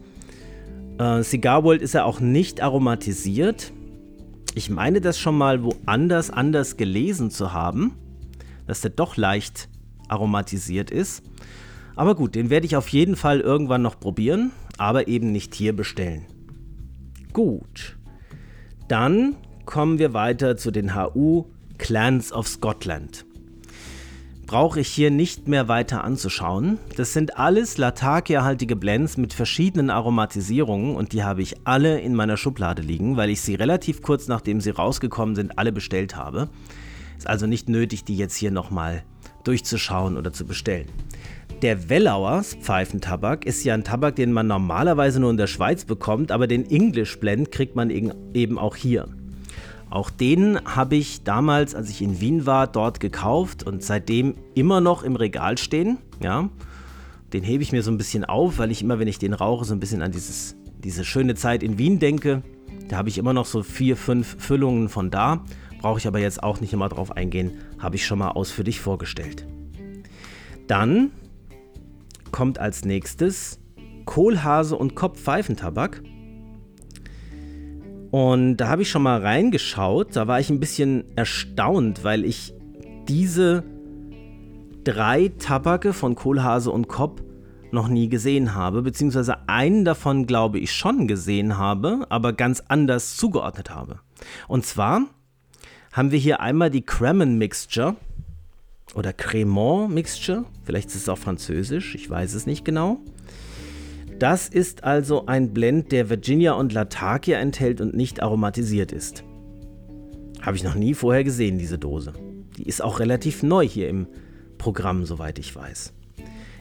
äh, 1.00 1.24
Cigar 1.24 1.64
World 1.64 1.82
ist 1.82 1.96
er 1.96 2.06
auch 2.06 2.20
nicht 2.20 2.62
aromatisiert. 2.62 3.72
Ich 4.54 4.70
meine 4.70 5.02
das 5.02 5.18
schon 5.18 5.38
mal 5.38 5.64
woanders 5.64 6.30
anders 6.30 6.78
gelesen 6.78 7.32
zu 7.32 7.54
haben, 7.54 7.96
dass 8.68 8.82
der 8.82 8.92
doch 8.92 9.18
leicht 9.18 9.70
aromatisiert 10.08 10.92
ist. 10.92 11.24
Aber 11.96 12.16
gut, 12.16 12.36
den 12.36 12.50
werde 12.50 12.66
ich 12.66 12.76
auf 12.76 12.90
jeden 12.90 13.16
Fall 13.16 13.40
irgendwann 13.40 13.82
noch 13.82 14.00
probieren, 14.00 14.52
aber 14.78 15.08
eben 15.08 15.32
nicht 15.32 15.56
hier 15.56 15.76
bestellen. 15.76 16.26
Gut, 17.34 17.98
dann 18.88 19.36
kommen 19.66 20.00
wir 20.00 20.14
weiter 20.14 20.58
zu 20.58 20.72
den 20.72 20.96
HU 20.96 21.46
Clans 21.78 22.34
of 22.34 22.48
Scotland 22.48 23.26
brauche 24.50 24.80
ich 24.80 24.88
hier 24.88 25.12
nicht 25.12 25.48
mehr 25.48 25.68
weiter 25.68 26.04
anzuschauen. 26.04 26.80
Das 26.98 27.14
sind 27.14 27.38
alles 27.38 27.78
Latakia-haltige 27.78 28.76
Blends 28.76 29.16
mit 29.16 29.32
verschiedenen 29.32 29.92
Aromatisierungen 29.92 30.96
und 30.96 31.14
die 31.14 31.24
habe 31.24 31.44
ich 31.44 31.58
alle 31.66 32.00
in 32.00 32.16
meiner 32.16 32.36
Schublade 32.36 32.82
liegen, 32.82 33.16
weil 33.16 33.30
ich 33.30 33.42
sie 33.42 33.54
relativ 33.54 34.02
kurz 34.02 34.28
nachdem 34.28 34.60
sie 34.60 34.72
rausgekommen 34.72 35.36
sind 35.36 35.60
alle 35.60 35.72
bestellt 35.72 36.16
habe. 36.16 36.50
Ist 37.16 37.28
also 37.28 37.46
nicht 37.46 37.70
nötig, 37.70 38.06
die 38.06 38.18
jetzt 38.18 38.38
hier 38.38 38.50
nochmal 38.50 39.04
durchzuschauen 39.44 40.18
oder 40.18 40.34
zu 40.34 40.48
bestellen. 40.48 40.88
Der 41.62 41.88
Wellauer 41.88 42.42
Pfeifentabak 42.42 43.46
ist 43.46 43.64
ja 43.64 43.76
ein 43.76 43.84
Tabak, 43.84 44.16
den 44.16 44.32
man 44.32 44.48
normalerweise 44.48 45.20
nur 45.20 45.30
in 45.30 45.38
der 45.38 45.46
Schweiz 45.46 45.86
bekommt, 45.86 46.32
aber 46.32 46.48
den 46.48 46.68
English 46.72 47.20
Blend 47.20 47.52
kriegt 47.52 47.76
man 47.76 47.92
eben 47.92 48.58
auch 48.58 48.76
hier. 48.76 49.10
Auch 49.90 50.10
den 50.10 50.60
habe 50.66 50.96
ich 50.96 51.24
damals, 51.24 51.74
als 51.74 51.90
ich 51.90 52.02
in 52.02 52.22
Wien 52.22 52.46
war, 52.46 52.68
dort 52.68 53.00
gekauft 53.00 53.64
und 53.64 53.84
seitdem 53.84 54.36
immer 54.54 54.82
noch 54.82 55.04
im 55.04 55.16
Regal 55.16 55.58
stehen. 55.58 55.98
Ja, 56.22 56.50
den 57.34 57.44
hebe 57.44 57.64
ich 57.64 57.72
mir 57.72 57.82
so 57.82 57.92
ein 57.92 57.98
bisschen 57.98 58.26
auf, 58.26 58.60
weil 58.60 58.72
ich 58.72 58.82
immer, 58.82 59.00
wenn 59.00 59.08
ich 59.08 59.20
den 59.20 59.34
rauche, 59.34 59.66
so 59.66 59.74
ein 59.74 59.80
bisschen 59.80 60.02
an 60.02 60.12
dieses, 60.12 60.56
diese 60.84 61.04
schöne 61.04 61.36
Zeit 61.36 61.64
in 61.64 61.78
Wien 61.78 62.00
denke. 62.00 62.44
Da 62.88 62.98
habe 62.98 63.10
ich 63.10 63.18
immer 63.18 63.34
noch 63.34 63.46
so 63.46 63.64
vier, 63.64 63.98
fünf 63.98 64.38
Füllungen 64.40 64.90
von 64.90 65.12
da. 65.12 65.44
brauche 65.82 66.00
ich 66.00 66.08
aber 66.08 66.20
jetzt 66.20 66.44
auch 66.44 66.60
nicht 66.62 66.74
immer 66.74 66.90
drauf 66.90 67.16
eingehen, 67.16 67.54
habe 67.80 67.96
ich 67.96 68.06
schon 68.06 68.20
mal 68.20 68.30
ausführlich 68.30 68.80
vorgestellt. 68.80 69.46
Dann 70.68 71.12
kommt 72.32 72.60
als 72.60 72.86
nächstes 72.86 73.60
Kohlhase 74.06 74.76
und 74.76 74.96
Kopfpfeifentabak. 74.96 76.02
Und 78.12 78.58
da 78.58 78.70
habe 78.70 78.82
ich 78.82 78.90
schon 78.90 79.04
mal 79.04 79.22
reingeschaut, 79.22 80.16
da 80.16 80.28
war 80.28 80.40
ich 80.40 80.50
ein 80.50 80.60
bisschen 80.60 81.04
erstaunt, 81.16 82.04
weil 82.04 82.26
ich 82.26 82.54
diese 83.08 83.64
drei 84.84 85.32
Tabake 85.38 85.94
von 85.94 86.16
Kohlhase 86.16 86.72
und 86.72 86.88
Kopp 86.88 87.22
noch 87.72 87.88
nie 87.88 88.10
gesehen 88.10 88.56
habe, 88.56 88.82
beziehungsweise 88.82 89.48
einen 89.48 89.86
davon 89.86 90.26
glaube 90.26 90.58
ich 90.58 90.74
schon 90.74 91.08
gesehen 91.08 91.58
habe, 91.58 92.08
aber 92.10 92.34
ganz 92.34 92.64
anders 92.68 93.16
zugeordnet 93.16 93.70
habe. 93.70 94.00
Und 94.48 94.66
zwar 94.66 95.02
haben 95.92 96.12
wir 96.12 96.18
hier 96.20 96.40
einmal 96.40 96.72
die 96.72 96.82
Cremen 96.82 97.38
Mixture 97.38 97.96
oder 98.96 99.14
Cremant 99.14 99.94
Mixture, 99.94 100.46
vielleicht 100.64 100.90
ist 100.90 100.96
es 100.96 101.10
auch 101.10 101.20
französisch, 101.20 101.94
ich 101.94 102.10
weiß 102.10 102.34
es 102.34 102.48
nicht 102.48 102.66
genau. 102.66 103.00
Das 104.20 104.50
ist 104.50 104.84
also 104.84 105.28
ein 105.28 105.54
Blend, 105.54 105.94
der 105.94 106.10
Virginia 106.10 106.52
und 106.52 106.74
Latakia 106.74 107.40
enthält 107.40 107.80
und 107.80 107.96
nicht 107.96 108.22
aromatisiert 108.22 108.92
ist. 108.92 109.24
Habe 110.42 110.58
ich 110.58 110.64
noch 110.64 110.76
nie 110.76 110.94
vorher 110.94 111.24
gesehen, 111.24 111.58
diese 111.58 111.78
Dose. 111.78 112.12
Die 112.58 112.64
ist 112.64 112.84
auch 112.84 113.00
relativ 113.00 113.44
neu 113.44 113.66
hier 113.66 113.88
im 113.88 114.08
Programm, 114.58 115.06
soweit 115.06 115.40
ich 115.40 115.56
weiß. 115.56 115.94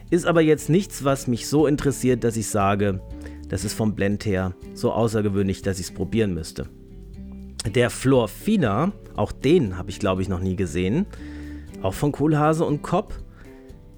Ist 0.09 0.25
aber 0.25 0.39
jetzt 0.39 0.69
nichts, 0.69 1.03
was 1.03 1.27
mich 1.27 1.47
so 1.47 1.67
interessiert, 1.67 2.23
dass 2.23 2.37
ich 2.37 2.47
sage, 2.47 3.01
das 3.49 3.65
ist 3.65 3.73
vom 3.73 3.93
Blend 3.93 4.25
her 4.25 4.55
so 4.73 4.93
außergewöhnlich, 4.93 5.61
dass 5.61 5.81
ich 5.81 5.87
es 5.87 5.93
probieren 5.93 6.33
müsste. 6.33 6.69
Der 7.75 7.89
Florfina, 7.89 8.93
auch 9.17 9.33
den 9.33 9.77
habe 9.77 9.89
ich 9.89 9.99
glaube 9.99 10.21
ich 10.21 10.29
noch 10.29 10.39
nie 10.39 10.55
gesehen, 10.55 11.07
auch 11.81 11.93
von 11.93 12.13
Kohlhase 12.13 12.63
und 12.63 12.83
Kopp, 12.83 13.13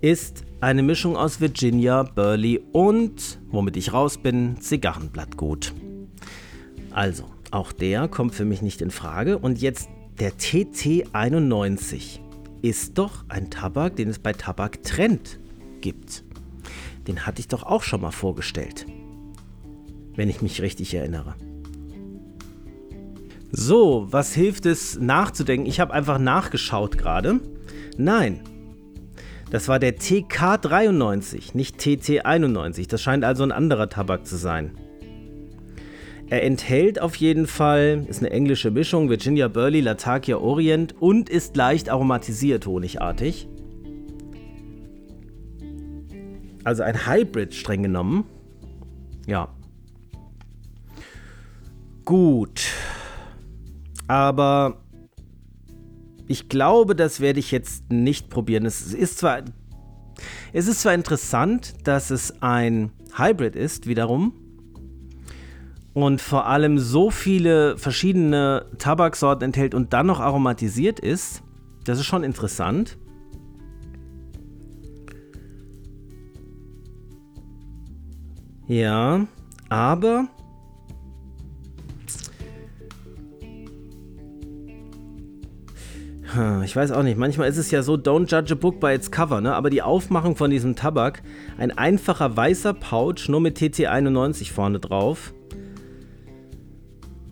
ist 0.02 0.44
eine 0.60 0.84
Mischung 0.84 1.16
aus 1.16 1.40
Virginia, 1.40 2.04
Burley 2.04 2.62
und, 2.72 3.40
womit 3.50 3.78
ich 3.78 3.94
raus 3.94 4.18
bin, 4.18 4.60
Zigarrenblattgut. 4.60 5.74
Also, 6.92 7.26
auch 7.52 7.72
der 7.72 8.08
kommt 8.08 8.34
für 8.34 8.46
mich 8.46 8.62
nicht 8.62 8.82
in 8.82 8.92
Frage. 8.92 9.38
Und 9.38 9.62
jetzt 9.62 9.90
der 10.20 10.34
TT91 10.34 12.20
ist 12.62 12.98
doch 12.98 13.26
ein 13.28 13.50
Tabak, 13.50 13.96
den 13.96 14.10
es 14.10 14.20
bei 14.20 14.34
Tabak 14.34 14.84
Trend 14.84 15.40
gibt. 15.82 16.24
Den 17.08 17.26
hatte 17.26 17.40
ich 17.40 17.48
doch 17.48 17.64
auch 17.64 17.84
schon 17.84 18.02
mal 18.02 18.12
vorgestellt. 18.12 18.86
Wenn 20.16 20.30
ich 20.30 20.42
mich 20.42 20.62
richtig 20.62 20.94
erinnere. 20.94 21.36
So, 23.52 24.08
was 24.12 24.34
hilft 24.34 24.66
es 24.66 24.98
nachzudenken? 25.00 25.68
Ich 25.68 25.80
habe 25.80 25.94
einfach 25.94 26.20
nachgeschaut 26.20 26.98
gerade. 26.98 27.42
Nein, 27.98 28.42
das 29.52 29.68
war 29.68 29.80
der 29.80 29.98
TK93, 29.98 31.56
nicht 31.56 31.80
TT91. 31.80 32.88
Das 32.90 33.02
scheint 33.02 33.26
also 33.26 33.44
ein 33.44 33.52
anderer 33.52 33.90
Tabak 33.90 34.26
zu 34.26 34.38
sein. 34.38 34.72
Er 36.30 36.44
enthält 36.44 37.02
auf 37.02 37.16
jeden 37.18 37.46
Fall, 37.46 38.06
ist 38.08 38.20
eine 38.20 38.30
englische 38.30 38.72
Mischung, 38.72 39.10
Virginia 39.10 39.50
Burley, 39.50 39.82
Latakia 39.82 40.38
Orient 40.38 40.96
und 41.02 41.30
ist 41.30 41.58
leicht 41.58 41.90
aromatisiert, 41.90 42.66
honigartig. 42.66 43.50
Also 46.64 46.84
ein 46.84 47.06
Hybrid 47.06 47.54
streng 47.54 47.84
genommen. 47.84 48.24
Ja. 49.28 49.50
Gut. 52.06 52.62
Aber 54.08 54.81
ich 56.32 56.50
glaube, 56.50 56.96
das 56.96 57.20
werde 57.20 57.40
ich 57.40 57.52
jetzt 57.52 57.92
nicht 57.92 58.30
probieren. 58.30 58.66
Es 58.66 58.94
ist 58.94 59.20
zwar, 59.20 59.44
es 60.54 60.68
ist 60.68 60.82
zwar 60.82 60.94
interessant, 60.94 61.76
dass 61.84 62.10
es 62.10 62.42
ein 62.42 62.92
Hybrid 63.16 63.56
ist, 63.56 63.88
wiederum. 63.88 64.34
Und 65.94 66.22
vor 66.22 66.48
allem 66.48 66.80
so 66.80 67.12
viele 67.12 67.78
verschiedene 67.78 68.66
Tabaksorten 68.78 69.46
enthält 69.46 69.76
und 69.76 69.92
dann 69.92 70.08
noch 70.08 70.22
aromatisiert 70.22 71.02
ist. 71.02 71.44
Das 71.84 72.00
ist 72.00 72.06
schon 72.06 72.24
interessant. 72.24 72.98
Ja, 78.68 79.28
aber 79.68 80.30
ich 86.64 86.76
weiß 86.76 86.92
auch 86.92 87.04
nicht, 87.04 87.18
manchmal 87.18 87.50
ist 87.50 87.58
es 87.58 87.72
ja 87.72 87.84
so, 87.84 87.96
don't 87.96 88.30
judge 88.32 88.54
a 88.54 88.56
book 88.56 88.80
by 88.80 88.94
its 88.94 89.12
cover, 89.12 89.42
ne? 89.42 89.54
aber 89.54 89.70
die 89.70 89.82
Aufmachung 89.82 90.36
von 90.36 90.50
diesem 90.50 90.76
Tabak, 90.76 91.22
ein 91.58 91.78
einfacher 91.78 92.36
weißer 92.36 92.74
Pouch, 92.74 93.28
nur 93.28 93.42
mit 93.42 93.58
TT91 93.58 94.52
vorne 94.52 94.80
drauf, 94.80 95.34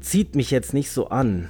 zieht 0.01 0.35
mich 0.35 0.51
jetzt 0.51 0.73
nicht 0.73 0.91
so 0.91 1.09
an. 1.09 1.49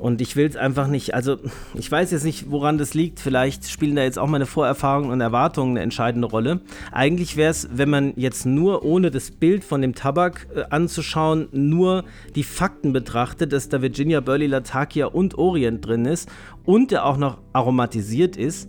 Und 0.00 0.20
ich 0.20 0.36
will 0.36 0.46
es 0.46 0.56
einfach 0.56 0.86
nicht, 0.86 1.14
also 1.14 1.38
ich 1.74 1.90
weiß 1.90 2.12
jetzt 2.12 2.24
nicht, 2.24 2.50
woran 2.50 2.78
das 2.78 2.94
liegt. 2.94 3.18
Vielleicht 3.18 3.68
spielen 3.68 3.96
da 3.96 4.02
jetzt 4.02 4.18
auch 4.18 4.28
meine 4.28 4.46
Vorerfahrungen 4.46 5.10
und 5.10 5.20
Erwartungen 5.20 5.72
eine 5.72 5.80
entscheidende 5.80 6.28
Rolle. 6.28 6.60
Eigentlich 6.92 7.36
wäre 7.36 7.50
es, 7.50 7.68
wenn 7.72 7.90
man 7.90 8.12
jetzt 8.16 8.46
nur 8.46 8.84
ohne 8.84 9.10
das 9.10 9.32
Bild 9.32 9.64
von 9.64 9.82
dem 9.82 9.94
Tabak 9.94 10.46
äh, 10.54 10.62
anzuschauen, 10.70 11.48
nur 11.50 12.04
die 12.36 12.44
Fakten 12.44 12.92
betrachtet, 12.92 13.52
dass 13.52 13.68
da 13.68 13.82
Virginia 13.82 14.20
Burley, 14.20 14.46
Latakia 14.46 15.06
und 15.06 15.36
Orient 15.36 15.84
drin 15.84 16.04
ist 16.04 16.28
und 16.64 16.92
der 16.92 17.04
auch 17.04 17.16
noch 17.16 17.38
aromatisiert 17.52 18.36
ist, 18.36 18.68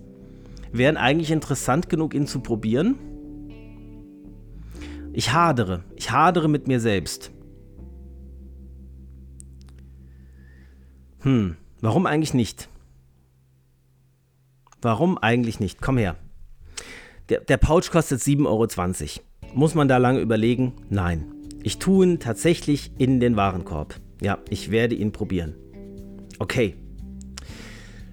wären 0.72 0.98
eigentlich 0.98 1.32
interessant 1.32 1.90
genug, 1.90 2.16
ihn 2.16 2.28
zu 2.28 2.40
probieren. 2.40 2.96
Ich 5.14 5.34
hadere. 5.34 5.84
Ich 5.96 6.12
hadere 6.12 6.48
mit 6.48 6.68
mir 6.68 6.80
selbst. 6.80 7.32
Hm, 11.22 11.58
warum 11.82 12.06
eigentlich 12.06 12.34
nicht? 12.34 12.70
Warum 14.82 15.18
eigentlich 15.18 15.60
nicht? 15.60 15.82
Komm 15.82 15.98
her. 15.98 16.16
Der, 17.30 17.42
der 17.42 17.58
Pouch 17.58 17.92
kostet 17.92 18.22
7,20 18.22 18.46
Euro. 18.46 18.68
Muss 19.54 19.76
man 19.76 19.88
da 19.88 19.98
lange 19.98 20.20
überlegen? 20.20 20.74
Nein. 20.90 21.26
Ich 21.62 21.78
tue 21.78 22.06
ihn 22.06 22.20
tatsächlich 22.20 22.92
in 22.98 23.20
den 23.20 23.36
Warenkorb. 23.36 23.96
Ja, 24.22 24.38
ich 24.50 24.72
werde 24.72 24.96
ihn 24.96 25.12
probieren. 25.12 25.56
Okay, 26.40 26.76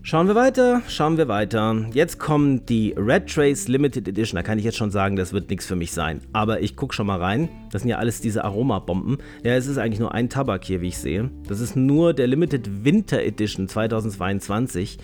Schauen 0.08 0.28
wir 0.28 0.36
weiter, 0.36 0.82
schauen 0.86 1.18
wir 1.18 1.26
weiter. 1.26 1.84
Jetzt 1.92 2.20
kommt 2.20 2.68
die 2.68 2.94
Red 2.96 3.28
Trace 3.28 3.66
Limited 3.66 4.06
Edition. 4.06 4.36
Da 4.36 4.44
kann 4.44 4.56
ich 4.56 4.64
jetzt 4.64 4.76
schon 4.76 4.92
sagen, 4.92 5.16
das 5.16 5.32
wird 5.32 5.50
nichts 5.50 5.66
für 5.66 5.74
mich 5.74 5.90
sein. 5.90 6.20
Aber 6.32 6.60
ich 6.62 6.76
gucke 6.76 6.94
schon 6.94 7.08
mal 7.08 7.20
rein. 7.20 7.48
Das 7.72 7.82
sind 7.82 7.88
ja 7.88 7.98
alles 7.98 8.20
diese 8.20 8.44
Aromabomben. 8.44 9.18
Ja, 9.42 9.56
es 9.56 9.66
ist 9.66 9.78
eigentlich 9.78 9.98
nur 9.98 10.14
ein 10.14 10.28
Tabak 10.28 10.64
hier, 10.64 10.80
wie 10.80 10.86
ich 10.86 10.98
sehe. 10.98 11.28
Das 11.48 11.58
ist 11.58 11.74
nur 11.74 12.14
der 12.14 12.28
Limited 12.28 12.84
Winter 12.84 13.20
Edition 13.20 13.66
2022. 13.66 14.98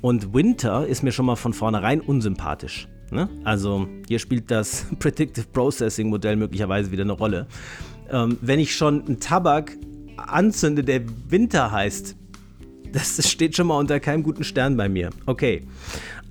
Und 0.00 0.32
Winter 0.32 0.86
ist 0.86 1.02
mir 1.02 1.10
schon 1.10 1.26
mal 1.26 1.34
von 1.34 1.52
vornherein 1.52 2.00
unsympathisch. 2.00 2.86
Ne? 3.10 3.28
Also 3.42 3.88
hier 4.06 4.20
spielt 4.20 4.48
das 4.52 4.86
Predictive 5.00 5.46
Processing 5.52 6.08
Modell 6.08 6.36
möglicherweise 6.36 6.92
wieder 6.92 7.02
eine 7.02 7.14
Rolle. 7.14 7.48
Ähm, 8.08 8.38
wenn 8.42 8.60
ich 8.60 8.76
schon 8.76 9.04
einen 9.06 9.18
Tabak 9.18 9.76
anzünde, 10.16 10.84
der 10.84 11.02
Winter 11.28 11.72
heißt, 11.72 12.14
das 12.92 13.28
steht 13.30 13.56
schon 13.56 13.66
mal 13.66 13.78
unter 13.78 14.00
keinem 14.00 14.22
guten 14.22 14.44
Stern 14.44 14.76
bei 14.76 14.88
mir. 14.88 15.10
Okay. 15.26 15.62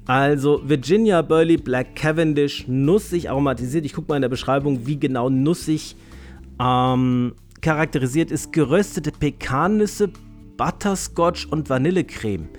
Also 0.06 0.62
Virginia 0.68 1.22
Burley 1.22 1.58
Black 1.58 1.96
Cavendish, 1.96 2.68
nussig 2.68 3.30
aromatisiert. 3.30 3.86
Ich 3.86 3.94
gucke 3.94 4.08
mal 4.10 4.16
in 4.16 4.24
der 4.24 4.30
Beschreibung, 4.30 4.88
wie 4.88 5.00
genau 5.00 5.30
nussig 5.30 5.96
ähm, 6.60 7.34
charakterisiert 7.62 8.32
ist. 8.32 8.52
Geröstete 8.52 9.12
Pekannüsse, 9.12 10.10
Butterscotch 10.58 11.46
und 11.46 11.70
Vanillecreme. 11.70 12.50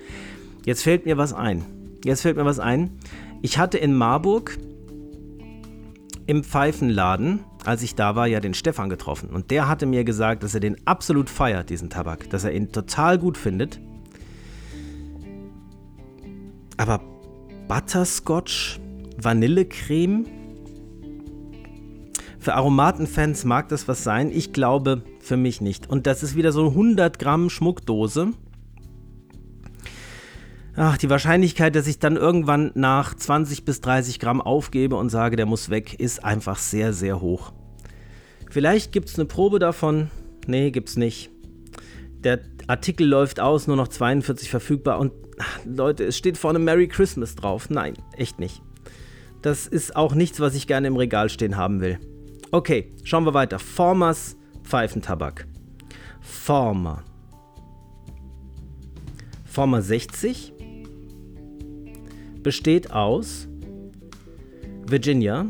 Jetzt 0.65 0.83
fällt 0.83 1.05
mir 1.05 1.17
was 1.17 1.33
ein. 1.33 1.65
Jetzt 2.05 2.21
fällt 2.21 2.37
mir 2.37 2.45
was 2.45 2.59
ein. 2.59 2.91
Ich 3.41 3.57
hatte 3.57 3.77
in 3.77 3.95
Marburg 3.95 4.57
im 6.27 6.43
Pfeifenladen, 6.45 7.41
als 7.65 7.83
ich 7.83 7.95
da 7.95 8.15
war, 8.15 8.27
ja 8.27 8.39
den 8.39 8.53
Stefan 8.53 8.89
getroffen. 8.89 9.29
Und 9.29 9.51
der 9.51 9.67
hatte 9.67 9.85
mir 9.85 10.03
gesagt, 10.03 10.43
dass 10.43 10.53
er 10.53 10.61
den 10.61 10.77
absolut 10.85 11.29
feiert, 11.29 11.69
diesen 11.69 11.89
Tabak. 11.89 12.29
Dass 12.29 12.43
er 12.43 12.53
ihn 12.53 12.71
total 12.71 13.17
gut 13.17 13.37
findet. 13.37 13.81
Aber 16.81 16.99
Butterscotch, 17.67 18.79
Vanillecreme? 19.21 20.25
Für 22.39 22.55
Aromatenfans 22.55 23.45
mag 23.45 23.69
das 23.69 23.87
was 23.87 24.03
sein. 24.03 24.31
Ich 24.31 24.51
glaube 24.51 25.03
für 25.19 25.37
mich 25.37 25.61
nicht. 25.61 25.87
Und 25.87 26.07
das 26.07 26.23
ist 26.23 26.35
wieder 26.35 26.51
so 26.51 26.61
eine 26.61 26.69
100 26.71 27.19
Gramm 27.19 27.51
Schmuckdose. 27.51 28.29
Ach, 30.75 30.97
die 30.97 31.11
Wahrscheinlichkeit, 31.11 31.75
dass 31.75 31.85
ich 31.85 31.99
dann 31.99 32.15
irgendwann 32.15 32.71
nach 32.73 33.13
20 33.13 33.63
bis 33.63 33.81
30 33.81 34.19
Gramm 34.19 34.41
aufgebe 34.41 34.95
und 34.95 35.11
sage, 35.11 35.35
der 35.35 35.45
muss 35.45 35.69
weg, 35.69 35.99
ist 35.99 36.23
einfach 36.25 36.57
sehr, 36.57 36.93
sehr 36.93 37.21
hoch. 37.21 37.53
Vielleicht 38.49 38.91
gibt 38.91 39.09
es 39.09 39.19
eine 39.19 39.25
Probe 39.25 39.59
davon 39.59 40.09
Nee, 40.47 40.71
gibt's 40.71 40.97
nicht. 40.97 41.29
Der 42.23 42.39
Artikel 42.71 43.05
läuft 43.05 43.41
aus, 43.41 43.67
nur 43.67 43.75
noch 43.75 43.89
42 43.89 44.49
verfügbar 44.49 44.97
und 44.97 45.11
ach, 45.37 45.59
Leute, 45.65 46.05
es 46.05 46.17
steht 46.17 46.37
vorne 46.37 46.57
Merry 46.57 46.87
Christmas 46.87 47.35
drauf. 47.35 47.69
Nein, 47.69 47.95
echt 48.15 48.39
nicht. 48.39 48.61
Das 49.41 49.67
ist 49.67 49.97
auch 49.97 50.15
nichts, 50.15 50.39
was 50.39 50.55
ich 50.55 50.67
gerne 50.67 50.87
im 50.87 50.95
Regal 50.95 51.27
stehen 51.27 51.57
haben 51.57 51.81
will. 51.81 51.99
Okay, 52.51 52.93
schauen 53.03 53.25
wir 53.25 53.33
weiter. 53.33 53.59
Formers 53.59 54.37
Pfeifentabak. 54.63 55.47
Former. 56.21 57.03
Former 59.43 59.81
60 59.81 60.53
besteht 62.41 62.91
aus 62.91 63.49
Virginia, 64.87 65.47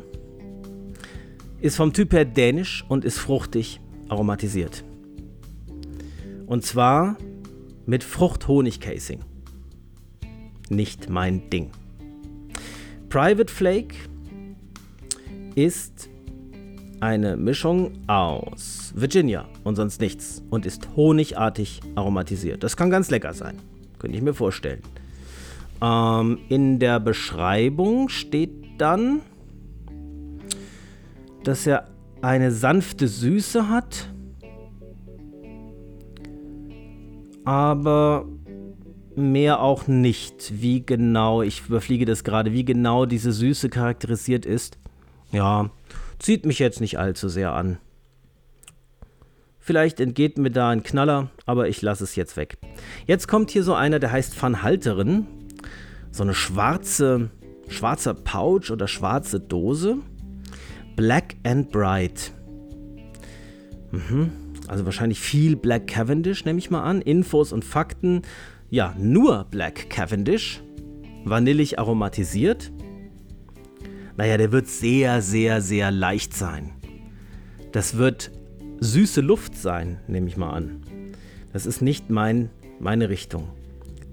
ist 1.59 1.77
vom 1.77 1.93
Typ 1.93 2.13
her 2.13 2.25
dänisch 2.25 2.83
und 2.89 3.05
ist 3.05 3.19
fruchtig 3.19 3.79
aromatisiert. 4.09 4.83
Und 6.51 6.65
zwar 6.65 7.15
mit 7.85 8.03
Frucht-Honig-Casing. 8.03 9.21
Nicht 10.69 11.09
mein 11.09 11.49
Ding. 11.49 11.71
Private 13.07 13.49
Flake 13.49 13.95
ist 15.55 16.09
eine 16.99 17.37
Mischung 17.37 17.93
aus 18.07 18.91
Virginia 18.93 19.47
und 19.63 19.77
sonst 19.77 20.01
nichts 20.01 20.43
und 20.49 20.65
ist 20.65 20.89
honigartig 20.97 21.79
aromatisiert. 21.95 22.61
Das 22.63 22.75
kann 22.75 22.89
ganz 22.89 23.09
lecker 23.09 23.33
sein. 23.33 23.57
Könnte 23.97 24.17
ich 24.17 24.21
mir 24.21 24.33
vorstellen. 24.33 24.81
Ähm, 25.81 26.39
in 26.49 26.79
der 26.79 26.99
Beschreibung 26.99 28.09
steht 28.09 28.51
dann, 28.77 29.21
dass 31.45 31.65
er 31.65 31.85
eine 32.21 32.51
sanfte 32.51 33.07
Süße 33.07 33.69
hat, 33.69 34.10
aber 37.45 38.25
mehr 39.15 39.61
auch 39.61 39.87
nicht. 39.87 40.61
Wie 40.61 40.85
genau, 40.85 41.41
ich 41.41 41.63
überfliege 41.67 42.05
das 42.05 42.23
gerade, 42.23 42.53
wie 42.53 42.65
genau 42.65 43.05
diese 43.05 43.31
Süße 43.31 43.69
charakterisiert 43.69 44.45
ist. 44.45 44.77
Ja, 45.31 45.69
zieht 46.19 46.45
mich 46.45 46.59
jetzt 46.59 46.81
nicht 46.81 46.99
allzu 46.99 47.29
sehr 47.29 47.53
an. 47.53 47.77
Vielleicht 49.59 49.99
entgeht 49.99 50.37
mir 50.37 50.49
da 50.49 50.69
ein 50.69 50.83
Knaller, 50.83 51.29
aber 51.45 51.69
ich 51.69 51.81
lasse 51.81 52.03
es 52.03 52.15
jetzt 52.15 52.35
weg. 52.35 52.57
Jetzt 53.05 53.27
kommt 53.27 53.51
hier 53.51 53.63
so 53.63 53.75
einer, 53.75 53.99
der 53.99 54.11
heißt 54.11 54.41
Van 54.41 54.63
Halterin. 54.63 55.27
So 56.11 56.23
eine 56.23 56.33
schwarze, 56.33 57.29
schwarzer 57.67 58.15
Pouch 58.15 58.71
oder 58.71 58.87
schwarze 58.87 59.39
Dose. 59.39 59.97
Black 60.95 61.35
and 61.43 61.71
Bright. 61.71 62.33
Mhm. 63.91 64.40
Also 64.71 64.85
wahrscheinlich 64.85 65.19
viel 65.19 65.57
Black 65.57 65.87
Cavendish, 65.87 66.45
nehme 66.45 66.57
ich 66.57 66.71
mal 66.71 66.81
an. 66.81 67.01
Infos 67.01 67.51
und 67.51 67.65
Fakten. 67.65 68.21
Ja, 68.69 68.95
nur 68.97 69.45
Black 69.51 69.89
Cavendish. 69.89 70.63
Vanillig 71.25 71.77
aromatisiert. 71.77 72.71
Naja, 74.15 74.37
der 74.37 74.53
wird 74.53 74.69
sehr, 74.69 75.21
sehr, 75.21 75.59
sehr 75.61 75.91
leicht 75.91 76.33
sein. 76.33 76.71
Das 77.73 77.97
wird 77.97 78.31
süße 78.79 79.19
Luft 79.19 79.57
sein, 79.57 79.99
nehme 80.07 80.29
ich 80.29 80.37
mal 80.37 80.51
an. 80.51 80.83
Das 81.51 81.65
ist 81.65 81.81
nicht 81.81 82.09
mein, 82.09 82.49
meine 82.79 83.09
Richtung. 83.09 83.49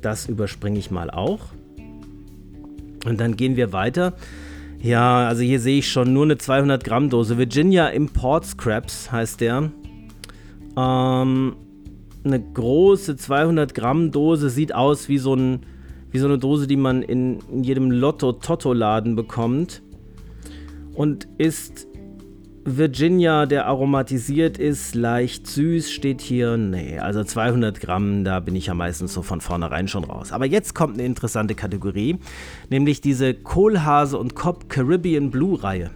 Das 0.00 0.26
überspringe 0.26 0.80
ich 0.80 0.90
mal 0.90 1.08
auch. 1.08 1.52
Und 3.06 3.20
dann 3.20 3.36
gehen 3.36 3.54
wir 3.54 3.72
weiter. 3.72 4.16
Ja, 4.82 5.28
also 5.28 5.42
hier 5.42 5.60
sehe 5.60 5.78
ich 5.78 5.88
schon 5.88 6.12
nur 6.12 6.24
eine 6.24 6.36
200 6.36 6.82
Gramm 6.82 7.10
Dose. 7.10 7.38
Virginia 7.38 7.86
Import 7.90 8.44
Scraps 8.44 9.12
heißt 9.12 9.40
der. 9.40 9.70
Ähm, 10.78 11.56
eine 12.24 12.40
große 12.40 13.16
200 13.16 13.74
Gramm 13.74 14.10
Dose 14.10 14.50
sieht 14.50 14.74
aus 14.74 15.08
wie 15.08 15.18
so, 15.18 15.34
ein, 15.34 15.60
wie 16.10 16.18
so 16.18 16.26
eine 16.26 16.38
Dose, 16.38 16.66
die 16.66 16.76
man 16.76 17.02
in, 17.02 17.38
in 17.50 17.64
jedem 17.64 17.90
Lotto-Totto-Laden 17.90 19.16
bekommt. 19.16 19.82
Und 20.94 21.28
ist 21.38 21.86
Virginia, 22.64 23.46
der 23.46 23.66
aromatisiert 23.66 24.58
ist, 24.58 24.94
leicht 24.94 25.46
süß, 25.46 25.90
steht 25.90 26.20
hier. 26.20 26.56
Nee, 26.56 26.98
also 26.98 27.24
200 27.24 27.80
Gramm, 27.80 28.24
da 28.24 28.40
bin 28.40 28.54
ich 28.56 28.66
ja 28.66 28.74
meistens 28.74 29.14
so 29.14 29.22
von 29.22 29.40
vornherein 29.40 29.88
schon 29.88 30.04
raus. 30.04 30.32
Aber 30.32 30.44
jetzt 30.44 30.74
kommt 30.74 30.94
eine 30.94 31.04
interessante 31.04 31.54
Kategorie, 31.54 32.18
nämlich 32.68 33.00
diese 33.00 33.32
Kohlhase 33.32 34.18
und 34.18 34.34
Cobb 34.34 34.68
Caribbean 34.68 35.30
Blue 35.30 35.62
Reihe. 35.62 35.90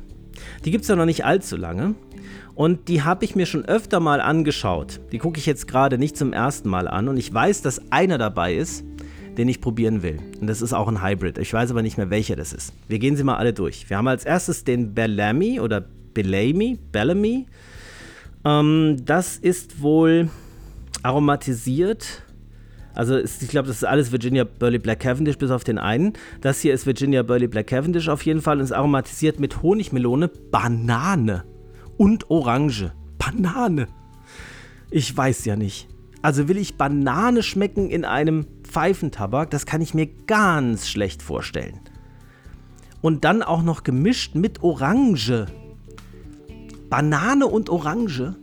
Die 0.64 0.70
gibt 0.70 0.82
es 0.82 0.88
ja 0.88 0.96
noch 0.96 1.04
nicht 1.04 1.24
allzu 1.24 1.56
lange. 1.56 1.94
Und 2.54 2.88
die 2.88 3.02
habe 3.02 3.24
ich 3.24 3.34
mir 3.34 3.46
schon 3.46 3.64
öfter 3.64 4.00
mal 4.00 4.20
angeschaut. 4.20 5.00
Die 5.10 5.18
gucke 5.18 5.38
ich 5.38 5.46
jetzt 5.46 5.66
gerade 5.66 5.96
nicht 5.98 6.16
zum 6.16 6.32
ersten 6.32 6.68
Mal 6.68 6.86
an. 6.86 7.08
Und 7.08 7.16
ich 7.16 7.32
weiß, 7.32 7.62
dass 7.62 7.80
einer 7.90 8.18
dabei 8.18 8.54
ist, 8.54 8.84
den 9.38 9.48
ich 9.48 9.60
probieren 9.60 10.02
will. 10.02 10.18
Und 10.40 10.46
das 10.46 10.60
ist 10.60 10.72
auch 10.74 10.88
ein 10.88 11.02
Hybrid. 11.02 11.38
Ich 11.38 11.52
weiß 11.52 11.70
aber 11.70 11.82
nicht 11.82 11.96
mehr, 11.96 12.10
welcher 12.10 12.36
das 12.36 12.52
ist. 12.52 12.74
Wir 12.88 12.98
gehen 12.98 13.16
sie 13.16 13.24
mal 13.24 13.36
alle 13.36 13.54
durch. 13.54 13.88
Wir 13.88 13.96
haben 13.96 14.08
als 14.08 14.24
erstes 14.24 14.64
den 14.64 14.92
Bellamy 14.92 15.60
oder 15.60 15.82
Bellamy, 16.12 16.78
Bellamy. 16.92 17.46
Ähm, 18.44 18.96
das 19.04 19.38
ist 19.38 19.80
wohl 19.80 20.28
aromatisiert. 21.02 22.22
Also 22.94 23.16
ist, 23.16 23.42
ich 23.42 23.48
glaube, 23.48 23.68
das 23.68 23.78
ist 23.78 23.84
alles 23.84 24.12
Virginia 24.12 24.44
Burley 24.44 24.78
Black 24.78 25.00
Cavendish 25.00 25.38
bis 25.38 25.50
auf 25.50 25.64
den 25.64 25.78
einen. 25.78 26.12
Das 26.42 26.60
hier 26.60 26.74
ist 26.74 26.84
Virginia 26.84 27.22
Burley 27.22 27.48
Black 27.48 27.68
Cavendish 27.68 28.10
auf 28.10 28.22
jeden 28.26 28.42
Fall 28.42 28.58
und 28.58 28.64
ist 28.64 28.72
aromatisiert 28.72 29.40
mit 29.40 29.62
Honigmelone, 29.62 30.28
Banane 30.28 31.44
und 31.96 32.30
Orange. 32.30 32.92
Banane. 33.18 33.88
Ich 34.90 35.16
weiß 35.16 35.44
ja 35.44 35.56
nicht. 35.56 35.88
Also 36.22 36.48
will 36.48 36.56
ich 36.56 36.76
Banane 36.76 37.42
schmecken 37.42 37.90
in 37.90 38.04
einem 38.04 38.46
Pfeifentabak? 38.62 39.50
Das 39.50 39.66
kann 39.66 39.80
ich 39.80 39.94
mir 39.94 40.06
ganz 40.26 40.88
schlecht 40.88 41.22
vorstellen. 41.22 41.80
Und 43.00 43.24
dann 43.24 43.42
auch 43.42 43.62
noch 43.62 43.82
gemischt 43.82 44.34
mit 44.34 44.62
Orange. 44.62 45.46
Banane 46.88 47.46
und 47.46 47.70
Orange. 47.70 48.36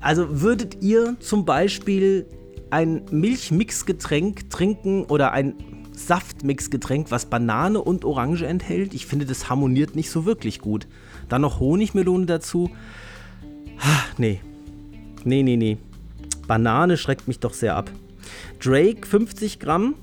Also 0.00 0.40
würdet 0.40 0.82
ihr 0.82 1.16
zum 1.18 1.44
Beispiel 1.44 2.26
ein 2.70 3.02
Milchmixgetränk 3.10 4.50
trinken 4.50 5.04
oder 5.04 5.32
ein 5.32 5.54
Saftmixgetränk, 5.92 7.10
was 7.10 7.26
Banane 7.26 7.80
und 7.80 8.04
Orange 8.04 8.46
enthält? 8.46 8.94
Ich 8.94 9.06
finde, 9.06 9.24
das 9.24 9.48
harmoniert 9.48 9.96
nicht 9.96 10.10
so 10.10 10.26
wirklich 10.26 10.60
gut. 10.60 10.86
Dann 11.28 11.42
noch 11.42 11.60
Honigmelone 11.60 12.26
dazu. 12.26 12.70
Ha, 13.78 14.04
nee. 14.18 14.40
Nee, 15.24 15.42
nee, 15.42 15.56
nee. 15.56 15.78
Banane 16.46 16.96
schreckt 16.96 17.26
mich 17.26 17.40
doch 17.40 17.52
sehr 17.52 17.76
ab. 17.76 17.90
Drake 18.62 19.06
50 19.06 19.58
Gramm. 19.58 19.94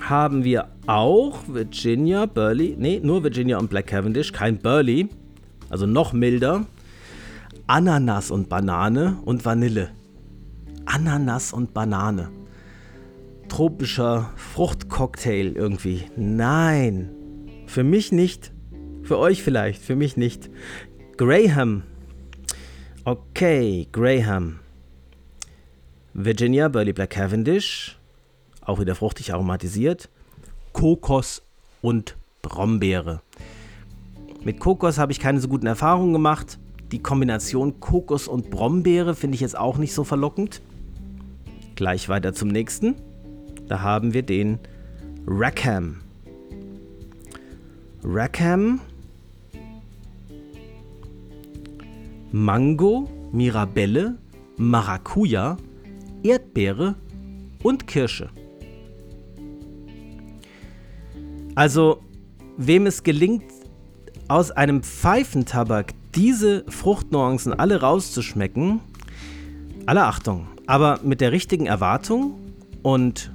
Haben 0.00 0.44
wir 0.44 0.68
auch 0.86 1.40
Virginia, 1.46 2.26
Burley. 2.26 2.74
Nee, 2.78 3.00
nur 3.02 3.22
Virginia 3.22 3.58
und 3.58 3.70
Black 3.70 3.88
Cavendish, 3.88 4.32
kein 4.32 4.58
Burley 4.58 5.08
also 5.70 5.86
noch 5.86 6.12
milder. 6.12 6.66
Ananas 7.66 8.30
und 8.30 8.48
Banane 8.48 9.18
und 9.24 9.44
Vanille. 9.44 9.90
Ananas 10.84 11.52
und 11.52 11.72
Banane. 11.72 12.30
Tropischer 13.48 14.32
Fruchtcocktail 14.36 15.52
irgendwie. 15.54 16.02
Nein. 16.16 17.10
Für 17.66 17.84
mich 17.84 18.10
nicht. 18.10 18.52
Für 19.10 19.18
euch 19.18 19.42
vielleicht, 19.42 19.82
für 19.82 19.96
mich 19.96 20.16
nicht. 20.16 20.48
Graham. 21.16 21.82
Okay, 23.02 23.88
Graham. 23.90 24.60
Virginia 26.14 26.68
Burley 26.68 26.92
Black 26.92 27.10
Cavendish. 27.10 27.98
Auch 28.64 28.78
wieder 28.78 28.94
fruchtig 28.94 29.32
aromatisiert. 29.34 30.08
Kokos 30.72 31.42
und 31.82 32.16
Brombeere. 32.40 33.20
Mit 34.44 34.60
Kokos 34.60 34.96
habe 34.98 35.10
ich 35.10 35.18
keine 35.18 35.40
so 35.40 35.48
guten 35.48 35.66
Erfahrungen 35.66 36.12
gemacht. 36.12 36.60
Die 36.92 37.02
Kombination 37.02 37.80
Kokos 37.80 38.28
und 38.28 38.48
Brombeere 38.50 39.16
finde 39.16 39.34
ich 39.34 39.40
jetzt 39.40 39.58
auch 39.58 39.76
nicht 39.76 39.92
so 39.92 40.04
verlockend. 40.04 40.62
Gleich 41.74 42.08
weiter 42.08 42.32
zum 42.32 42.46
nächsten. 42.46 42.94
Da 43.66 43.80
haben 43.80 44.14
wir 44.14 44.22
den 44.22 44.60
Rackham. 45.26 46.00
Rackham. 48.04 48.80
Mango, 52.32 53.08
Mirabelle, 53.32 54.18
Maracuja, 54.56 55.56
Erdbeere 56.22 56.94
und 57.62 57.86
Kirsche. 57.86 58.30
Also, 61.54 62.02
wem 62.56 62.86
es 62.86 63.02
gelingt, 63.02 63.44
aus 64.28 64.50
einem 64.50 64.82
Pfeifentabak 64.82 65.92
diese 66.14 66.64
Fruchtnuancen 66.68 67.52
alle 67.52 67.80
rauszuschmecken, 67.80 68.80
alle 69.86 70.04
Achtung, 70.04 70.46
aber 70.66 71.00
mit 71.02 71.20
der 71.20 71.32
richtigen 71.32 71.66
Erwartung 71.66 72.38
und 72.82 73.32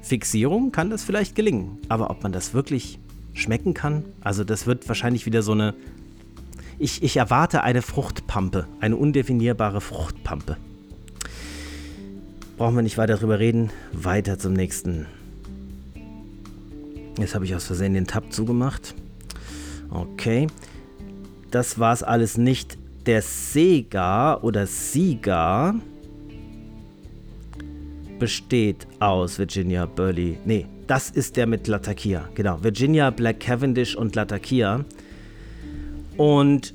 Fixierung 0.00 0.72
kann 0.72 0.90
das 0.90 1.02
vielleicht 1.02 1.34
gelingen. 1.34 1.78
Aber 1.88 2.10
ob 2.10 2.22
man 2.22 2.32
das 2.32 2.54
wirklich 2.54 2.98
schmecken 3.34 3.74
kann, 3.74 4.04
also 4.20 4.44
das 4.44 4.66
wird 4.66 4.86
wahrscheinlich 4.88 5.26
wieder 5.26 5.42
so 5.42 5.52
eine, 5.52 5.74
Ich, 6.80 7.02
ich 7.02 7.16
erwarte 7.16 7.64
eine 7.64 7.82
Fruchtpampe, 7.82 8.68
eine 8.80 8.96
undefinierbare 8.96 9.80
Fruchtpampe. 9.80 10.56
Brauchen 12.56 12.76
wir 12.76 12.82
nicht 12.82 12.98
weiter 12.98 13.16
drüber 13.16 13.38
reden. 13.38 13.70
Weiter 13.92 14.38
zum 14.38 14.52
nächsten. 14.52 15.06
Jetzt 17.18 17.34
habe 17.34 17.44
ich 17.44 17.54
aus 17.54 17.66
Versehen 17.66 17.94
den 17.94 18.06
Tab 18.06 18.32
zugemacht. 18.32 18.94
Okay. 19.90 20.46
Das 21.50 21.78
war 21.78 21.92
es 21.92 22.02
alles 22.02 22.36
nicht. 22.36 22.78
Der 23.06 23.22
Sega 23.22 24.36
oder 24.36 24.66
Sieger 24.66 25.74
besteht 28.18 28.86
aus 29.00 29.38
Virginia 29.38 29.86
Burley. 29.86 30.38
Nee, 30.44 30.66
das 30.86 31.10
ist 31.10 31.36
der 31.36 31.46
mit 31.46 31.66
Latakia. 31.66 32.28
Genau, 32.34 32.62
Virginia 32.62 33.10
Black 33.10 33.40
Cavendish 33.40 33.96
und 33.96 34.14
Latakia. 34.14 34.84
Und 36.18 36.74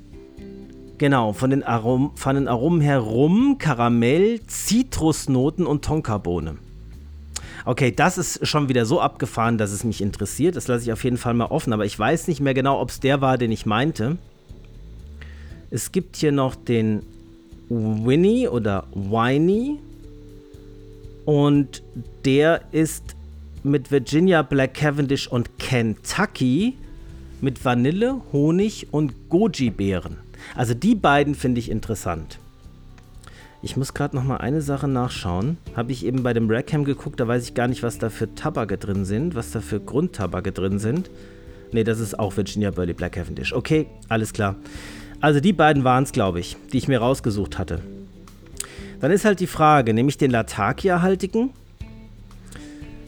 genau, 0.98 1.34
von 1.34 1.52
den, 1.52 1.64
Arom 1.64 2.12
von 2.16 2.36
den 2.36 2.48
Aromen 2.48 2.82
her 2.82 3.00
Rum, 3.00 3.58
Karamell, 3.60 4.42
Zitrusnoten 4.48 5.68
und 5.68 5.86
Tonkabohne. 5.86 6.58
Okay, 7.66 7.92
das 7.92 8.18
ist 8.18 8.48
schon 8.48 8.68
wieder 8.68 8.86
so 8.86 9.00
abgefahren, 9.00 9.58
dass 9.58 9.72
es 9.72 9.84
mich 9.84 10.02
interessiert. 10.02 10.56
Das 10.56 10.68
lasse 10.68 10.86
ich 10.86 10.92
auf 10.92 11.04
jeden 11.04 11.18
Fall 11.18 11.34
mal 11.34 11.46
offen, 11.46 11.72
aber 11.74 11.86
ich 11.86 11.98
weiß 12.00 12.28
nicht 12.28 12.42
mehr 12.42 12.54
genau, 12.54 12.80
ob 12.82 12.90
es 12.90 13.00
der 13.00 13.22
war, 13.22 13.38
den 13.38 13.52
ich 13.52 13.66
meinte. 13.66 14.18
Es 15.70 15.92
gibt 15.92 16.16
hier 16.16 16.32
noch 16.32 16.56
den 16.56 17.04
Winnie 17.70 18.48
oder 18.48 18.86
Winnie. 18.94 19.80
Und 21.26 21.84
der 22.26 22.62
ist 22.72 23.16
mit 23.64 23.92
Virginia 23.92 24.42
Black 24.42 24.74
Cavendish 24.74 25.28
und 25.28 25.58
Kentucky 25.58 26.76
mit 27.44 27.64
Vanille, 27.64 28.22
Honig 28.32 28.88
und 28.92 29.30
Goji-Beeren. 29.30 30.18
Also 30.56 30.74
die 30.74 30.96
beiden 30.96 31.36
finde 31.36 31.60
ich 31.60 31.70
interessant. 31.70 32.40
Ich 33.62 33.78
muss 33.78 33.94
gerade 33.94 34.16
noch 34.16 34.24
mal 34.24 34.38
eine 34.38 34.62
Sache 34.62 34.88
nachschauen. 34.88 35.58
Habe 35.76 35.92
ich 35.92 36.06
eben 36.06 36.24
bei 36.24 36.34
dem 36.34 36.50
Rackham 36.50 36.86
geguckt, 36.86 37.20
da 37.20 37.28
weiß 37.28 37.44
ich 37.44 37.54
gar 37.54 37.68
nicht, 37.68 37.84
was 37.84 37.98
da 37.98 38.10
für 38.10 38.34
Tabake 38.34 38.78
drin 38.78 39.06
sind, 39.06 39.36
was 39.36 39.52
da 39.52 39.60
für 39.60 39.80
Grundtabake 39.80 40.54
drin 40.54 40.80
sind. 40.80 41.12
Ne, 41.74 41.84
das 41.84 42.00
ist 42.00 42.18
auch 42.18 42.36
Virginia 42.36 42.72
Burley 42.72 42.94
Black 42.94 43.14
Cavendish. 43.14 43.54
Okay, 43.54 43.88
alles 44.08 44.32
klar. 44.32 44.56
Also 45.20 45.40
die 45.40 45.54
beiden 45.54 45.84
waren 45.84 46.04
es, 46.04 46.12
glaube 46.12 46.40
ich, 46.40 46.58
die 46.72 46.78
ich 46.78 46.88
mir 46.88 47.00
rausgesucht 47.00 47.58
hatte. 47.58 47.80
Dann 49.02 49.12
ist 49.12 49.26
halt 49.26 49.42
die 49.42 49.48
Frage, 49.48 49.94
nehme 49.94 50.10
ich 50.10 50.18
den 50.18 50.32
Latakia-haltigen 50.32 51.50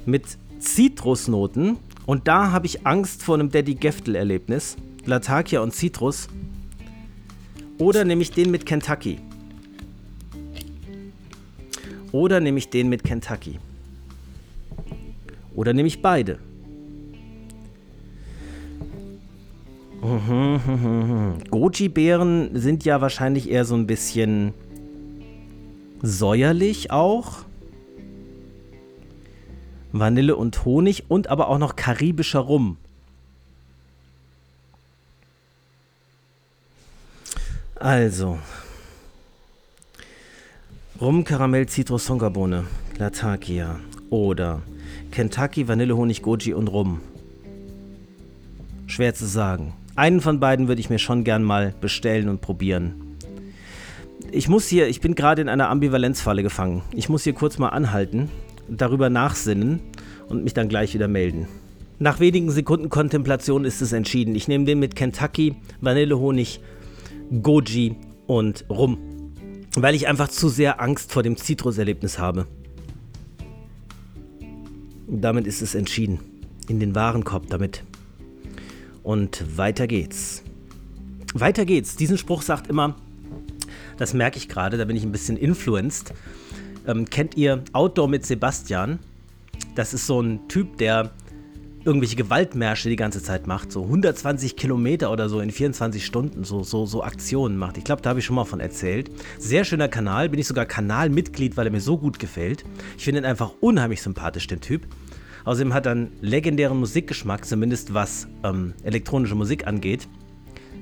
mit 0.06 0.24
Zitrusnoten 0.60 1.78
und 2.06 2.28
da 2.28 2.52
habe 2.52 2.66
ich 2.66 2.86
Angst 2.86 3.24
vor 3.24 3.36
einem 3.36 3.50
Daddy 3.50 3.76
Geftel-Erlebnis. 3.76 4.78
Latakia 5.06 5.62
und 5.62 5.74
Zitrus. 5.74 6.28
Oder 7.78 8.06
nehme 8.06 8.22
ich 8.22 8.32
den 8.32 8.52
mit 8.52 8.66
Kentucky. 8.66 9.20
Oder 12.12 12.40
nehme 12.40 12.58
ich 12.58 12.70
den 12.70 12.90
mit 12.90 13.04
Kentucky. 13.04 13.60
Oder 15.54 15.74
nehme 15.74 15.88
ich 15.88 16.02
beide. 16.02 16.40
Goji-Beeren 21.50 22.52
sind 22.54 22.86
ja 22.86 23.02
wahrscheinlich 23.02 23.50
eher 23.50 23.66
so 23.66 23.76
ein 23.76 23.88
bisschen 23.88 24.54
säuerlich 26.02 26.92
auch. 26.92 27.46
Vanille 30.00 30.36
und 30.36 30.66
Honig 30.66 31.06
und 31.08 31.28
aber 31.28 31.48
auch 31.48 31.58
noch 31.58 31.76
karibischer 31.76 32.40
Rum. 32.40 32.78
Also, 37.76 38.40
Rum, 41.00 41.24
Karamell, 41.24 41.68
Zitrus, 41.68 42.06
Tonkabohne, 42.06 42.66
Latakia 42.98 43.80
oder 44.10 44.62
Kentucky, 45.12 45.68
Vanille, 45.68 45.96
Honig, 45.96 46.22
Goji 46.22 46.54
und 46.54 46.68
Rum. 46.68 47.02
Schwer 48.88 49.14
zu 49.14 49.26
sagen. 49.26 49.74
Einen 49.96 50.20
von 50.20 50.40
beiden 50.40 50.68
würde 50.68 50.82
ich 50.82 50.90
mir 50.90 51.00
schon 51.00 51.24
gern 51.24 51.44
mal 51.44 51.74
bestellen 51.80 52.28
und 52.28 52.42
probieren. 52.42 53.18
Ich 54.32 54.50
muss 54.50 54.68
hier, 54.68 54.88
ich 54.88 55.00
bin 55.00 55.16
gerade 55.16 55.42
in 55.42 55.50
einer 55.50 55.70
Ambivalenzfalle 55.70 56.44
gefangen. 56.44 56.82
Ich 56.92 57.08
muss 57.08 57.24
hier 57.24 57.34
kurz 57.34 57.58
mal 57.58 57.70
anhalten, 57.70 58.30
darüber 58.68 59.10
nachsinnen 59.10 59.80
und 60.28 60.44
mich 60.44 60.54
dann 60.54 60.70
gleich 60.70 60.94
wieder 60.94 61.08
melden. 61.08 61.48
Nach 62.00 62.20
wenigen 62.20 62.52
Sekunden 62.52 62.90
Kontemplation 62.90 63.66
ist 63.66 63.82
es 63.82 63.94
entschieden. 63.94 64.36
Ich 64.36 64.48
nehme 64.48 64.66
den 64.66 64.80
mit 64.80 64.96
Kentucky, 64.96 65.56
Vanille, 65.82 66.20
Honig, 66.20 66.60
Goji 67.42 67.96
und 68.28 68.66
Rum 68.70 68.98
weil 69.76 69.96
ich 69.96 70.08
einfach 70.08 70.30
zu 70.30 70.50
sehr 70.50 70.82
Angst 70.82 71.12
vor 71.12 71.24
dem 71.24 71.38
Zitruserlebnis 71.38 72.18
habe. 72.18 72.48
Damit 75.08 75.48
ist 75.48 75.62
es 75.62 75.76
entschieden. 75.76 76.20
In 76.68 76.80
den 76.80 76.96
Warenkorb 76.96 77.48
damit. 77.50 77.84
Und 79.04 79.58
weiter 79.58 79.86
geht's. 79.88 80.44
Weiter 81.34 81.66
geht's. 81.66 81.96
Diesen 81.96 82.18
Spruch 82.18 82.42
sagt 82.42 82.68
immer, 82.68 82.96
das 83.98 84.14
merke 84.14 84.38
ich 84.38 84.50
gerade, 84.50 84.78
da 84.78 84.86
bin 84.86 84.96
ich 84.96 85.04
ein 85.04 85.12
bisschen 85.12 85.38
influenced. 85.38 86.14
Ähm, 86.88 87.06
kennt 87.10 87.36
ihr 87.36 87.64
Outdoor 87.74 88.08
mit 88.08 88.26
Sebastian? 88.26 89.00
Das 89.76 89.94
ist 89.94 90.08
so 90.08 90.22
ein 90.22 90.48
Typ, 90.48 90.78
der 90.78 91.12
irgendwelche 91.86 92.16
Gewaltmärsche 92.16 92.90
die 92.90 92.96
ganze 92.96 93.22
Zeit 93.22 93.46
macht, 93.46 93.72
so 93.72 93.84
120 93.84 94.56
Kilometer 94.56 95.12
oder 95.12 95.30
so 95.30 95.40
in 95.40 95.52
24 95.52 96.04
Stunden, 96.04 96.44
so, 96.44 96.64
so, 96.64 96.86
so 96.88 97.04
Aktionen 97.04 97.58
macht. 97.58 97.78
Ich 97.78 97.84
glaube, 97.84 98.02
da 98.02 98.10
habe 98.10 98.20
ich 98.20 98.26
schon 98.26 98.36
mal 98.36 98.46
von 98.46 98.60
erzählt. 98.60 99.12
Sehr 99.38 99.64
schöner 99.66 99.88
Kanal, 99.88 100.30
bin 100.30 100.40
ich 100.40 100.48
sogar 100.48 100.66
Kanalmitglied, 100.66 101.56
weil 101.58 101.68
er 101.68 101.72
mir 101.72 101.82
so 101.82 101.98
gut 101.98 102.18
gefällt. 102.18 102.66
Ich 102.98 103.04
finde 103.04 103.22
ihn 103.22 103.26
einfach 103.26 103.52
unheimlich 103.62 104.02
sympathisch, 104.02 104.48
den 104.48 104.62
Typ. 104.62 104.88
Außerdem 105.46 105.76
hat 105.76 105.86
er 105.86 105.92
einen 105.92 106.12
legendären 106.22 106.80
Musikgeschmack, 106.80 107.46
zumindest 107.46 107.94
was 107.94 108.28
ähm, 108.44 108.74
elektronische 108.84 109.36
Musik 109.36 109.68
angeht. 109.68 110.08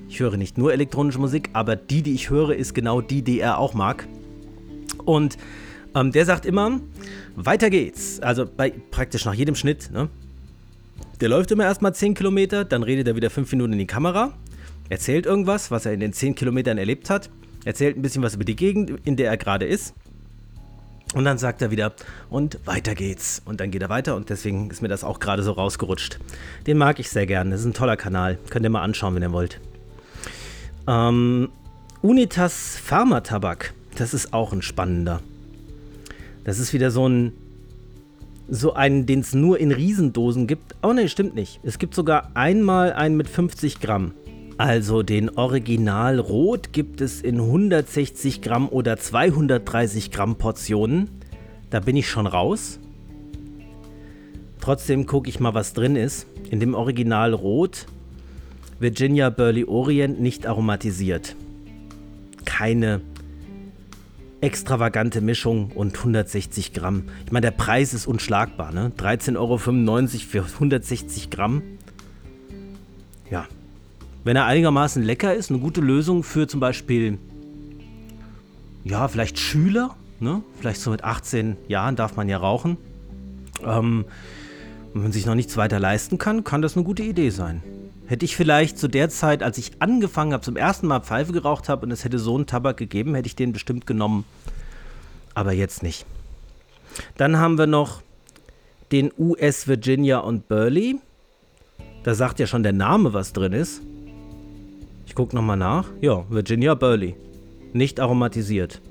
Ich 0.08 0.22
höre 0.22 0.38
nicht 0.38 0.58
nur 0.58 0.72
elektronische 0.72 1.20
Musik, 1.20 1.50
aber 1.52 1.76
die, 1.76 2.02
die 2.02 2.14
ich 2.14 2.30
höre, 2.30 2.56
ist 2.56 2.74
genau 2.74 3.02
die, 3.02 3.24
die 3.24 3.42
er 3.42 3.58
auch 3.58 3.74
mag. 3.74 4.08
Und 5.04 5.38
ähm, 5.96 6.12
der 6.12 6.26
sagt 6.26 6.46
immer, 6.46 6.80
weiter 7.36 7.70
geht's. 7.70 8.20
Also 8.20 8.46
bei 8.46 8.72
praktisch 8.92 9.26
nach 9.26 9.34
jedem 9.34 9.56
Schnitt, 9.56 9.92
ne? 9.92 10.10
Der 11.22 11.30
läuft 11.30 11.52
immer 11.52 11.64
erstmal 11.64 11.94
10 11.94 12.16
Kilometer, 12.16 12.66
dann 12.66 12.84
redet 12.84 13.08
er 13.08 13.16
wieder 13.16 13.30
5 13.30 13.52
Minuten 13.52 13.74
in 13.74 13.80
die 13.80 13.88
Kamera, 13.88 14.34
erzählt 14.90 15.26
irgendwas, 15.26 15.72
was 15.72 15.86
er 15.86 15.94
in 15.94 16.00
den 16.00 16.12
10 16.12 16.36
Kilometern 16.36 16.78
erlebt 16.78 17.10
hat, 17.10 17.30
erzählt 17.66 17.98
ein 17.98 18.02
bisschen 18.02 18.24
was 18.24 18.36
über 18.36 18.44
die 18.44 18.56
Gegend, 18.56 18.92
in 19.06 19.16
der 19.16 19.30
er 19.30 19.38
gerade 19.38 19.66
ist. 19.66 19.94
Und 21.14 21.26
dann 21.26 21.38
sagt 21.38 21.62
er 21.62 21.70
wieder, 21.70 21.94
und 22.30 22.60
weiter 22.66 22.96
geht's. 22.96 23.42
Und 23.46 23.60
dann 23.60 23.70
geht 23.70 23.84
er 23.84 23.90
weiter 23.90 24.16
und 24.16 24.30
deswegen 24.30 24.72
ist 24.72 24.82
mir 24.82 24.88
das 24.88 25.04
auch 25.04 25.20
gerade 25.20 25.44
so 25.44 25.52
rausgerutscht. 25.52 26.20
Den 26.66 26.78
mag 26.78 27.00
ich 27.00 27.10
sehr 27.10 27.28
gerne. 27.28 27.52
Das 27.52 27.60
ist 27.60 27.68
ein 27.68 27.74
toller 27.74 27.98
Kanal. 27.98 28.40
Könnt 28.50 28.66
ihr 28.66 28.72
mal 28.72 28.82
anschauen, 28.82 29.14
wenn 29.14 29.22
ihr 29.22 29.32
wollt. 29.32 29.60
Ähm, 30.88 31.50
Unitas 32.02 32.78
Pharmatabak. 32.84 33.74
Das 33.96 34.16
ist 34.16 34.34
auch 34.34 34.54
ein 34.54 34.64
spannender. 34.64 35.22
Das 36.44 36.60
ist 36.60 36.74
wieder 36.74 36.92
so 36.92 37.08
ein 37.08 37.34
so 38.50 38.74
einen, 38.74 39.06
den 39.06 39.22
es 39.22 39.34
nur 39.34 39.60
in 39.60 39.72
Riesendosen 39.72 40.48
gibt. 40.48 40.76
Oh 40.84 40.92
ne, 40.92 41.08
stimmt 41.08 41.34
nicht. 41.34 41.60
Es 41.64 41.80
gibt 41.80 41.96
sogar 41.96 42.32
einmal 42.36 42.94
einen 42.94 43.16
mit 43.16 43.30
50 43.30 43.80
Gramm. 43.80 44.14
Also 44.58 45.02
den 45.02 45.30
Original 45.38 46.20
Rot 46.20 46.74
gibt 46.74 47.02
es 47.02 47.22
in 47.22 47.40
160 47.40 48.42
Gramm 48.42 48.70
oder 48.70 48.98
230 48.98 50.12
Gramm 50.12 50.36
Portionen. 50.36 51.10
Da 51.70 51.80
bin 51.80 51.96
ich 51.96 52.10
schon 52.10 52.28
raus. 52.28 52.80
Trotzdem 54.60 55.08
gucke 55.08 55.30
ich 55.30 55.40
mal, 55.40 55.54
was 55.54 55.74
drin 55.74 55.96
ist. 55.96 56.28
In 56.52 56.60
dem 56.60 56.76
Original 56.76 57.34
Rot 57.34 57.88
Virginia 58.80 59.30
Burley 59.30 59.66
Orient 59.66 60.20
nicht 60.22 60.46
aromatisiert. 60.46 61.36
Keine 62.46 63.02
extravagante 64.44 65.22
Mischung 65.22 65.72
und 65.72 65.98
160 65.98 66.74
Gramm. 66.74 67.06
Ich 67.26 67.32
meine, 67.32 67.46
der 67.46 67.52
Preis 67.52 67.94
ist 67.94 68.06
unschlagbar, 68.06 68.74
ne? 68.74 68.92
13,95 68.98 69.38
Euro 69.38 69.58
für 69.58 70.44
160 70.44 71.30
Gramm. 71.30 71.64
Ja. 73.32 73.48
Wenn 74.26 74.36
er 74.36 74.46
einigermaßen 74.46 75.02
lecker 75.02 75.34
ist, 75.34 75.50
eine 75.50 75.60
gute 75.60 75.80
Lösung 75.80 76.24
für 76.24 76.48
zum 76.48 76.60
Beispiel, 76.60 77.18
ja, 78.84 79.08
vielleicht 79.08 79.40
Schüler, 79.40 79.96
ne? 80.20 80.44
Vielleicht 80.60 80.82
so 80.82 80.92
mit 80.92 81.06
18 81.06 81.56
Jahren 81.70 81.96
darf 81.96 82.18
man 82.18 82.28
ja 82.28 82.38
rauchen. 82.38 82.76
Ähm, 83.66 84.04
wenn 84.94 85.04
man 85.04 85.12
sich 85.14 85.26
noch 85.26 85.36
nichts 85.36 85.56
weiter 85.56 85.80
leisten 85.80 86.18
kann, 86.18 86.44
kann 86.44 86.62
das 86.62 86.76
eine 86.76 86.84
gute 86.84 87.04
Idee 87.04 87.30
sein. 87.30 87.64
Hätte 88.06 88.26
ich 88.26 88.36
vielleicht 88.36 88.78
zu 88.78 88.88
der 88.88 89.10
Zeit, 89.10 89.44
als 89.44 89.58
ich 89.58 89.72
angefangen 89.80 90.34
habe, 90.34 90.44
zum 90.44 90.58
ersten 90.58 90.88
Mal 90.88 91.00
Pfeife 91.00 91.32
geraucht 91.32 91.70
habe 91.70 91.86
und 91.86 91.92
es 91.92 92.04
hätte 92.04 92.20
so 92.20 92.36
einen 92.36 92.46
Tabak 92.46 92.78
gegeben, 92.78 93.16
hätte 93.16 93.28
ich 93.28 93.36
den 93.36 93.54
bestimmt 93.54 93.88
genommen. 93.88 94.26
Aber 95.34 95.54
jetzt 95.54 95.84
nicht. 95.84 96.06
Dann 97.18 97.38
haben 97.38 97.58
wir 97.58 97.68
noch 97.68 98.02
den 98.92 99.12
US 99.18 99.68
Virginia 99.68 100.20
und 100.20 100.48
Burley. 100.48 101.00
Da 102.04 102.14
sagt 102.14 102.40
ja 102.40 102.48
schon 102.48 102.64
der 102.64 102.74
Name, 102.74 103.14
was 103.14 103.34
drin 103.34 103.54
ist. 103.54 103.82
Ich 105.08 105.16
gucke 105.16 105.36
nochmal 105.36 105.58
nach. 105.58 105.90
Ja, 106.02 106.26
Virginia 106.30 106.76
Burley. 106.76 107.16
Nicht 107.72 108.00
aromatisiert. 108.00 108.82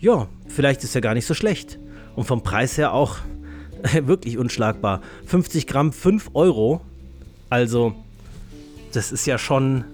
Ja, 0.00 0.28
vielleicht 0.48 0.84
ist 0.84 0.94
er 0.94 1.00
gar 1.00 1.14
nicht 1.14 1.26
so 1.26 1.34
schlecht. 1.34 1.78
Und 2.16 2.24
vom 2.24 2.42
Preis 2.42 2.76
her 2.76 2.92
auch 2.92 3.18
wirklich 4.02 4.38
unschlagbar. 4.38 5.00
50 5.26 5.66
Gramm, 5.66 5.92
5 5.92 6.30
Euro. 6.34 6.80
Also, 7.48 7.94
das 8.92 9.12
ist 9.12 9.26
ja 9.26 9.38
schon 9.38 9.84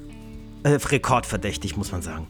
äh, 0.63 0.71
rekordverdächtig, 0.71 1.77
muss 1.77 1.93
man 1.93 2.03
sagen. 2.03 2.27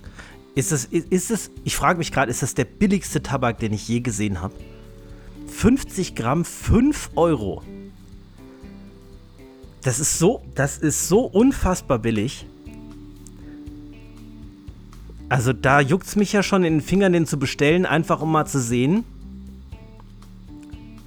Ist 0.55 0.73
das, 0.73 0.85
ist, 0.85 1.31
das 1.31 1.51
ich 1.65 1.77
frage 1.77 1.99
mich 1.99 2.13
gerade, 2.13 2.31
ist 2.31 2.43
das 2.43 2.55
der 2.55 2.65
billigste 2.65 3.23
Tabak, 3.23 3.59
den 3.59 3.73
ich 3.73 3.89
je 3.89 4.01
gesehen 4.01 4.41
habe? 4.41 4.55
50 5.47 6.15
Gramm, 6.15 6.45
5 6.45 7.11
Euro. 7.17 7.63
Das 9.83 9.99
ist 9.99 10.19
so, 10.19 10.43
das 10.55 10.79
ist 10.79 11.09
so 11.09 11.21
unfassbar 11.21 11.99
billig. 11.99 12.47
Also 15.29 15.53
da 15.53 15.81
juckt 15.81 16.07
es 16.07 16.17
mich 16.17 16.33
ja 16.33 16.43
schon 16.43 16.63
in 16.65 16.75
den 16.75 16.81
Fingern, 16.83 17.13
den 17.13 17.27
zu 17.27 17.39
bestellen, 17.39 17.87
einfach 17.87 18.21
um 18.21 18.31
mal 18.31 18.45
zu 18.45 18.61
sehen, 18.61 19.05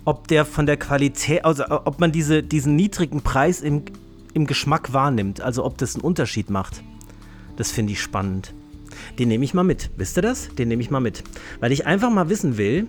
ob 0.03 0.28
der 0.28 0.45
von 0.45 0.66
der 0.66 0.78
Qualität, 0.78 1.45
also 1.45 1.66
ob 1.70 1.99
man 1.99 2.11
diese, 2.11 2.41
diesen 2.41 2.76
niedrigen 2.76 3.22
Preis 3.22 3.61
im, 3.61 3.84
im 4.36 4.45
Geschmack 4.45 4.93
wahrnimmt, 4.93 5.41
also 5.41 5.65
ob 5.65 5.77
das 5.79 5.95
einen 5.95 6.03
Unterschied 6.03 6.49
macht. 6.49 6.83
Das 7.55 7.71
finde 7.71 7.93
ich 7.93 8.01
spannend. 8.01 8.53
Den 9.17 9.29
nehme 9.29 9.45
ich 9.45 9.53
mal 9.53 9.63
mit. 9.63 9.89
Wisst 9.97 10.17
ihr 10.17 10.21
das? 10.21 10.53
Den 10.55 10.67
nehme 10.67 10.83
ich 10.83 10.91
mal 10.91 10.99
mit. 10.99 11.23
Weil 11.61 11.71
ich 11.71 11.88
einfach 11.88 12.11
mal 12.11 12.29
wissen 12.29 12.57
will, 12.57 12.88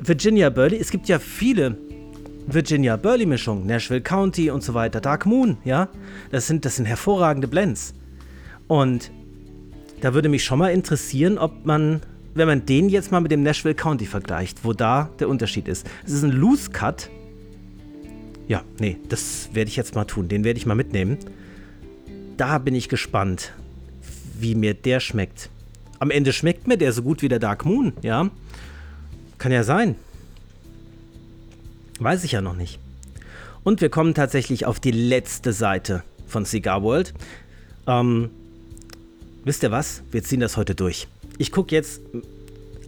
Virginia 0.00 0.48
Burley, 0.50 0.78
es 0.78 0.90
gibt 0.90 1.08
ja 1.08 1.18
viele 1.18 1.76
Virginia 2.46 2.96
Burley 2.96 3.26
Mischungen, 3.26 3.66
Nashville 3.66 4.00
County 4.00 4.50
und 4.50 4.62
so 4.62 4.72
weiter, 4.72 5.00
Dark 5.00 5.26
Moon, 5.26 5.58
ja? 5.64 5.88
Das 6.30 6.46
sind, 6.46 6.64
das 6.64 6.76
sind 6.76 6.86
hervorragende 6.86 7.48
Blends. 7.48 7.92
Und 8.68 9.10
da 10.00 10.14
würde 10.14 10.28
mich 10.28 10.44
schon 10.44 10.60
mal 10.60 10.68
interessieren, 10.68 11.38
ob 11.38 11.66
man, 11.66 12.02
wenn 12.34 12.46
man 12.46 12.64
den 12.64 12.88
jetzt 12.88 13.10
mal 13.10 13.20
mit 13.20 13.32
dem 13.32 13.42
Nashville 13.42 13.74
County 13.74 14.06
vergleicht, 14.06 14.64
wo 14.64 14.72
da 14.72 15.10
der 15.18 15.28
Unterschied 15.28 15.66
ist. 15.66 15.88
Es 16.04 16.12
ist 16.12 16.22
ein 16.22 16.30
Loose 16.30 16.70
Cut. 16.70 17.10
Ja, 18.48 18.62
nee, 18.78 18.96
das 19.08 19.50
werde 19.52 19.68
ich 19.68 19.76
jetzt 19.76 19.94
mal 19.94 20.04
tun. 20.04 20.28
Den 20.28 20.44
werde 20.44 20.58
ich 20.58 20.66
mal 20.66 20.74
mitnehmen. 20.74 21.18
Da 22.36 22.58
bin 22.58 22.74
ich 22.74 22.88
gespannt, 22.88 23.52
wie 24.38 24.54
mir 24.54 24.74
der 24.74 25.00
schmeckt. 25.00 25.50
Am 25.98 26.10
Ende 26.10 26.32
schmeckt 26.32 26.66
mir 26.68 26.76
der 26.76 26.92
so 26.92 27.02
gut 27.02 27.22
wie 27.22 27.28
der 27.28 27.38
Dark 27.38 27.64
Moon, 27.64 27.92
ja? 28.02 28.30
Kann 29.38 29.52
ja 29.52 29.64
sein. 29.64 29.96
Weiß 31.98 32.24
ich 32.24 32.32
ja 32.32 32.40
noch 32.40 32.56
nicht. 32.56 32.78
Und 33.64 33.80
wir 33.80 33.88
kommen 33.88 34.14
tatsächlich 34.14 34.66
auf 34.66 34.78
die 34.78 34.90
letzte 34.90 35.52
Seite 35.52 36.04
von 36.26 36.44
Cigar 36.44 36.82
World. 36.82 37.14
Ähm, 37.86 38.30
wisst 39.44 39.62
ihr 39.62 39.70
was? 39.70 40.02
Wir 40.10 40.22
ziehen 40.22 40.40
das 40.40 40.56
heute 40.56 40.74
durch. 40.74 41.08
Ich 41.38 41.52
gucke 41.52 41.74
jetzt 41.74 42.00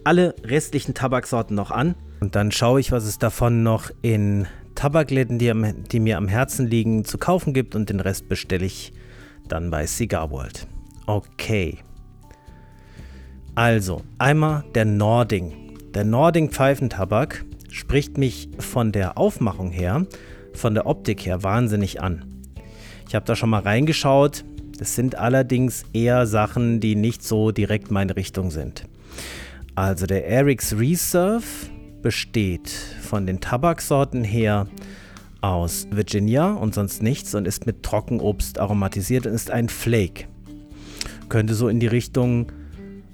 alle 0.03 0.35
restlichen 0.43 0.93
Tabaksorten 0.93 1.55
noch 1.55 1.71
an 1.71 1.95
und 2.19 2.35
dann 2.35 2.51
schaue 2.51 2.79
ich, 2.79 2.91
was 2.91 3.05
es 3.05 3.19
davon 3.19 3.63
noch 3.63 3.91
in 4.01 4.47
Tabakläden, 4.75 5.39
die, 5.39 5.49
am, 5.49 5.83
die 5.91 5.99
mir 5.99 6.17
am 6.17 6.27
Herzen 6.27 6.67
liegen, 6.67 7.05
zu 7.05 7.17
kaufen 7.17 7.53
gibt 7.53 7.75
und 7.75 7.89
den 7.89 7.99
Rest 7.99 8.29
bestelle 8.29 8.65
ich 8.65 8.93
dann 9.47 9.69
bei 9.71 9.85
Cigar 9.85 10.31
World. 10.31 10.67
Okay. 11.05 11.79
Also, 13.55 14.03
einmal 14.17 14.63
der 14.75 14.85
Nording. 14.85 15.77
Der 15.93 16.03
Nording 16.05 16.49
Pfeifentabak 16.49 17.43
spricht 17.69 18.17
mich 18.17 18.49
von 18.59 18.91
der 18.91 19.17
Aufmachung 19.17 19.71
her, 19.71 20.05
von 20.53 20.75
der 20.75 20.85
Optik 20.85 21.25
her 21.25 21.43
wahnsinnig 21.43 22.01
an. 22.01 22.25
Ich 23.07 23.15
habe 23.15 23.25
da 23.25 23.35
schon 23.35 23.49
mal 23.49 23.61
reingeschaut. 23.61 24.45
Das 24.77 24.95
sind 24.95 25.15
allerdings 25.15 25.83
eher 25.93 26.25
Sachen, 26.25 26.79
die 26.79 26.95
nicht 26.95 27.23
so 27.23 27.51
direkt 27.51 27.91
meine 27.91 28.15
Richtung 28.15 28.49
sind. 28.51 28.85
Also 29.75 30.05
der 30.05 30.27
Eric's 30.27 30.73
Reserve 30.77 31.43
besteht 32.01 32.69
von 32.69 33.25
den 33.25 33.39
Tabaksorten 33.39 34.23
her 34.23 34.67
aus 35.41 35.87
Virginia 35.91 36.53
und 36.53 36.73
sonst 36.73 37.01
nichts 37.01 37.33
und 37.35 37.47
ist 37.47 37.65
mit 37.65 37.83
Trockenobst 37.83 38.59
aromatisiert 38.59 39.25
und 39.25 39.33
ist 39.33 39.51
ein 39.51 39.69
Flake. 39.69 40.25
Könnte 41.29 41.53
so 41.53 41.67
in 41.67 41.79
die 41.79 41.87
Richtung 41.87 42.51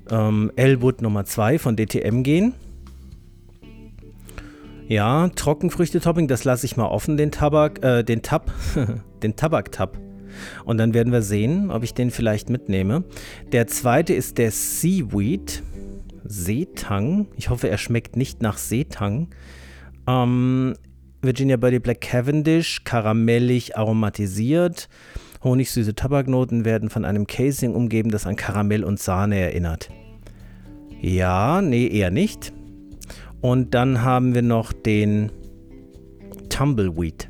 ähm, 0.10 0.52
Elwood 0.56 1.02
Nummer 1.02 1.26
2 1.26 1.60
von 1.60 1.76
DTM 1.76 2.24
gehen. 2.24 2.54
Ja, 4.88 5.30
Trockenfrüchte-Topping, 5.30 6.28
das 6.28 6.44
lasse 6.44 6.66
ich 6.66 6.78
mal 6.78 6.86
offen, 6.86 7.18
den 7.18 7.32
Tabak, 7.32 7.84
äh, 7.84 8.04
den 8.04 8.22
Tab, 8.22 8.52
den 9.24 9.36
Tabak-Tab. 9.36 9.98
Und 10.64 10.78
dann 10.78 10.94
werden 10.94 11.12
wir 11.12 11.22
sehen, 11.22 11.72
ob 11.72 11.84
ich 11.84 11.94
den 11.94 12.12
vielleicht 12.12 12.50
mitnehme. 12.50 13.04
Der 13.52 13.68
zweite 13.68 14.14
ist 14.14 14.38
der 14.38 14.52
Seaweed. 14.52 15.64
Seetang. 16.26 17.28
Ich 17.36 17.50
hoffe, 17.50 17.70
er 17.70 17.78
schmeckt 17.78 18.16
nicht 18.16 18.42
nach 18.42 18.58
Seetang. 18.58 19.30
Ähm, 20.08 20.76
Virginia 21.22 21.58
Birdie 21.58 21.80
Black 21.80 22.02
Cavendish, 22.02 22.84
karamellig 22.84 23.78
aromatisiert. 23.78 24.90
Honigsüße 25.44 25.96
Tabaknoten 25.96 26.66
werden 26.66 26.90
von 26.90 27.06
einem 27.06 27.28
Casing 27.28 27.74
umgeben, 27.76 28.10
das 28.12 28.26
an 28.26 28.36
Karamell 28.36 28.84
und 28.84 29.00
Sahne 29.00 29.38
erinnert. 29.38 29.90
Ja, 31.02 31.62
nee, 31.62 31.88
eher 31.88 32.12
nicht. 32.12 32.54
Und 33.42 33.74
dann 33.76 34.02
haben 34.02 34.34
wir 34.34 34.42
noch 34.42 34.74
den 34.74 35.32
Tumbleweed. 36.50 37.30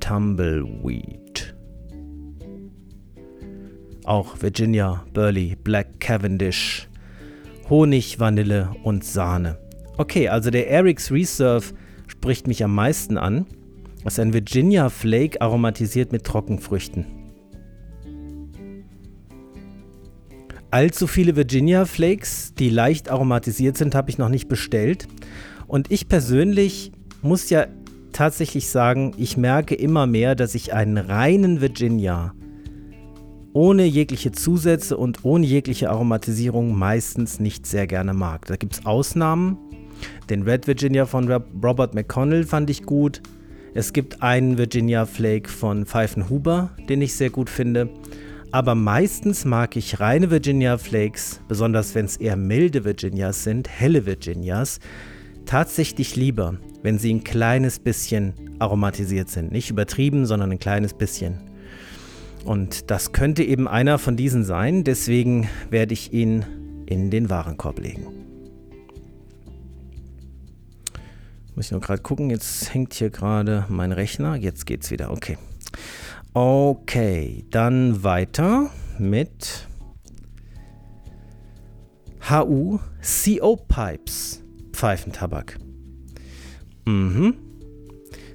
Tumbleweed. 0.00 1.25
Auch 4.06 4.40
Virginia, 4.40 5.04
Burley, 5.12 5.56
Black 5.62 5.98
Cavendish, 5.98 6.88
Honig, 7.68 8.20
Vanille 8.20 8.70
und 8.84 9.04
Sahne. 9.04 9.58
Okay, 9.98 10.28
also 10.28 10.50
der 10.50 10.68
Eric's 10.70 11.10
Reserve 11.10 11.74
spricht 12.06 12.46
mich 12.46 12.62
am 12.62 12.72
meisten 12.72 13.18
an. 13.18 13.46
Das 14.04 14.14
ist 14.14 14.20
ein 14.20 14.32
Virginia 14.32 14.90
Flake 14.90 15.40
aromatisiert 15.40 16.12
mit 16.12 16.22
Trockenfrüchten. 16.22 17.04
Allzu 20.70 21.08
viele 21.08 21.34
Virginia 21.34 21.84
Flakes, 21.84 22.54
die 22.54 22.70
leicht 22.70 23.10
aromatisiert 23.10 23.76
sind, 23.76 23.96
habe 23.96 24.10
ich 24.10 24.18
noch 24.18 24.28
nicht 24.28 24.46
bestellt. 24.46 25.08
Und 25.66 25.90
ich 25.90 26.06
persönlich 26.06 26.92
muss 27.22 27.50
ja 27.50 27.66
tatsächlich 28.12 28.68
sagen, 28.68 29.14
ich 29.16 29.36
merke 29.36 29.74
immer 29.74 30.06
mehr, 30.06 30.36
dass 30.36 30.54
ich 30.54 30.72
einen 30.72 30.96
reinen 30.96 31.60
Virginia 31.60 32.35
ohne 33.56 33.86
jegliche 33.86 34.32
Zusätze 34.32 34.98
und 34.98 35.24
ohne 35.24 35.46
jegliche 35.46 35.88
Aromatisierung 35.88 36.76
meistens 36.76 37.40
nicht 37.40 37.66
sehr 37.66 37.86
gerne 37.86 38.12
mag. 38.12 38.44
Da 38.44 38.56
gibt 38.56 38.74
es 38.74 38.84
Ausnahmen. 38.84 39.56
Den 40.28 40.42
Red 40.42 40.66
Virginia 40.66 41.06
von 41.06 41.26
Robert 41.64 41.94
McConnell 41.94 42.44
fand 42.44 42.68
ich 42.68 42.82
gut. 42.82 43.22
Es 43.72 43.94
gibt 43.94 44.22
einen 44.22 44.58
Virginia 44.58 45.06
Flake 45.06 45.48
von 45.48 45.86
Pfeifenhuber, 45.86 46.76
den 46.90 47.00
ich 47.00 47.14
sehr 47.14 47.30
gut 47.30 47.48
finde 47.48 47.88
aber 48.52 48.74
meistens 48.74 49.44
mag 49.44 49.76
ich 49.76 50.00
reine 50.00 50.30
Virginia 50.30 50.78
Flakes, 50.78 51.40
besonders 51.46 51.94
wenn 51.94 52.06
es 52.06 52.16
eher 52.16 52.36
milde 52.36 52.84
Virginias 52.84 53.44
sind, 53.44 53.68
helle 53.68 54.06
Virginias, 54.06 54.80
tatsächlich 55.44 56.16
lieber, 56.16 56.56
wenn 56.82 56.98
sie 56.98 57.12
ein 57.12 57.22
kleines 57.22 57.78
bisschen 57.78 58.32
aromatisiert 58.58 59.28
sind. 59.28 59.52
Nicht 59.52 59.68
übertrieben, 59.68 60.24
sondern 60.24 60.52
ein 60.52 60.58
kleines 60.58 60.94
bisschen. 60.94 61.55
Und 62.46 62.92
das 62.92 63.10
könnte 63.10 63.42
eben 63.42 63.66
einer 63.66 63.98
von 63.98 64.16
diesen 64.16 64.44
sein, 64.44 64.84
deswegen 64.84 65.48
werde 65.68 65.94
ich 65.94 66.12
ihn 66.12 66.44
in 66.86 67.10
den 67.10 67.28
Warenkorb 67.28 67.80
legen. 67.80 68.06
Muss 71.56 71.66
ich 71.66 71.72
nur 71.72 71.80
gerade 71.80 72.02
gucken, 72.02 72.30
jetzt 72.30 72.72
hängt 72.72 72.94
hier 72.94 73.10
gerade 73.10 73.66
mein 73.68 73.90
Rechner. 73.90 74.36
Jetzt 74.36 74.64
geht's 74.64 74.92
wieder, 74.92 75.10
okay. 75.10 75.38
Okay, 76.34 77.44
dann 77.50 78.04
weiter 78.04 78.70
mit 78.98 79.66
HU 82.30 82.78
CO 83.02 83.56
Pipes 83.56 84.44
Pfeifentabak. 84.72 85.58
Mhm. 86.84 87.34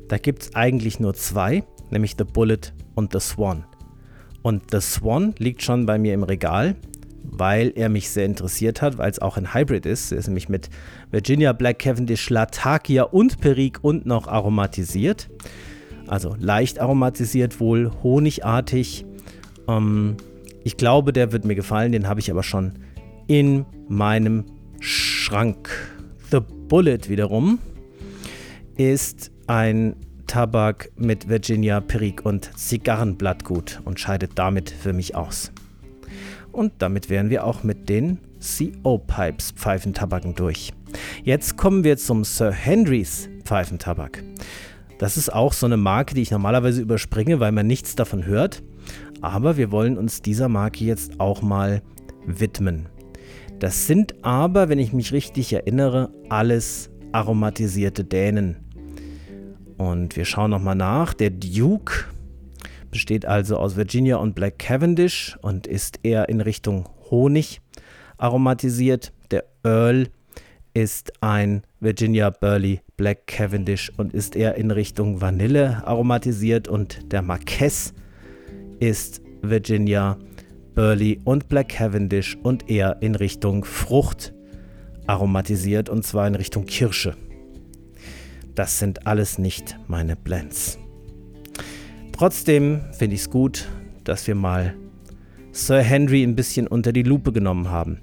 Da 0.09 0.18
gibt 0.18 0.43
es 0.43 0.55
eigentlich 0.55 0.99
nur 0.99 1.14
zwei, 1.14 1.64
nämlich 1.91 2.16
The 2.18 2.26
Bullet 2.26 2.74
und 2.95 3.14
The 3.14 3.20
Swan. 3.22 3.64
Und 4.42 4.72
The 4.72 4.82
Swan 4.82 5.36
liegt 5.38 5.62
schon 5.62 5.86
bei 5.86 5.98
mir 5.98 6.14
im 6.14 6.24
Regal, 6.24 6.76
weil 7.24 7.72
er 7.76 7.89
mich 7.89 8.10
sehr 8.10 8.26
interessiert 8.26 8.82
hat, 8.82 8.98
weil 8.98 9.12
es 9.12 9.20
auch 9.20 9.38
ein 9.38 9.54
Hybrid 9.54 9.86
ist. 9.86 10.12
Er 10.12 10.18
ist 10.18 10.28
nämlich 10.28 10.50
mit 10.50 10.70
Virginia 11.12 11.54
Black 11.54 11.80
Cavendish, 11.80 12.30
Latakia 12.30 13.04
und 13.04 13.39
Perique 13.39 13.80
und 13.82 14.06
noch 14.06 14.28
aromatisiert. 14.28 15.30
Also 16.08 16.36
leicht 16.39 16.80
aromatisiert, 16.80 17.60
wohl 17.60 17.92
honigartig. 18.04 19.06
Ähm, 19.68 20.18
ich 20.64 20.78
glaube, 20.78 21.14
der 21.14 21.32
wird 21.32 21.46
mir 21.46 21.56
gefallen. 21.56 21.92
Den 21.92 22.08
habe 22.08 22.20
ich 22.20 22.32
aber 22.32 22.44
schon 22.44 22.74
in 23.28 23.66
meinem 23.88 24.46
Schrank. 24.80 25.70
The 26.32 26.39
Bullet 26.39 27.08
wiederum 27.08 27.60
ist 28.78 29.32
ein 29.48 29.96
Tabak 30.32 30.90
mit 30.96 31.28
Virginia, 31.28 31.82
Perique 31.82 32.24
und 32.24 32.58
Zigarrenblattgut 32.58 33.82
und 33.84 34.00
scheidet 34.00 34.32
damit 34.36 34.70
für 34.70 34.94
mich 34.94 35.14
aus. 35.14 35.52
Und 36.54 36.72
damit 36.78 37.10
wären 37.10 37.30
wir 37.30 37.44
auch 37.44 37.64
mit 37.64 37.90
den 37.90 38.18
CO 38.40 38.98
Pipes 38.98 39.52
Pfeifentabaken 39.52 40.34
durch. 40.36 40.72
Jetzt 41.26 41.58
kommen 41.58 41.84
wir 41.84 41.98
zum 41.98 42.24
Sir 42.24 42.54
Henrys 42.54 43.28
Pfeifentabak. 43.44 44.24
Das 45.00 45.18
ist 45.18 45.34
auch 45.34 45.52
so 45.52 45.66
eine 45.66 45.76
Marke, 45.76 46.16
die 46.16 46.22
ich 46.22 46.32
normalerweise 46.32 46.82
überspringe, 46.82 47.42
weil 47.42 47.52
man 47.52 47.68
nichts 47.68 47.98
davon 47.98 48.26
hört. 48.26 48.64
Aber 49.20 49.58
wir 49.58 49.70
wollen 49.70 49.98
uns 49.98 50.22
dieser 50.22 50.48
Marke 50.48 50.86
jetzt 50.86 51.20
auch 51.20 51.42
mal 51.42 51.82
widmen. 52.26 52.88
Das 53.60 53.86
sind 53.86 54.24
aber, 54.24 54.70
wenn 54.70 54.80
ich 54.80 54.94
mich 54.94 55.12
richtig 55.12 55.52
erinnere, 55.52 56.10
alles 56.30 56.90
aromatisierte 57.12 58.06
Dänen. 58.06 58.70
Und 59.82 60.16
wir 60.16 60.26
schauen 60.26 60.52
nochmal 60.52 60.76
nach. 60.76 61.16
Der 61.16 61.32
Duke 61.32 62.06
besteht 62.92 63.26
also 63.26 63.58
aus 63.58 63.76
Virginia 63.76 64.18
und 64.18 64.36
Black 64.36 64.60
Cavendish 64.60 65.40
und 65.42 65.66
ist 65.66 66.00
eher 66.04 66.30
in 66.30 66.40
Richtung 66.40 66.88
Honig 67.10 67.62
aromatisiert. 68.20 69.12
Der 69.32 69.46
Earl 69.64 70.10
ist 70.76 71.14
ein 71.24 71.64
Virginia 71.80 72.30
Burley 72.30 72.82
Black 72.96 73.26
Cavendish 73.26 73.92
und 73.98 74.14
ist 74.14 74.36
eher 74.36 74.54
in 74.54 74.70
Richtung 74.70 75.20
Vanille 75.20 75.82
aromatisiert 75.84 76.68
und 76.68 77.12
der 77.12 77.24
Marquess 77.24 77.96
ist 78.80 79.20
Virginia 79.42 80.20
Burley 80.76 81.20
und 81.24 81.50
Black 81.50 81.70
Cavendish 81.70 82.38
und 82.44 82.70
eher 82.70 83.02
in 83.02 83.16
Richtung 83.16 83.66
Frucht 83.66 84.32
aromatisiert 85.08 85.90
und 85.90 86.06
zwar 86.06 86.28
in 86.28 86.36
Richtung 86.36 86.68
Kirsche. 86.68 87.16
Das 88.56 88.80
sind 88.80 89.08
alles 89.08 89.38
nicht 89.38 89.78
meine 89.88 90.16
Blends. 90.16 90.78
Trotzdem 92.12 92.82
finde 92.91 93.16
ich 93.16 93.22
es 93.22 93.30
gut, 93.30 93.68
dass 94.04 94.28
wir 94.28 94.36
mal 94.36 94.76
Sir 95.54 95.82
Henry 95.82 96.24
ein 96.24 96.36
bisschen 96.36 96.68
unter 96.68 96.93
die 96.93 97.04
Lupe 97.04 97.32
genommen 97.32 97.70
haben. 97.70 97.99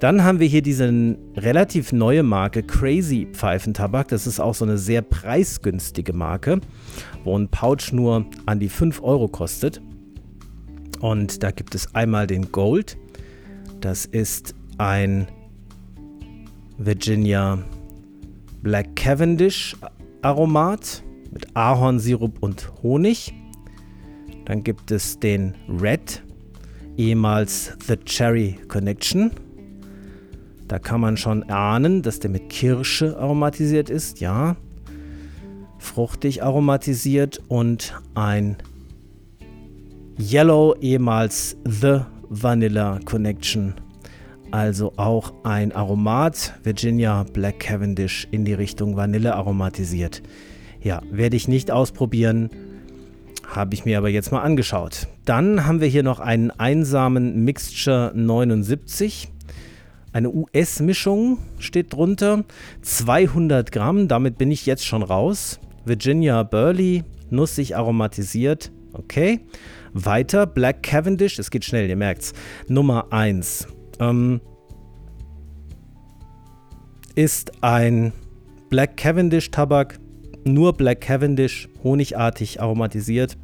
Dann 0.00 0.22
haben 0.22 0.38
wir 0.38 0.46
hier 0.46 0.62
diese 0.62 1.16
relativ 1.36 1.92
neue 1.92 2.22
Marke 2.22 2.62
Crazy 2.62 3.26
Pfeifentabak. 3.32 4.08
Das 4.08 4.26
ist 4.26 4.40
auch 4.40 4.54
so 4.54 4.64
eine 4.64 4.78
sehr 4.78 5.02
preisgünstige 5.02 6.12
Marke, 6.12 6.60
wo 7.24 7.38
ein 7.38 7.48
Pouch 7.48 7.92
nur 7.92 8.26
an 8.46 8.60
die 8.60 8.68
5 8.68 9.02
Euro 9.02 9.28
kostet. 9.28 9.80
Und 11.00 11.42
da 11.42 11.50
gibt 11.50 11.74
es 11.74 11.94
einmal 11.94 12.26
den 12.26 12.52
Gold. 12.52 12.96
Das 13.80 14.04
ist 14.04 14.54
ein 14.78 15.26
Virginia 16.78 17.58
Black 18.64 18.96
Cavendish 18.96 19.76
Aromat 20.22 21.04
mit 21.30 21.54
Ahornsirup 21.54 22.42
und 22.42 22.72
Honig. 22.82 23.34
Dann 24.46 24.64
gibt 24.64 24.90
es 24.90 25.20
den 25.20 25.54
Red, 25.68 26.22
ehemals 26.96 27.76
The 27.86 27.98
Cherry 27.98 28.56
Connection. 28.68 29.32
Da 30.66 30.78
kann 30.78 31.02
man 31.02 31.18
schon 31.18 31.42
ahnen, 31.50 32.00
dass 32.00 32.20
der 32.20 32.30
mit 32.30 32.48
Kirsche 32.48 33.18
aromatisiert 33.18 33.90
ist, 33.90 34.20
ja. 34.20 34.56
Fruchtig 35.78 36.42
aromatisiert 36.42 37.42
und 37.48 37.92
ein 38.14 38.56
Yellow, 40.18 40.74
ehemals 40.80 41.58
The 41.66 42.00
Vanilla 42.30 42.98
Connection. 43.04 43.74
Also 44.54 44.92
auch 44.98 45.32
ein 45.42 45.72
Aromat, 45.72 46.54
Virginia 46.62 47.24
Black 47.24 47.58
Cavendish 47.58 48.28
in 48.30 48.44
die 48.44 48.54
Richtung 48.54 48.96
Vanille 48.96 49.34
aromatisiert. 49.34 50.22
Ja, 50.80 51.02
werde 51.10 51.34
ich 51.34 51.48
nicht 51.48 51.72
ausprobieren, 51.72 52.50
habe 53.48 53.74
ich 53.74 53.84
mir 53.84 53.98
aber 53.98 54.10
jetzt 54.10 54.30
mal 54.30 54.42
angeschaut. 54.42 55.08
Dann 55.24 55.66
haben 55.66 55.80
wir 55.80 55.88
hier 55.88 56.04
noch 56.04 56.20
einen 56.20 56.52
einsamen 56.52 57.44
Mixture 57.44 58.12
79. 58.14 59.28
Eine 60.12 60.30
US-Mischung 60.30 61.38
steht 61.58 61.92
drunter. 61.92 62.44
200 62.82 63.72
Gramm, 63.72 64.06
damit 64.06 64.38
bin 64.38 64.52
ich 64.52 64.66
jetzt 64.66 64.86
schon 64.86 65.02
raus. 65.02 65.58
Virginia 65.84 66.44
Burley, 66.44 67.02
nussig 67.28 67.74
aromatisiert. 67.74 68.70
Okay. 68.92 69.40
Weiter, 69.94 70.46
Black 70.46 70.84
Cavendish, 70.84 71.40
es 71.40 71.50
geht 71.50 71.64
schnell, 71.64 71.88
ihr 71.88 71.96
merkt's. 71.96 72.34
Nummer 72.68 73.12
1 73.12 73.66
ähm, 74.00 74.40
ist 77.14 77.62
ein 77.62 78.12
Black 78.70 78.96
Cavendish 78.96 79.50
Tabak, 79.50 80.00
nur 80.44 80.72
Black 80.72 81.00
Cavendish, 81.00 81.68
honigartig 81.82 82.60
aromatisiert. 82.60 83.36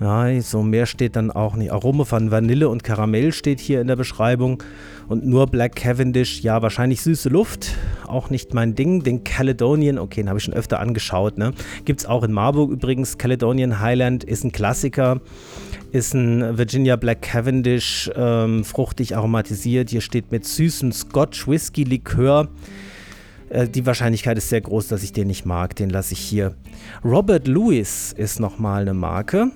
Ja, 0.00 0.40
so 0.42 0.62
mehr 0.62 0.86
steht 0.86 1.16
dann 1.16 1.32
auch 1.32 1.56
nicht. 1.56 1.72
Aroma 1.72 2.04
von 2.04 2.30
Vanille 2.30 2.68
und 2.68 2.84
Karamell 2.84 3.32
steht 3.32 3.58
hier 3.58 3.80
in 3.80 3.88
der 3.88 3.96
Beschreibung. 3.96 4.62
Und 5.08 5.26
nur 5.26 5.48
Black 5.48 5.74
Cavendish, 5.74 6.42
ja, 6.42 6.62
wahrscheinlich 6.62 7.00
süße 7.00 7.28
Luft. 7.28 7.74
Auch 8.06 8.30
nicht 8.30 8.54
mein 8.54 8.76
Ding. 8.76 9.02
Den 9.02 9.24
Caledonian, 9.24 9.98
okay, 9.98 10.22
den 10.22 10.28
habe 10.28 10.38
ich 10.38 10.44
schon 10.44 10.54
öfter 10.54 10.78
angeschaut. 10.78 11.36
Ne? 11.36 11.52
Gibt 11.84 12.00
es 12.00 12.06
auch 12.06 12.22
in 12.22 12.32
Marburg 12.32 12.70
übrigens. 12.70 13.18
Caledonian 13.18 13.80
Highland 13.80 14.22
ist 14.22 14.44
ein 14.44 14.52
Klassiker. 14.52 15.20
Ist 15.90 16.14
ein 16.14 16.56
Virginia 16.56 16.94
Black 16.96 17.22
Cavendish, 17.22 18.10
ähm, 18.14 18.64
fruchtig 18.64 19.16
aromatisiert. 19.16 19.90
Hier 19.90 20.02
steht 20.02 20.30
mit 20.30 20.44
süßem 20.44 20.92
Scotch 20.92 21.48
Whisky 21.48 21.82
Likör. 21.82 22.48
Äh, 23.48 23.66
die 23.68 23.84
Wahrscheinlichkeit 23.86 24.38
ist 24.38 24.50
sehr 24.50 24.60
groß, 24.60 24.88
dass 24.88 25.02
ich 25.02 25.12
den 25.12 25.26
nicht 25.26 25.46
mag. 25.46 25.74
Den 25.74 25.90
lasse 25.90 26.12
ich 26.12 26.20
hier. 26.20 26.54
Robert 27.04 27.48
Lewis 27.48 28.12
ist 28.16 28.38
nochmal 28.38 28.82
eine 28.82 28.94
Marke 28.94 29.50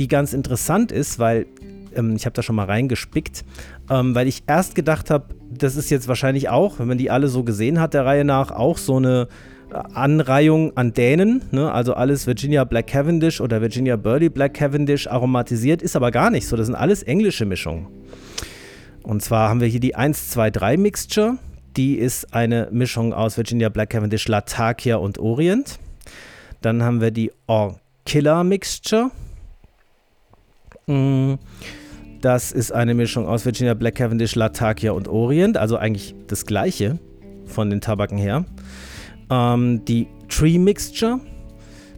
die 0.00 0.08
ganz 0.08 0.32
interessant 0.32 0.90
ist, 0.90 1.18
weil 1.18 1.46
ähm, 1.94 2.16
ich 2.16 2.24
habe 2.24 2.34
da 2.34 2.42
schon 2.42 2.56
mal 2.56 2.64
reingespickt, 2.64 3.44
ähm, 3.90 4.14
weil 4.14 4.26
ich 4.26 4.44
erst 4.46 4.74
gedacht 4.74 5.10
habe, 5.10 5.34
das 5.52 5.76
ist 5.76 5.90
jetzt 5.90 6.08
wahrscheinlich 6.08 6.48
auch, 6.48 6.78
wenn 6.78 6.88
man 6.88 6.98
die 6.98 7.10
alle 7.10 7.28
so 7.28 7.44
gesehen 7.44 7.78
hat, 7.78 7.94
der 7.94 8.06
Reihe 8.06 8.24
nach, 8.24 8.50
auch 8.50 8.78
so 8.78 8.96
eine 8.96 9.28
äh, 9.70 9.74
Anreihung 9.94 10.76
an 10.76 10.94
Dänen, 10.94 11.42
ne? 11.50 11.70
also 11.70 11.92
alles 11.94 12.26
Virginia 12.26 12.64
Black 12.64 12.86
Cavendish 12.86 13.40
oder 13.40 13.60
Virginia 13.60 13.96
Burley 13.96 14.30
Black 14.30 14.54
Cavendish 14.54 15.06
aromatisiert, 15.06 15.82
ist 15.82 15.94
aber 15.96 16.10
gar 16.10 16.30
nicht 16.30 16.48
so, 16.48 16.56
das 16.56 16.66
sind 16.66 16.74
alles 16.74 17.02
englische 17.02 17.44
Mischungen. 17.44 17.86
Und 19.02 19.22
zwar 19.22 19.50
haben 19.50 19.60
wir 19.60 19.68
hier 19.68 19.80
die 19.80 19.94
1, 19.94 20.30
2, 20.30 20.50
3 20.50 20.76
Mixture, 20.78 21.38
die 21.76 21.96
ist 21.96 22.32
eine 22.32 22.68
Mischung 22.72 23.12
aus 23.12 23.36
Virginia 23.36 23.68
Black 23.68 23.90
Cavendish, 23.90 24.28
Latakia 24.28 24.96
und 24.96 25.18
Orient. 25.18 25.78
Dann 26.62 26.82
haben 26.82 27.00
wir 27.00 27.10
die 27.10 27.32
Orkilla 27.46 28.44
Mixture, 28.44 29.10
das 30.86 32.52
ist 32.52 32.72
eine 32.72 32.94
Mischung 32.94 33.26
aus 33.26 33.44
Virginia 33.44 33.74
Black 33.74 33.94
Cavendish, 33.96 34.34
Latakia 34.34 34.92
und 34.92 35.08
Orient, 35.08 35.56
also 35.56 35.76
eigentlich 35.76 36.14
das 36.26 36.44
gleiche 36.46 36.98
von 37.46 37.70
den 37.70 37.80
Tabaken 37.80 38.18
her. 38.18 38.44
Ähm, 39.30 39.84
die 39.84 40.08
Tree 40.28 40.58
Mixture, 40.58 41.20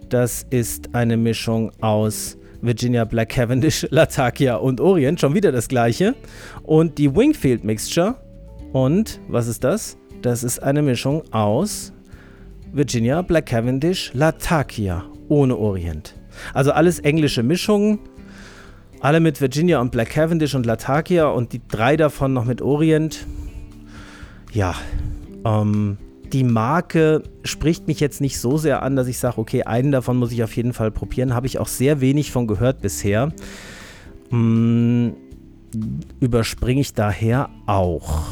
das 0.08 0.46
ist 0.50 0.94
eine 0.94 1.16
Mischung 1.16 1.72
aus 1.80 2.36
Virginia 2.60 3.04
Black 3.04 3.30
Cavendish, 3.30 3.86
Latakia 3.90 4.56
und 4.56 4.80
Orient, 4.80 5.20
schon 5.20 5.34
wieder 5.34 5.52
das 5.52 5.68
gleiche. 5.68 6.14
Und 6.62 6.98
die 6.98 7.14
Wingfield 7.14 7.64
Mixture, 7.64 8.16
und 8.72 9.20
was 9.28 9.48
ist 9.48 9.64
das? 9.64 9.96
Das 10.22 10.44
ist 10.44 10.62
eine 10.62 10.82
Mischung 10.82 11.22
aus 11.32 11.92
Virginia 12.72 13.22
Black 13.22 13.46
Cavendish, 13.46 14.12
Latakia 14.14 15.04
ohne 15.28 15.56
Orient. 15.56 16.14
Also 16.54 16.72
alles 16.72 17.00
englische 17.00 17.42
Mischungen 17.42 17.98
alle 19.02 19.18
mit 19.18 19.40
Virginia 19.40 19.80
und 19.80 19.90
Black 19.90 20.10
Cavendish 20.10 20.54
und 20.54 20.64
Latakia 20.64 21.26
und 21.26 21.52
die 21.52 21.60
drei 21.66 21.96
davon 21.96 22.32
noch 22.32 22.44
mit 22.44 22.62
Orient. 22.62 23.26
Ja, 24.52 24.76
ähm, 25.44 25.98
die 26.32 26.44
Marke 26.44 27.24
spricht 27.42 27.88
mich 27.88 27.98
jetzt 27.98 28.20
nicht 28.20 28.38
so 28.38 28.56
sehr 28.56 28.82
an, 28.82 28.94
dass 28.94 29.08
ich 29.08 29.18
sage, 29.18 29.38
okay, 29.38 29.64
einen 29.64 29.90
davon 29.90 30.16
muss 30.16 30.30
ich 30.30 30.44
auf 30.44 30.54
jeden 30.54 30.72
Fall 30.72 30.92
probieren. 30.92 31.34
Habe 31.34 31.48
ich 31.48 31.58
auch 31.58 31.66
sehr 31.66 32.00
wenig 32.00 32.30
von 32.30 32.46
gehört 32.46 32.80
bisher. 32.80 33.32
Hm, 34.30 35.14
überspringe 36.20 36.80
ich 36.80 36.94
daher 36.94 37.50
auch. 37.66 38.22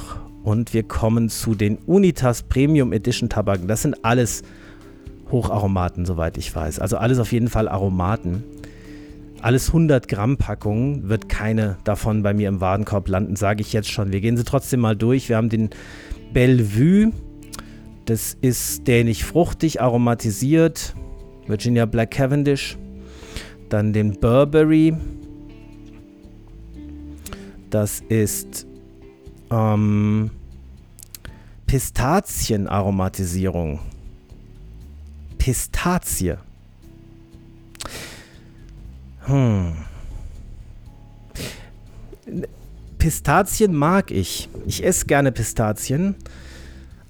Und 0.45 0.73
wir 0.73 0.85
kommen 0.85 1.31
zu 1.31 1.57
den 1.57 1.79
Unitas 1.79 2.45
Premium 2.45 2.93
Edition 2.93 3.29
Tabaken. 3.29 3.66
Das 3.66 3.83
sind 3.83 4.05
alles 4.05 4.43
Hocharomaten, 5.33 6.07
soweit 6.07 6.39
ich 6.39 6.55
weiß. 6.55 6.79
Also 6.79 6.97
alles 6.97 7.18
auf 7.18 7.33
jeden 7.33 7.49
Fall 7.49 7.68
Aromaten. 7.68 8.45
Alles 9.43 9.68
100 9.68 10.07
Gramm 10.07 10.36
Packungen 10.36 11.09
wird 11.09 11.30
keine 11.30 11.78
davon 11.84 12.22
bei 12.22 12.34
mir 12.34 12.47
im 12.49 12.61
Warenkorb 12.61 13.09
landen, 13.09 13.36
sage 13.36 13.62
ich 13.62 13.72
jetzt 13.72 13.91
schon. 13.91 14.12
Wir 14.12 14.20
gehen 14.20 14.36
sie 14.36 14.45
trotzdem 14.45 14.80
mal 14.80 14.95
durch. 14.95 15.30
Wir 15.30 15.38
haben 15.38 15.49
den 15.49 15.70
Bellevue. 16.34 17.11
Das 18.05 18.36
ist 18.41 18.86
dänisch 18.86 19.24
fruchtig, 19.24 19.80
aromatisiert. 19.80 20.95
Virginia 21.47 21.86
Black 21.86 22.11
Cavendish. 22.11 22.76
Dann 23.70 23.95
den 23.95 24.20
Burberry. 24.20 24.95
Das 27.70 28.03
ist 28.09 28.66
ähm, 29.51 30.30
Pistazienaromatisierung. 31.66 33.78
Pistazie. 35.38 36.36
Hm. 39.31 39.72
Pistazien 42.99 43.74
mag 43.74 44.11
ich. 44.11 44.49
Ich 44.66 44.85
esse 44.85 45.07
gerne 45.07 45.33
Pistazien, 45.33 46.16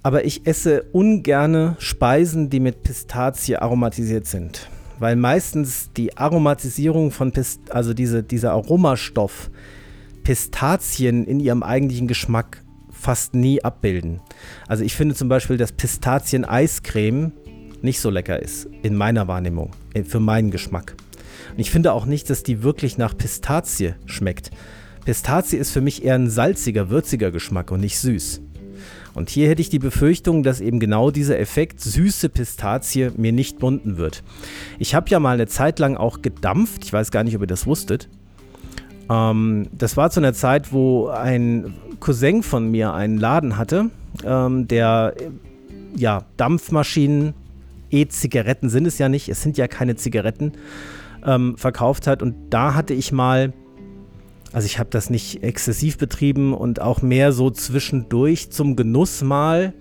aber 0.02 0.24
ich 0.24 0.46
esse 0.46 0.84
ungerne 0.92 1.76
Speisen, 1.78 2.50
die 2.50 2.60
mit 2.60 2.82
Pistazie 2.82 3.56
aromatisiert 3.56 4.26
sind. 4.26 4.68
Weil 4.98 5.16
meistens 5.16 5.90
die 5.96 6.16
Aromatisierung 6.16 7.10
von 7.10 7.32
Pist 7.32 7.70
also 7.70 7.94
diese, 7.94 8.22
dieser 8.22 8.52
Aromastoff 8.52 9.50
Pistazien 10.22 11.24
in 11.24 11.40
ihrem 11.40 11.62
eigentlichen 11.62 12.06
Geschmack 12.06 12.62
fast 12.90 13.34
nie 13.34 13.64
abbilden. 13.64 14.20
Also 14.68 14.84
ich 14.84 14.94
finde 14.94 15.14
zum 15.14 15.28
Beispiel, 15.28 15.56
dass 15.56 15.72
Pistazien-Eiscreme 15.72 17.32
nicht 17.82 18.00
so 18.00 18.10
lecker 18.10 18.40
ist, 18.40 18.68
in 18.82 18.94
meiner 18.94 19.26
Wahrnehmung, 19.26 19.70
äh, 19.94 20.04
für 20.04 20.20
meinen 20.20 20.50
Geschmack. 20.50 20.94
Und 21.61 21.64
ich 21.64 21.72
finde 21.72 21.92
auch 21.92 22.06
nicht, 22.06 22.30
dass 22.30 22.42
die 22.42 22.62
wirklich 22.62 22.96
nach 22.96 23.14
Pistazie 23.14 23.92
schmeckt. 24.06 24.50
Pistazie 25.04 25.58
ist 25.58 25.72
für 25.72 25.82
mich 25.82 26.02
eher 26.02 26.14
ein 26.14 26.30
salziger, 26.30 26.88
würziger 26.88 27.30
Geschmack 27.30 27.70
und 27.70 27.80
nicht 27.80 27.98
süß. 27.98 28.40
Und 29.12 29.28
hier 29.28 29.46
hätte 29.46 29.61
ich 29.61 29.68
die 29.68 29.78
Befürchtung, 29.78 30.42
dass 30.42 30.62
eben 30.62 30.80
genau 30.80 31.11
dieser 31.11 31.38
Effekt 31.38 31.82
süße 31.82 32.30
Pistazie 32.30 33.11
mir 33.14 33.32
nicht 33.32 33.58
bunden 33.58 33.98
wird. 33.98 34.22
Ich 34.78 34.94
habe 34.94 35.11
ja 35.11 35.20
mal 35.20 35.34
eine 35.34 35.48
Zeit 35.48 35.78
lang 35.78 35.98
auch 35.98 36.22
gedampft, 36.22 36.82
ich 36.82 36.94
weiß 36.94 37.11
gar 37.11 37.24
nicht, 37.24 37.36
ob 37.36 37.42
ihr 37.42 37.46
das 37.46 37.66
wusstet. 37.66 38.08
Ähm, 39.11 39.68
das 39.76 39.98
war 39.98 40.08
zu 40.08 40.20
einer 40.20 40.32
Zeit, 40.32 40.72
wo 40.72 41.08
ein 41.08 41.74
Cousin 42.00 42.42
von 42.42 42.70
mir 42.70 42.94
einen 42.94 43.18
Laden 43.18 43.58
hatte, 43.58 43.90
ähm, 44.24 44.66
der 44.66 45.14
ja 45.94 46.24
Dampfmaschinen, 46.38 47.34
E-Zigaretten 47.90 48.70
sind 48.70 48.86
es 48.86 48.96
ja 48.96 49.11
nicht, 49.11 49.28
es 49.28 49.42
sind 49.42 49.58
ja 49.58 49.68
keine 49.68 49.96
Zigaretten, 49.96 50.52
ähm, 51.26 51.56
verkauft 51.56 52.06
hat. 52.06 52.22
Und 52.22 52.34
da 52.50 52.74
hatte 52.74 52.94
ich 52.94 53.12
mal, 53.12 53.52
also 54.52 54.66
ich 54.66 54.78
habe 54.78 54.90
das 54.90 55.10
nicht 55.10 55.42
exzessiv 55.42 55.98
betrieben 55.98 56.54
und 56.54 56.80
auch 56.80 57.02
mehr 57.02 57.32
so 57.32 57.50
zwischendurch 57.50 58.50
zum 58.50 58.76
Genuss 58.76 59.22
mal, 59.22 59.74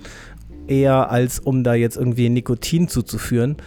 eher 0.67 1.09
als 1.09 1.39
um 1.39 1.63
da 1.63 1.73
jetzt 1.73 1.97
irgendwie 1.97 2.29
Nikotin 2.29 2.87
zuzuführen. 2.87 3.57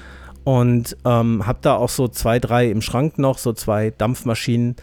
Und 0.45 0.97
ähm, 1.05 1.47
habe 1.47 1.59
da 1.63 1.75
auch 1.77 1.89
so 1.89 2.09
zwei, 2.09 2.41
drei 2.41 2.69
im 2.69 2.83
Schrank 2.83 3.19
noch, 3.19 3.39
so 3.39 3.53
zwei 3.53 3.91
Dampfmaschinen 3.91 4.77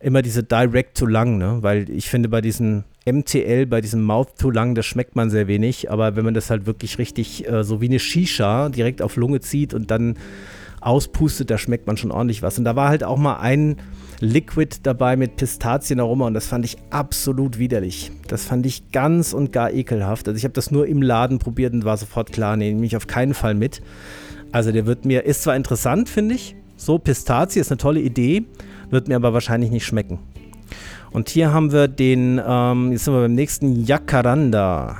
immer 0.00 0.22
diese 0.22 0.42
Direct 0.42 0.98
to 0.98 1.06
Lung, 1.06 1.38
ne? 1.38 1.58
weil 1.62 1.88
ich 1.90 2.10
finde, 2.10 2.28
bei 2.28 2.40
diesen 2.40 2.84
MTL, 3.06 3.66
bei 3.66 3.80
diesem 3.80 4.02
Mouth 4.02 4.36
to 4.38 4.50
Lung, 4.50 4.74
das 4.74 4.86
schmeckt 4.86 5.16
man 5.16 5.30
sehr 5.30 5.46
wenig, 5.46 5.90
aber 5.90 6.16
wenn 6.16 6.24
man 6.24 6.34
das 6.34 6.50
halt 6.50 6.66
wirklich 6.66 6.98
richtig 6.98 7.48
äh, 7.48 7.64
so 7.64 7.80
wie 7.80 7.86
eine 7.86 7.98
Shisha 7.98 8.68
direkt 8.68 9.00
auf 9.00 9.16
Lunge 9.16 9.40
zieht 9.40 9.74
und 9.74 9.90
dann 9.90 10.16
auspustet, 10.86 11.50
da 11.50 11.58
schmeckt 11.58 11.86
man 11.86 11.96
schon 11.96 12.12
ordentlich 12.12 12.42
was. 12.42 12.58
Und 12.58 12.64
da 12.64 12.76
war 12.76 12.88
halt 12.88 13.02
auch 13.02 13.16
mal 13.16 13.38
ein 13.38 13.76
Liquid 14.20 14.78
dabei 14.84 15.16
mit 15.16 15.36
Pistazienaroma 15.36 16.26
und 16.26 16.34
das 16.34 16.46
fand 16.46 16.64
ich 16.64 16.78
absolut 16.90 17.58
widerlich. 17.58 18.12
Das 18.28 18.44
fand 18.44 18.64
ich 18.64 18.92
ganz 18.92 19.32
und 19.32 19.52
gar 19.52 19.72
ekelhaft. 19.72 20.28
Also 20.28 20.38
ich 20.38 20.44
habe 20.44 20.54
das 20.54 20.70
nur 20.70 20.86
im 20.86 21.02
Laden 21.02 21.38
probiert 21.38 21.74
und 21.74 21.84
war 21.84 21.96
sofort 21.96 22.32
klar, 22.32 22.56
nehme 22.56 22.86
ich 22.86 22.96
auf 22.96 23.08
keinen 23.08 23.34
Fall 23.34 23.54
mit. 23.54 23.82
Also 24.52 24.70
der 24.70 24.86
wird 24.86 25.04
mir, 25.04 25.24
ist 25.24 25.42
zwar 25.42 25.56
interessant, 25.56 26.08
finde 26.08 26.36
ich, 26.36 26.54
so 26.76 26.98
Pistazie 26.98 27.58
ist 27.60 27.72
eine 27.72 27.78
tolle 27.78 28.00
Idee, 28.00 28.44
wird 28.90 29.08
mir 29.08 29.16
aber 29.16 29.32
wahrscheinlich 29.32 29.70
nicht 29.72 29.84
schmecken. 29.84 30.20
Und 31.10 31.28
hier 31.28 31.52
haben 31.52 31.72
wir 31.72 31.88
den, 31.88 32.40
ähm, 32.46 32.92
jetzt 32.92 33.04
sind 33.04 33.14
wir 33.14 33.22
beim 33.22 33.34
nächsten 33.34 33.84
Jacaranda. 33.84 34.96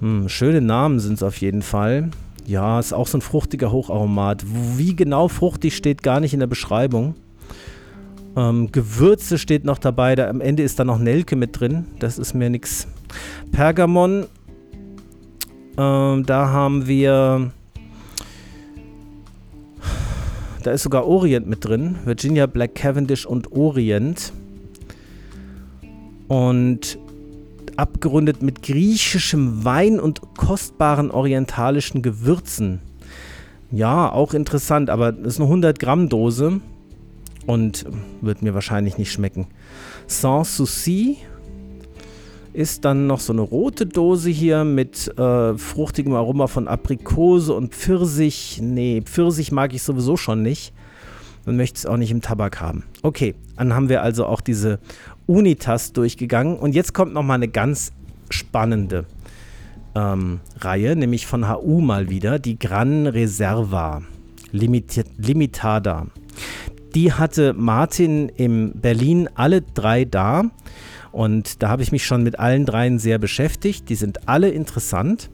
Hm, 0.00 0.28
schöne 0.28 0.60
Namen 0.60 1.00
sind 1.00 1.14
es 1.14 1.22
auf 1.22 1.38
jeden 1.38 1.62
Fall. 1.62 2.10
Ja, 2.46 2.78
ist 2.78 2.92
auch 2.92 3.08
so 3.08 3.18
ein 3.18 3.22
fruchtiger 3.22 3.72
Hocharomat. 3.72 4.44
Wie 4.76 4.94
genau 4.94 5.28
fruchtig 5.28 5.76
steht 5.76 6.02
gar 6.02 6.20
nicht 6.20 6.32
in 6.32 6.40
der 6.40 6.46
Beschreibung. 6.46 7.16
Ähm, 8.36 8.70
Gewürze 8.70 9.38
steht 9.38 9.64
noch 9.64 9.78
dabei. 9.78 10.14
Da, 10.14 10.28
am 10.28 10.40
Ende 10.40 10.62
ist 10.62 10.78
da 10.78 10.84
noch 10.84 10.98
Nelke 10.98 11.34
mit 11.34 11.58
drin. 11.58 11.86
Das 11.98 12.18
ist 12.18 12.34
mir 12.34 12.48
nichts. 12.48 12.86
Pergamon. 13.50 14.26
Ähm, 15.76 16.24
da 16.24 16.48
haben 16.50 16.86
wir 16.86 17.50
da 20.66 20.72
ist 20.72 20.82
sogar 20.82 21.06
Orient 21.06 21.46
mit 21.46 21.64
drin. 21.64 21.94
Virginia 22.04 22.46
Black 22.46 22.74
Cavendish 22.74 23.24
und 23.24 23.52
Orient. 23.52 24.32
Und 26.26 26.98
abgerundet 27.76 28.42
mit 28.42 28.62
griechischem 28.62 29.64
Wein 29.64 30.00
und 30.00 30.20
kostbaren 30.36 31.10
orientalischen 31.10 32.02
Gewürzen. 32.02 32.80
Ja, 33.70 34.10
auch 34.10 34.34
interessant, 34.34 34.90
aber 34.90 35.12
das 35.12 35.34
ist 35.34 35.40
eine 35.40 35.48
100 35.48 35.78
Gramm 35.78 36.08
Dose 36.08 36.60
und 37.46 37.84
wird 38.20 38.42
mir 38.42 38.54
wahrscheinlich 38.54 38.98
nicht 38.98 39.12
schmecken. 39.12 39.48
Sans 40.06 40.56
Souci 40.56 41.18
ist 42.52 42.84
dann 42.84 43.06
noch 43.06 43.20
so 43.20 43.32
eine 43.32 43.42
rote 43.42 43.86
Dose 43.86 44.30
hier 44.30 44.64
mit 44.64 45.12
äh, 45.18 45.58
fruchtigem 45.58 46.14
Aroma 46.14 46.46
von 46.46 46.68
Aprikose 46.68 47.52
und 47.52 47.74
Pfirsich. 47.74 48.60
Nee, 48.62 49.02
Pfirsich 49.04 49.52
mag 49.52 49.74
ich 49.74 49.82
sowieso 49.82 50.16
schon 50.16 50.42
nicht. 50.42 50.72
Man 51.46 51.56
möchte 51.56 51.78
es 51.78 51.86
auch 51.86 51.96
nicht 51.96 52.10
im 52.10 52.20
Tabak 52.20 52.60
haben. 52.60 52.84
Okay, 53.02 53.34
dann 53.56 53.72
haben 53.72 53.88
wir 53.88 54.02
also 54.02 54.26
auch 54.26 54.40
diese 54.40 54.78
Unitas 55.26 55.92
durchgegangen. 55.92 56.58
Und 56.58 56.74
jetzt 56.74 56.92
kommt 56.92 57.14
nochmal 57.14 57.36
eine 57.36 57.48
ganz 57.48 57.92
spannende 58.28 59.06
ähm, 59.94 60.40
Reihe, 60.58 60.96
nämlich 60.96 61.26
von 61.26 61.48
HU 61.48 61.80
mal 61.80 62.10
wieder, 62.10 62.38
die 62.38 62.58
Gran 62.58 63.06
Reserva 63.06 64.02
Limitada. 64.52 66.06
Die 66.94 67.12
hatte 67.12 67.52
Martin 67.52 68.28
in 68.28 68.72
Berlin 68.80 69.28
alle 69.34 69.62
drei 69.62 70.04
da 70.04 70.50
und 71.12 71.62
da 71.62 71.68
habe 71.68 71.82
ich 71.82 71.92
mich 71.92 72.04
schon 72.04 72.22
mit 72.22 72.38
allen 72.38 72.66
dreien 72.66 72.98
sehr 72.98 73.18
beschäftigt. 73.18 73.88
Die 73.88 73.94
sind 73.94 74.28
alle 74.28 74.50
interessant. 74.50 75.30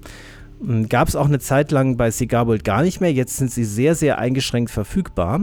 Gab 0.89 1.09
es 1.09 1.17
auch 1.17 1.27
eine 1.27 1.41
Zeit 1.41 1.73
lang 1.73 1.97
bei 1.97 2.11
Cigarbold 2.11 2.63
gar 2.63 2.83
nicht 2.83 3.01
mehr. 3.01 3.13
Jetzt 3.13 3.37
sind 3.37 3.51
sie 3.51 3.65
sehr, 3.65 3.97
sehr 3.97 4.19
eingeschränkt 4.19 4.71
verfügbar. 4.71 5.43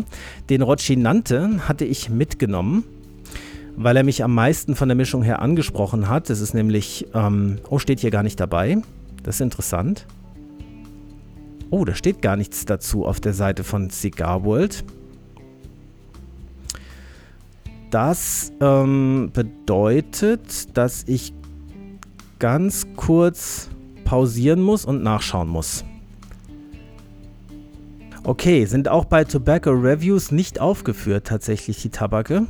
Den 0.50 0.62
Roccinante 0.62 1.68
hatte 1.68 1.84
ich 1.84 2.10
mitgenommen, 2.10 2.86
weil 3.76 3.98
er 3.98 4.04
mich 4.04 4.24
am 4.24 4.34
meisten 4.34 4.76
von 4.76 4.88
der 4.88 4.96
Mischung 4.96 5.22
her 5.22 5.42
angesprochen 5.42 6.08
hat. 6.08 6.30
Das 6.30 6.40
ist 6.40 6.54
nämlich, 6.54 7.08
ähm, 7.14 7.58
oh, 7.70 7.80
steht 7.80 8.00
hier 8.00 8.12
gar 8.12 8.24
nicht 8.24 8.40
dabei. 8.40 8.78
Das 9.24 9.36
ist 9.36 9.42
interessant. 9.42 10.06
Oh, 11.70 11.84
da 11.84 11.94
steht 11.94 12.22
gar 12.22 12.38
nichts 12.38 12.64
dazu 12.64 13.06
auf 13.06 13.20
der 13.20 13.34
Seite 13.34 13.66
von 13.66 13.90
Cigar 13.90 14.46
World. 14.46 14.86
Das 17.92 18.54
ähm, 18.62 19.32
bedeutet, 19.34 20.78
dass 20.78 21.04
ich 21.08 21.34
ganz 22.40 22.88
kurz 22.96 23.70
pausieren 24.10 24.60
muss 24.60 24.86
und 24.86 25.04
nachschauen 25.04 25.48
muss. 25.48 25.86
Okay, 28.24 28.66
sind 28.66 28.88
auch 28.88 29.06
bei 29.06 29.24
Tobacco 29.24 29.70
Reviews 29.70 30.32
nicht 30.32 30.60
aufgeführt 30.60 31.28
tatsächlich 31.28 31.80
die 31.84 31.90
Tabake. 31.90 32.48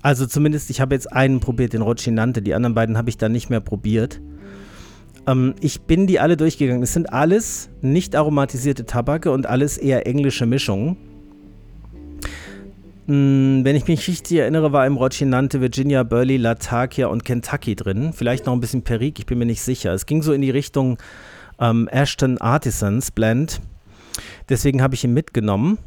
Also 0.00 0.24
zumindest, 0.26 0.70
ich 0.70 0.80
habe 0.80 0.94
jetzt 0.94 1.12
einen 1.12 1.40
probiert, 1.40 1.74
den 1.74 1.82
Roccinante, 1.82 2.40
die 2.40 2.54
anderen 2.54 2.74
beiden 2.74 2.96
habe 2.96 3.10
ich 3.10 3.18
dann 3.18 3.32
nicht 3.32 3.50
mehr 3.50 3.60
probiert. 3.60 4.22
Ähm, 5.26 5.54
ich 5.60 5.82
bin 5.82 6.06
die 6.06 6.18
alle 6.18 6.38
durchgegangen. 6.38 6.82
Es 6.82 6.94
sind 6.94 7.12
alles 7.12 7.68
nicht 7.82 8.16
aromatisierte 8.16 8.86
Tabake 8.86 9.32
und 9.32 9.44
alles 9.44 9.76
eher 9.76 10.06
englische 10.06 10.46
Mischungen. 10.46 10.96
Hm, 13.06 13.60
wenn 13.64 13.76
ich 13.76 13.86
mich 13.86 14.08
richtig 14.08 14.38
erinnere, 14.38 14.72
war 14.72 14.86
im 14.86 14.96
Roccinante 14.96 15.60
Virginia, 15.60 16.02
Burley, 16.04 16.38
Latakia 16.38 17.08
und 17.08 17.24
Kentucky 17.24 17.76
drin. 17.76 18.12
Vielleicht 18.14 18.46
noch 18.46 18.54
ein 18.54 18.60
bisschen 18.60 18.82
Perique, 18.82 19.18
ich 19.20 19.26
bin 19.26 19.38
mir 19.38 19.46
nicht 19.46 19.62
sicher. 19.62 19.92
Es 19.92 20.06
ging 20.06 20.22
so 20.22 20.32
in 20.32 20.40
die 20.40 20.50
Richtung 20.50 20.96
ähm, 21.58 21.88
Ashton 21.88 22.38
Artisans 22.38 23.10
Blend. 23.10 23.60
Deswegen 24.48 24.80
habe 24.82 24.94
ich 24.94 25.04
ihn 25.04 25.12
mitgenommen. 25.12 25.78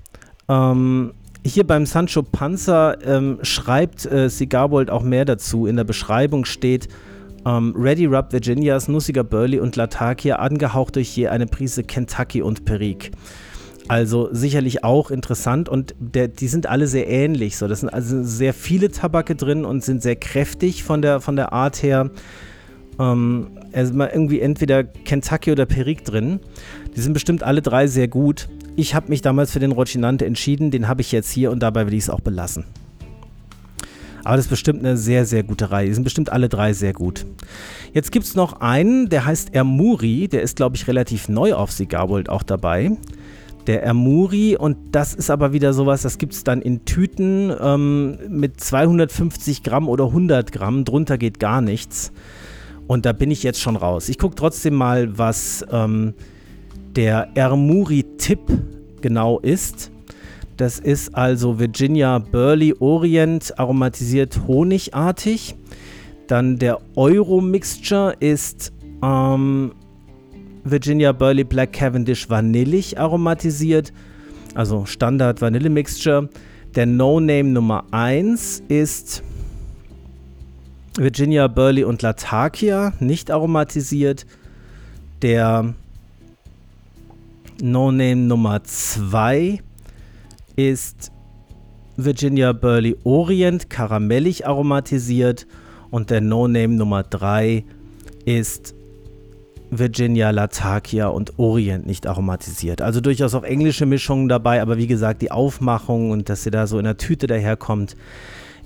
Ähm, 0.48 1.14
hier 1.46 1.66
beim 1.66 1.86
Sancho 1.86 2.24
Panzer 2.24 2.98
ähm, 3.06 3.40
schreibt 3.42 4.06
äh, 4.06 4.30
Cigarbold 4.30 4.90
auch 4.90 5.04
mehr 5.04 5.26
dazu. 5.26 5.66
In 5.66 5.76
der 5.76 5.86
Beschreibung 5.86 6.46
steht 6.46 6.88
ähm, 7.46 7.74
Ready 7.76 8.06
Rub 8.06 8.32
Virginias, 8.32 8.88
Nussiger 8.88 9.24
Burley 9.24 9.60
und 9.60 9.76
Latakia, 9.76 10.38
angehaucht 10.38 10.98
durch 10.98 11.16
je 11.16 11.30
eine 11.30 11.48
Prise 11.48 11.84
Kentucky 11.84 12.42
und 12.42 12.66
Perique. 12.66 13.12
Also 13.88 14.30
sicherlich 14.34 14.84
auch 14.84 15.12
interessant 15.12 15.70
und 15.70 15.96
der, 16.00 16.28
die 16.28 16.48
sind 16.48 16.68
alle 16.68 16.88
sehr 16.88 17.08
ähnlich. 17.08 17.58
So, 17.58 17.68
das 17.68 17.80
sind 17.80 17.90
also 17.90 18.22
sehr 18.24 18.54
viele 18.54 18.92
Tabake 18.92 19.36
drin 19.36 19.64
und 19.64 19.84
sind 19.84 20.02
sehr 20.02 20.18
kräftig 20.18 20.84
von 20.84 21.02
der, 21.02 21.22
von 21.22 21.36
der 21.36 21.54
Art 21.54 21.82
her. 21.84 22.12
Ähm, 23.00 23.48
also 23.72 23.94
mal 23.94 24.10
irgendwie 24.12 24.42
entweder 24.42 24.84
Kentucky 24.84 25.52
oder 25.52 25.66
Perique 25.66 26.04
drin. 26.04 26.40
Die 26.96 27.02
sind 27.02 27.14
bestimmt 27.14 27.44
alle 27.44 27.62
drei 27.62 27.88
sehr 27.88 28.08
gut. 28.08 28.50
Ich 28.76 28.94
habe 28.94 29.10
mich 29.10 29.22
damals 29.22 29.52
für 29.52 29.60
den 29.60 29.72
Roccinante 29.72 30.26
entschieden, 30.26 30.70
den 30.70 30.88
habe 30.88 31.02
ich 31.02 31.12
jetzt 31.12 31.32
hier 31.32 31.52
und 31.52 31.62
dabei 31.64 31.86
will 31.88 31.94
ich 31.94 32.04
es 32.04 32.10
auch 32.10 32.20
belassen. 32.22 32.66
Aber 34.24 34.36
das 34.36 34.46
ist 34.46 34.50
bestimmt 34.50 34.80
eine 34.80 34.98
sehr, 34.98 35.26
sehr 35.26 35.44
gute 35.44 35.72
Reihe. 35.72 35.88
Die 35.88 35.94
sind 35.94 36.04
bestimmt 36.04 36.32
alle 36.34 36.50
drei 36.50 36.74
sehr 36.74 36.92
gut. 36.92 37.26
Jetzt 37.94 38.12
gibt 38.12 38.26
es 38.26 38.36
noch 38.36 38.60
einen, 38.60 39.08
der 39.08 39.26
heißt 39.26 39.56
Ermuri. 39.56 40.28
Der 40.28 40.42
ist, 40.42 40.58
glaube 40.58 40.76
ich, 40.76 40.86
relativ 40.88 41.30
neu 41.30 41.54
auf 41.54 41.72
Cigar 41.72 42.10
World 42.10 42.28
auch 42.28 42.44
dabei. 42.44 42.92
Der 43.68 43.84
Ermuri 43.84 44.56
und 44.56 44.78
das 44.94 45.14
ist 45.14 45.30
aber 45.30 45.52
wieder 45.52 45.74
sowas, 45.74 46.02
das 46.02 46.18
gibt 46.18 46.34
es 46.34 46.44
dann 46.46 46.62
in 46.62 46.86
Tüten 46.86 47.54
ähm, 47.62 48.18
mit 48.30 48.62
250 48.62 49.62
Gramm 49.62 49.90
oder 49.90 50.06
100 50.06 50.52
Gramm. 50.54 50.86
Drunter 50.86 51.18
geht 51.18 51.40
gar 51.40 51.60
nichts. 51.62 52.14
Und 52.88 53.06
da 53.06 53.12
bin 53.12 53.30
ich 53.30 53.44
jetzt 53.44 53.60
schon 53.60 53.76
raus. 53.76 54.08
Ich 54.08 54.18
gucke 54.18 54.36
trotzdem 54.36 54.74
mal, 54.74 55.18
was 55.18 55.66
ähm, 55.70 56.14
der 56.96 57.28
Ermuri-Tipp 57.36 58.40
genau 59.02 59.40
ist. 59.40 59.92
Das 60.56 60.80
ist 60.80 61.14
also 61.14 61.60
Virginia 61.60 62.18
Burley 62.20 62.74
Orient 62.80 63.60
aromatisiert 63.60 64.48
honigartig. 64.48 65.56
Dann 66.28 66.58
der 66.58 66.80
Euro 66.96 67.42
Mixture 67.42 68.16
ist 68.20 68.74
ähm, 69.04 69.74
Virginia 70.72 71.12
Burley 71.12 71.44
Black 71.44 71.74
Cavendish 71.74 72.30
vanillig 72.30 73.00
aromatisiert. 73.00 73.94
Also 74.56 74.86
Standard 74.86 75.42
Vanille 75.42 75.70
Mixture. 75.70 76.30
Der 76.76 76.86
No 76.86 77.20
Name 77.20 77.46
Nummer 77.46 77.86
1 77.92 78.64
ist 78.68 79.24
Virginia 80.98 81.48
Burley 81.48 81.84
und 81.84 82.02
Latakia, 82.02 82.94
nicht 83.00 83.32
aromatisiert. 83.32 84.26
Der 85.22 85.74
No 87.62 87.92
Name 87.92 88.16
Nummer 88.18 88.64
2 88.64 89.60
ist 90.56 91.12
Virginia 91.96 92.54
Burley 92.54 92.96
Orient, 93.04 93.70
karamellig 93.70 94.46
aromatisiert. 94.46 95.48
Und 95.90 96.10
der 96.10 96.22
No 96.22 96.48
Name 96.48 96.76
Nummer 96.76 97.04
3 97.04 97.64
ist 98.26 98.76
Virginia 99.70 100.30
Latakia 100.32 101.08
und 101.08 101.38
Orient 101.38 101.86
nicht 101.86 102.08
aromatisiert. 102.08 102.82
Also 102.82 103.02
durchaus 103.02 103.36
auch 103.36 103.44
englische 103.44 103.86
Mischungen 103.86 104.30
dabei, 104.30 104.62
aber 104.62 104.78
wie 104.78 104.88
gesagt, 104.88 105.22
die 105.22 105.32
Aufmachung 105.32 106.12
und 106.12 106.30
dass 106.30 106.44
sie 106.44 106.52
da 106.52 106.68
so 106.68 106.78
in 106.78 106.86
der 106.86 106.98
Tüte 106.98 107.28
daherkommt, 107.28 107.96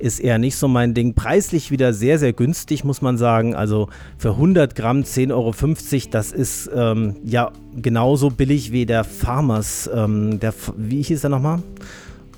ist 0.01 0.19
eher 0.19 0.37
nicht 0.37 0.55
so 0.55 0.67
mein 0.67 0.93
Ding. 0.93 1.13
Preislich 1.13 1.71
wieder 1.71 1.93
sehr, 1.93 2.17
sehr 2.19 2.33
günstig, 2.33 2.83
muss 2.83 3.01
man 3.01 3.17
sagen. 3.17 3.55
Also 3.55 3.87
für 4.17 4.31
100 4.31 4.75
Gramm 4.75 5.01
10,50 5.01 5.31
Euro, 5.31 6.09
das 6.11 6.31
ist 6.31 6.69
ähm, 6.73 7.15
ja 7.23 7.51
genauso 7.75 8.29
billig 8.29 8.71
wie 8.71 8.85
der 8.85 9.03
Farmers. 9.03 9.89
Ähm, 9.93 10.39
der, 10.39 10.53
wie 10.75 11.01
hieß 11.01 11.21
der 11.21 11.29
nochmal? 11.29 11.61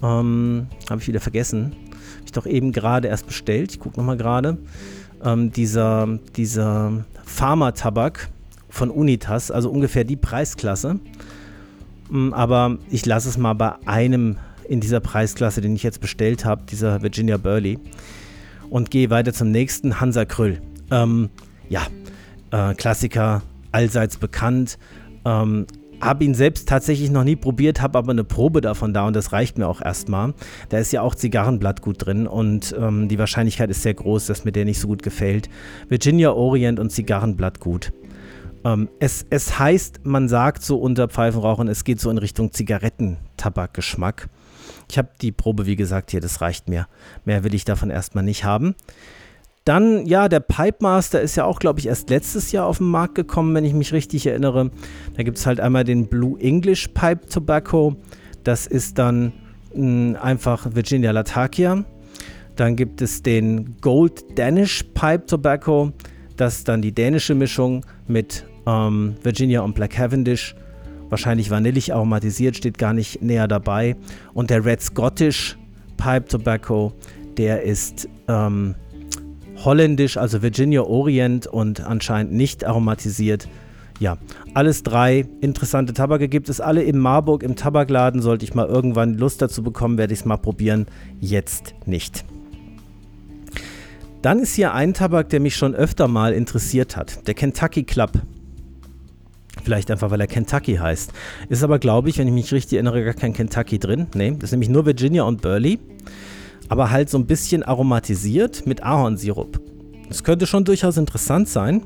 Ähm, 0.01 0.67
Habe 0.89 1.01
ich 1.01 1.07
wieder 1.07 1.21
vergessen. 1.21 1.71
Habe 1.71 2.25
ich 2.25 2.31
doch 2.33 2.45
eben 2.45 2.71
gerade 2.73 3.07
erst 3.07 3.27
bestellt. 3.27 3.71
Ich 3.71 3.79
gucke 3.79 3.97
nochmal 3.97 4.17
gerade. 4.17 4.57
Ähm, 5.23 5.51
dieser 5.53 6.19
dieser 6.35 7.05
Pharma-Tabak 7.25 8.29
von 8.73 8.89
Unitas, 8.89 9.51
also 9.51 9.69
ungefähr 9.69 10.03
die 10.03 10.15
Preisklasse. 10.15 10.99
Mm, 12.09 12.33
aber 12.33 12.79
ich 12.89 13.05
lasse 13.05 13.29
es 13.29 13.37
mal 13.37 13.53
bei 13.53 13.75
einem 13.85 14.37
in 14.67 14.79
dieser 14.79 14.99
Preisklasse, 14.99 15.61
den 15.61 15.75
ich 15.75 15.83
jetzt 15.83 16.01
bestellt 16.01 16.43
habe, 16.43 16.63
dieser 16.69 17.03
Virginia 17.03 17.37
Burley. 17.37 17.77
Und 18.71 18.89
gehe 18.89 19.11
weiter 19.11 19.31
zum 19.31 19.51
nächsten, 19.51 20.01
Hansa 20.01 20.25
Krüll. 20.25 20.59
Ähm, 20.89 21.29
ja, 21.69 21.83
äh, 22.49 22.73
Klassiker, 22.73 23.43
allseits 23.71 24.17
bekannt. 24.17 24.79
Ähm, 25.23 25.67
habe 26.01 26.23
ihn 26.23 26.33
selbst 26.33 26.67
tatsächlich 26.67 27.11
noch 27.11 27.23
nie 27.23 27.35
probiert, 27.35 27.79
habe 27.79 27.99
aber 27.99 28.11
eine 28.11 28.23
Probe 28.23 28.59
davon 28.59 28.93
da 28.93 29.05
und 29.05 29.15
das 29.15 29.31
reicht 29.31 29.59
mir 29.59 29.67
auch 29.67 29.81
erstmal. 29.81 30.33
Da 30.69 30.79
ist 30.79 30.91
ja 30.91 31.01
auch 31.01 31.13
Zigarrenblattgut 31.13 32.05
drin 32.05 32.25
und 32.25 32.75
ähm, 32.77 33.07
die 33.07 33.19
Wahrscheinlichkeit 33.19 33.69
ist 33.69 33.83
sehr 33.83 33.93
groß, 33.93 34.25
dass 34.25 34.43
mir 34.43 34.51
der 34.51 34.65
nicht 34.65 34.79
so 34.79 34.87
gut 34.87 35.03
gefällt. 35.03 35.47
Virginia 35.89 36.31
Orient 36.31 36.79
und 36.79 36.89
Zigarrenblattgut. 36.89 37.93
Ähm, 38.65 38.89
es, 38.99 39.25
es 39.29 39.59
heißt, 39.59 40.05
man 40.05 40.29
sagt 40.29 40.63
so 40.63 40.77
unter 40.77 41.07
Pfeifenrauchen, 41.07 41.67
es 41.67 41.83
geht 41.83 41.99
so 41.99 42.09
in 42.09 42.17
Richtung 42.17 42.51
Zigarettentabakgeschmack. 42.51 44.29
Ich 44.89 44.97
habe 44.97 45.09
die 45.21 45.31
Probe, 45.31 45.65
wie 45.65 45.75
gesagt, 45.75 46.11
hier, 46.11 46.21
das 46.21 46.41
reicht 46.41 46.69
mir. 46.69 46.87
Mehr 47.25 47.43
will 47.43 47.53
ich 47.53 47.65
davon 47.65 47.89
erstmal 47.89 48.23
nicht 48.23 48.43
haben. 48.43 48.75
Dann, 49.65 50.05
ja, 50.05 50.27
der 50.27 50.41
Pipe 50.41 50.77
Master 50.81 51.21
ist 51.21 51.35
ja 51.35 51.45
auch, 51.45 51.59
glaube 51.59 51.79
ich, 51.79 51.87
erst 51.87 52.09
letztes 52.09 52.51
Jahr 52.51 52.67
auf 52.67 52.79
den 52.79 52.87
Markt 52.87 53.15
gekommen, 53.15 53.55
wenn 53.55 53.63
ich 53.63 53.73
mich 53.73 53.93
richtig 53.93 54.25
erinnere. 54.27 54.71
Da 55.15 55.23
gibt 55.23 55.37
es 55.37 55.45
halt 55.45 55.61
einmal 55.61 55.85
den 55.85 56.07
Blue 56.07 56.39
English 56.39 56.89
Pipe 56.89 57.27
Tobacco. 57.27 57.95
Das 58.43 58.67
ist 58.67 58.97
dann 58.97 59.31
mh, 59.73 59.75
hm, 59.75 60.17
einfach 60.21 60.67
Virginia 60.73 61.11
Latakia. 61.11 61.85
Dann 62.57 62.75
gibt 62.75 63.01
es 63.01 63.23
den 63.23 63.77
Gold 63.79 64.37
Danish 64.37 64.83
Pipe 64.93 65.25
Tobacco. 65.25 65.93
Das 66.35 66.57
ist 66.57 66.67
dann 66.67 66.81
die 66.81 66.91
dänische 66.91 67.33
Mischung 67.33 67.85
mit 68.05 68.45
ähm, 68.65 69.15
Virginia 69.23 69.61
und 69.61 69.75
Black 69.75 69.91
Cavendish 69.91 70.55
wahrscheinlich 71.09 71.51
vanillig 71.51 71.93
aromatisiert, 71.93 72.57
steht 72.57 72.79
gar 72.79 72.91
nicht 72.91 73.21
näher 73.21 73.47
dabei. 73.47 73.95
Und 74.33 74.49
der 74.49 74.65
Red 74.65 74.81
Scottish 74.81 75.57
Pipe 75.95 76.25
Tobacco, 76.25 76.91
der 77.37 77.61
ist 77.61 78.09
ähm, 78.27 78.73
holländisch, 79.63 80.17
also 80.17 80.41
Virginia 80.41 80.81
Orient 80.81 81.45
und 81.45 81.81
anscheinend 81.81 82.33
nicht 82.33 82.65
aromatisiert. 82.65 83.47
Ja, 83.99 84.17
alles 84.55 84.81
drei 84.81 85.25
interessante 85.39 85.93
Tabake 85.93 86.27
gibt 86.27 86.49
es 86.49 86.59
alle 86.59 86.81
in 86.81 86.97
Marburg 86.97 87.43
im 87.43 87.55
Tabakladen. 87.55 88.21
Sollte 88.21 88.43
ich 88.43 88.55
mal 88.55 88.65
irgendwann 88.65 89.13
Lust 89.13 89.41
dazu 89.41 89.61
bekommen, 89.61 89.99
werde 89.99 90.13
ich 90.13 90.21
es 90.21 90.25
mal 90.25 90.37
probieren. 90.37 90.87
Jetzt 91.19 91.75
nicht. 91.85 92.25
Dann 94.23 94.39
ist 94.39 94.55
hier 94.55 94.73
ein 94.73 94.93
Tabak, 94.93 95.29
der 95.29 95.39
mich 95.39 95.55
schon 95.55 95.75
öfter 95.75 96.07
mal 96.07 96.33
interessiert 96.33 96.97
hat. 96.97 97.27
Der 97.27 97.33
Kentucky 97.33 97.83
Club. 97.83 98.11
Vielleicht 99.63 99.89
einfach, 99.91 100.11
weil 100.11 100.19
er 100.19 100.27
Kentucky 100.27 100.75
heißt. 100.75 101.13
Ist 101.49 101.63
aber, 101.63 101.79
glaube 101.79 102.09
ich, 102.09 102.17
wenn 102.17 102.27
ich 102.27 102.33
mich 102.33 102.51
richtig 102.51 102.73
erinnere, 102.73 103.03
gar 103.03 103.13
kein 103.13 103.33
Kentucky 103.33 103.79
drin. 103.79 104.07
Nee, 104.13 104.31
das 104.31 104.45
ist 104.45 104.51
nämlich 104.51 104.69
nur 104.69 104.85
Virginia 104.85 105.23
und 105.23 105.41
Burley. 105.41 105.79
Aber 106.69 106.91
halt 106.91 107.09
so 107.09 107.17
ein 107.17 107.25
bisschen 107.25 107.63
aromatisiert 107.63 108.65
mit 108.65 108.83
Ahornsirup. 108.83 109.59
Das 110.09 110.23
könnte 110.23 110.47
schon 110.47 110.65
durchaus 110.65 110.97
interessant 110.97 111.47
sein. 111.47 111.83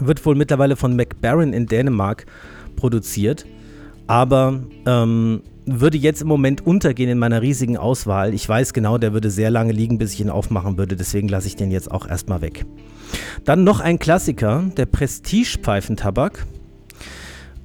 Wird 0.00 0.24
wohl 0.26 0.34
mittlerweile 0.34 0.76
von 0.76 0.96
McBaron 0.96 1.52
in 1.52 1.66
Dänemark 1.66 2.26
produziert. 2.76 3.46
Aber 4.06 4.60
ähm, 4.86 5.42
würde 5.66 5.96
jetzt 5.96 6.22
im 6.22 6.28
Moment 6.28 6.66
untergehen 6.66 7.10
in 7.10 7.18
meiner 7.18 7.42
riesigen 7.42 7.76
Auswahl. 7.76 8.34
Ich 8.34 8.48
weiß 8.48 8.72
genau, 8.72 8.98
der 8.98 9.12
würde 9.12 9.30
sehr 9.30 9.50
lange 9.50 9.72
liegen, 9.72 9.98
bis 9.98 10.12
ich 10.14 10.20
ihn 10.20 10.30
aufmachen 10.30 10.76
würde. 10.76 10.96
Deswegen 10.96 11.28
lasse 11.28 11.46
ich 11.46 11.56
den 11.56 11.70
jetzt 11.70 11.90
auch 11.90 12.06
erstmal 12.06 12.42
weg. 12.42 12.66
Dann 13.44 13.64
noch 13.64 13.80
ein 13.80 13.98
Klassiker, 13.98 14.64
der 14.76 14.86
Prestige-Pfeifentabak. 14.86 16.46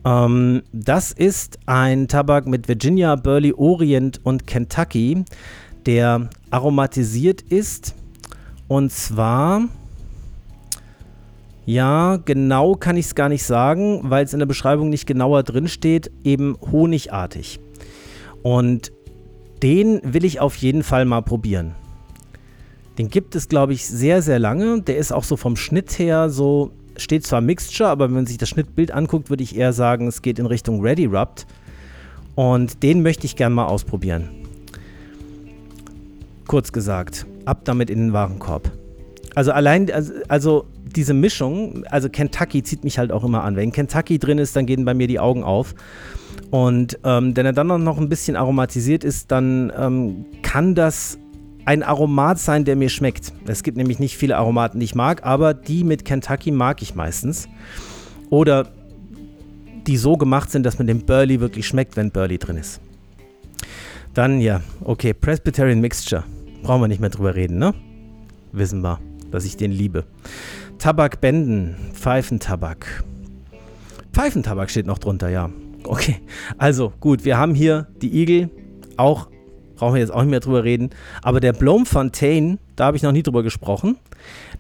Ähm, 0.06 0.62
das 0.72 1.12
ist 1.12 1.60
ein 1.66 2.08
Tabak 2.08 2.48
mit 2.48 2.68
Virginia, 2.68 3.16
Burley, 3.16 3.54
Orient 3.54 4.20
und 4.24 4.48
Kentucky, 4.48 5.24
der 5.86 6.30
aromatisiert 6.52 7.42
ist. 7.42 7.96
Und 8.68 8.92
zwar, 8.92 9.68
ja, 11.66 12.18
genau 12.18 12.76
kann 12.76 12.98
ich 12.98 13.08
es 13.08 13.16
gar 13.16 13.30
nicht 13.30 13.44
sagen, 13.44 14.02
weil 14.04 14.26
es 14.26 14.34
in 14.34 14.40
der 14.40 14.46
Beschreibung 14.46 14.90
nicht 14.90 15.06
genauer 15.06 15.44
drin 15.44 15.68
steht, 15.68 16.12
eben 16.24 16.56
honigartig. 16.72 17.60
Und 18.50 18.92
den 19.62 20.02
will 20.04 20.26
ich 20.26 20.40
auf 20.40 20.56
jeden 20.56 20.82
Fall 20.82 21.06
mal 21.06 21.22
probieren. 21.22 21.76
Den 22.98 23.08
gibt 23.12 23.36
es, 23.36 23.48
glaube 23.48 23.74
ich, 23.74 23.86
sehr, 23.86 24.24
sehr 24.24 24.40
lange. 24.40 24.82
Der 24.82 24.98
ist 24.98 25.12
auch 25.12 25.24
so 25.24 25.38
vom 25.38 25.56
Schnitt 25.56 26.00
her 26.00 26.32
so, 26.32 26.72
steht 26.98 27.28
zwar 27.28 27.42
Mixture, 27.42 27.92
aber 27.92 28.08
wenn 28.08 28.16
man 28.16 28.26
sich 28.26 28.40
das 28.40 28.50
Schnittbild 28.50 28.90
anguckt, 28.90 29.30
würde 29.30 29.44
ich 29.44 29.56
eher 29.56 29.72
sagen, 29.72 30.08
es 30.08 30.24
geht 30.24 30.40
in 30.40 30.48
Richtung 30.48 30.82
Ready 30.82 31.06
Rubbed. 31.06 31.46
Und 32.34 32.82
den 32.82 33.04
möchte 33.04 33.28
ich 33.28 33.36
gerne 33.36 33.54
mal 33.54 33.68
ausprobieren. 33.68 34.30
Kurz 36.48 36.72
gesagt, 36.72 37.28
ab 37.46 37.66
damit 37.66 37.92
in 37.92 38.00
den 38.00 38.14
Warenkorb. 38.14 38.72
Also 39.36 39.52
allein, 39.52 39.92
also, 39.92 40.12
also 40.28 40.66
diese 40.96 41.14
Mischung, 41.14 41.86
also 41.86 42.10
Kentucky 42.10 42.64
zieht 42.64 42.84
mich 42.84 42.98
halt 42.98 43.12
auch 43.12 43.24
immer 43.24 43.44
an. 43.44 43.56
Wenn 43.56 43.72
Kentucky 43.72 44.18
drin 44.18 44.40
ist, 44.40 44.56
dann 44.56 44.66
gehen 44.66 44.86
bei 44.86 44.96
mir 44.96 45.06
die 45.06 45.20
Augen 45.20 45.44
auf. 45.44 45.76
Und 46.52 47.00
ähm, 47.04 47.36
wenn 47.36 47.46
er 47.46 47.54
dann 47.54 47.68
noch 47.68 47.98
ein 47.98 48.10
bisschen 48.10 48.36
aromatisiert 48.36 49.04
ist, 49.04 49.32
dann 49.32 49.72
ähm, 49.78 50.26
kann 50.42 50.74
das 50.74 51.20
ein 51.66 51.84
Aromat 51.84 52.40
sein, 52.40 52.66
der 52.66 52.76
mir 52.76 52.90
schmeckt. 52.90 53.32
Es 53.46 53.62
gibt 53.62 53.78
nämlich 53.78 54.00
nicht 54.00 54.18
viele 54.18 54.38
Aromaten, 54.38 54.80
die 54.80 54.86
ich 54.86 54.96
mag, 54.96 55.24
aber 55.24 55.54
die 55.54 55.84
mit 55.84 56.06
Kentucky 56.06 56.52
mag 56.52 56.82
ich 56.82 56.96
meistens. 56.96 57.48
Oder 58.32 58.72
die 59.86 59.98
so 59.98 60.18
gemacht 60.18 60.50
sind, 60.50 60.64
dass 60.64 60.80
man 60.80 60.88
den 60.88 61.06
Burley 61.06 61.40
wirklich 61.40 61.68
schmeckt, 61.68 61.96
wenn 61.96 62.12
Burley 62.12 62.40
drin 62.40 62.58
ist. 62.58 62.82
Dann 64.16 64.42
ja, 64.42 64.62
okay, 64.84 65.14
Presbyterian 65.14 65.80
Mixture. 65.80 66.24
Brauchen 66.64 66.82
wir 66.82 66.88
nicht 66.88 67.00
mehr 67.00 67.10
drüber 67.10 67.36
reden, 67.36 67.60
ne? 67.60 67.74
Wissen 68.52 68.82
wir, 68.82 69.00
dass 69.32 69.46
ich 69.46 69.56
den 69.56 69.72
liebe. 69.72 70.06
Tabakbänden, 70.80 71.76
Pfeifentabak. 71.94 73.04
Pfeifentabak 74.12 74.72
steht 74.72 74.88
noch 74.88 74.98
drunter, 74.98 75.30
ja. 75.30 75.50
Okay, 75.90 76.18
also 76.60 76.94
gut, 77.00 77.26
wir 77.26 77.40
haben 77.40 77.56
hier 77.56 77.88
die 78.00 78.22
Igel, 78.22 78.52
auch 78.96 79.28
brauchen 79.76 79.96
wir 79.96 80.02
jetzt 80.02 80.14
auch 80.14 80.22
nicht 80.22 80.30
mehr 80.30 80.40
drüber 80.40 80.64
reden. 80.64 80.92
Aber 81.24 81.40
der 81.40 81.52
Bloemfontein, 81.52 82.60
da 82.76 82.86
habe 82.86 82.98
ich 82.98 83.02
noch 83.02 83.12
nie 83.12 83.24
drüber 83.24 83.42
gesprochen. 83.42 83.98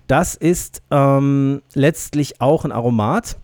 Das 0.07 0.33
ist 0.33 0.81
ähm, 0.89 1.61
letztlich 1.75 2.41
auch 2.41 2.65
ein 2.65 2.71
Aromat. 2.71 3.37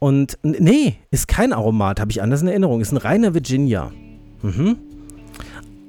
Und 0.00 0.36
nee, 0.42 0.96
ist 1.12 1.28
kein 1.28 1.52
Aromat, 1.52 2.00
habe 2.00 2.10
ich 2.10 2.22
anders 2.22 2.42
in 2.42 2.48
Erinnerung. 2.48 2.80
Ist 2.80 2.90
ein 2.90 2.96
reiner 2.96 3.34
Virginia. 3.34 3.92
Mhm. 4.42 4.76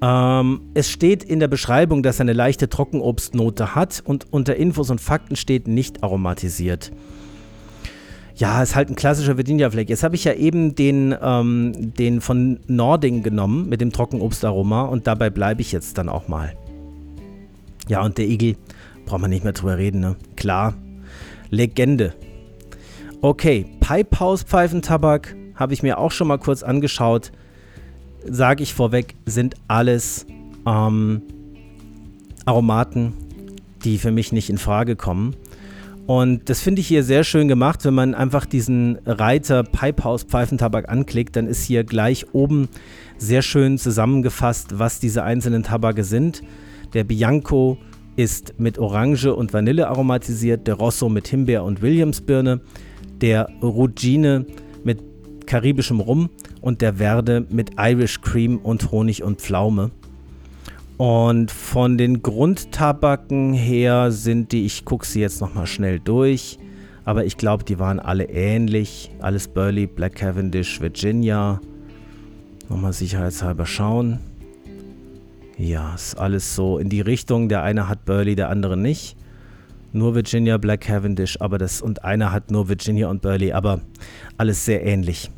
Ähm, 0.01 0.61
es 0.75 0.91
steht 0.91 1.23
in 1.23 1.39
der 1.39 1.47
Beschreibung, 1.47 2.03
dass 2.03 2.19
er 2.19 2.25
eine 2.25 2.33
leichte 2.33 2.69
Trockenobstnote 2.69 3.73
hat 3.73 4.03
und 4.05 4.31
unter 4.31 4.55
Infos 4.55 4.91
und 4.91 5.01
Fakten 5.01 5.35
steht 5.35 5.67
nicht 5.67 6.03
aromatisiert. 6.03 6.91
Ja, 8.37 8.61
ist 8.61 8.75
halt 8.75 8.89
ein 8.89 8.95
klassischer 8.95 9.35
Virginia 9.35 9.71
Fleck. 9.71 9.89
Jetzt 9.89 10.03
habe 10.03 10.13
ich 10.13 10.23
ja 10.23 10.33
eben 10.33 10.75
den, 10.75 11.15
ähm, 11.19 11.73
den 11.95 12.21
von 12.21 12.59
Nording 12.67 13.23
genommen 13.23 13.67
mit 13.67 13.81
dem 13.81 13.91
Trockenobstaroma 13.91 14.83
und 14.83 15.07
dabei 15.07 15.31
bleibe 15.31 15.61
ich 15.61 15.71
jetzt 15.71 15.97
dann 15.97 16.07
auch 16.07 16.27
mal. 16.27 16.53
Ja, 17.87 18.03
und 18.03 18.19
der 18.19 18.27
Igel, 18.27 18.55
braucht 19.07 19.21
man 19.21 19.31
nicht 19.31 19.43
mehr 19.43 19.53
drüber 19.53 19.79
reden, 19.79 20.01
ne? 20.01 20.17
Klar. 20.35 20.75
Legende. 21.49 22.13
Okay, 23.21 23.65
Pipehouse 23.79 24.43
Pfeifentabak 24.43 25.35
habe 25.55 25.73
ich 25.73 25.81
mir 25.81 25.97
auch 25.97 26.11
schon 26.11 26.27
mal 26.27 26.37
kurz 26.37 26.61
angeschaut. 26.61 27.31
Sage 28.23 28.61
ich 28.61 28.75
vorweg, 28.75 29.15
sind 29.25 29.55
alles 29.67 30.27
ähm, 30.67 31.23
Aromaten, 32.45 33.13
die 33.83 33.97
für 33.97 34.11
mich 34.11 34.31
nicht 34.31 34.51
in 34.51 34.59
Frage 34.59 34.95
kommen. 34.95 35.35
Und 36.07 36.49
das 36.49 36.61
finde 36.61 36.79
ich 36.79 36.87
hier 36.87 37.03
sehr 37.03 37.25
schön 37.25 37.49
gemacht, 37.49 37.83
wenn 37.83 37.93
man 37.93 38.15
einfach 38.15 38.45
diesen 38.45 38.97
Reiter 39.05 39.63
Pipehouse 39.63 40.23
Pfeifentabak 40.23 40.87
anklickt, 40.87 41.35
dann 41.35 41.47
ist 41.47 41.65
hier 41.65 41.83
gleich 41.83 42.33
oben 42.33 42.69
sehr 43.17 43.41
schön 43.41 43.77
zusammengefasst, 43.77 44.79
was 44.79 45.01
diese 45.01 45.23
einzelnen 45.23 45.63
Tabake 45.63 46.05
sind. 46.05 46.43
Der 46.93 47.03
Bianco 47.03 47.77
ist 48.15 48.57
mit 48.57 48.79
Orange 48.79 49.35
und 49.35 49.51
Vanille 49.51 49.89
aromatisiert, 49.89 50.65
der 50.65 50.75
Rosso 50.75 51.09
mit 51.09 51.27
Himbeer 51.27 51.65
und 51.65 51.81
Williamsbirne, 51.81 52.61
der 53.19 53.49
Rugine 53.61 54.45
mit 54.85 55.03
karibischem 55.45 55.99
Rum 55.99 56.29
und 56.61 56.81
der 56.81 56.95
Verde 56.95 57.45
mit 57.49 57.71
Irish 57.77 58.21
Cream 58.21 58.59
und 58.59 58.91
Honig 58.91 59.23
und 59.23 59.41
Pflaume. 59.41 59.91
Und 60.97 61.51
von 61.51 61.97
den 61.97 62.23
Grundtabaken 62.23 63.53
her 63.53 64.11
sind 64.11 64.51
die, 64.51 64.65
ich 64.65 64.83
gucke 64.83 65.05
sie 65.05 65.21
jetzt 65.21 65.41
nochmal 65.41 65.67
schnell 65.67 65.99
durch, 65.99 66.57
aber 67.05 67.23
ich 67.23 67.37
glaube, 67.37 67.63
die 67.63 67.79
waren 67.79 67.99
alle 67.99 68.25
ähnlich. 68.25 69.11
Alles 69.19 69.47
Burley, 69.47 69.87
Black 69.87 70.15
Cavendish, 70.15 70.81
Virginia. 70.81 71.61
Nochmal 72.67 72.93
sicherheitshalber 72.93 73.65
schauen. 73.65 74.19
Ja, 75.57 75.95
ist 75.95 76.15
alles 76.15 76.55
so 76.55 76.79
in 76.79 76.89
die 76.89 77.01
Richtung. 77.01 77.47
Der 77.47 77.63
eine 77.63 77.87
hat 77.87 78.03
Burley, 78.05 78.35
der 78.35 78.49
andere 78.49 78.75
nicht. 78.75 79.15
Nur 79.93 80.15
Virginia, 80.15 80.57
Black 80.57 80.81
Cavendish, 80.81 81.39
aber 81.39 81.57
das 81.57 81.81
und 81.81 82.03
einer 82.03 82.33
hat 82.33 82.51
nur 82.51 82.67
Virginia 82.67 83.07
und 83.07 83.21
Burley, 83.21 83.53
aber 83.53 83.79
alles 84.37 84.65
sehr 84.65 84.85
ähnlich. 84.85 85.31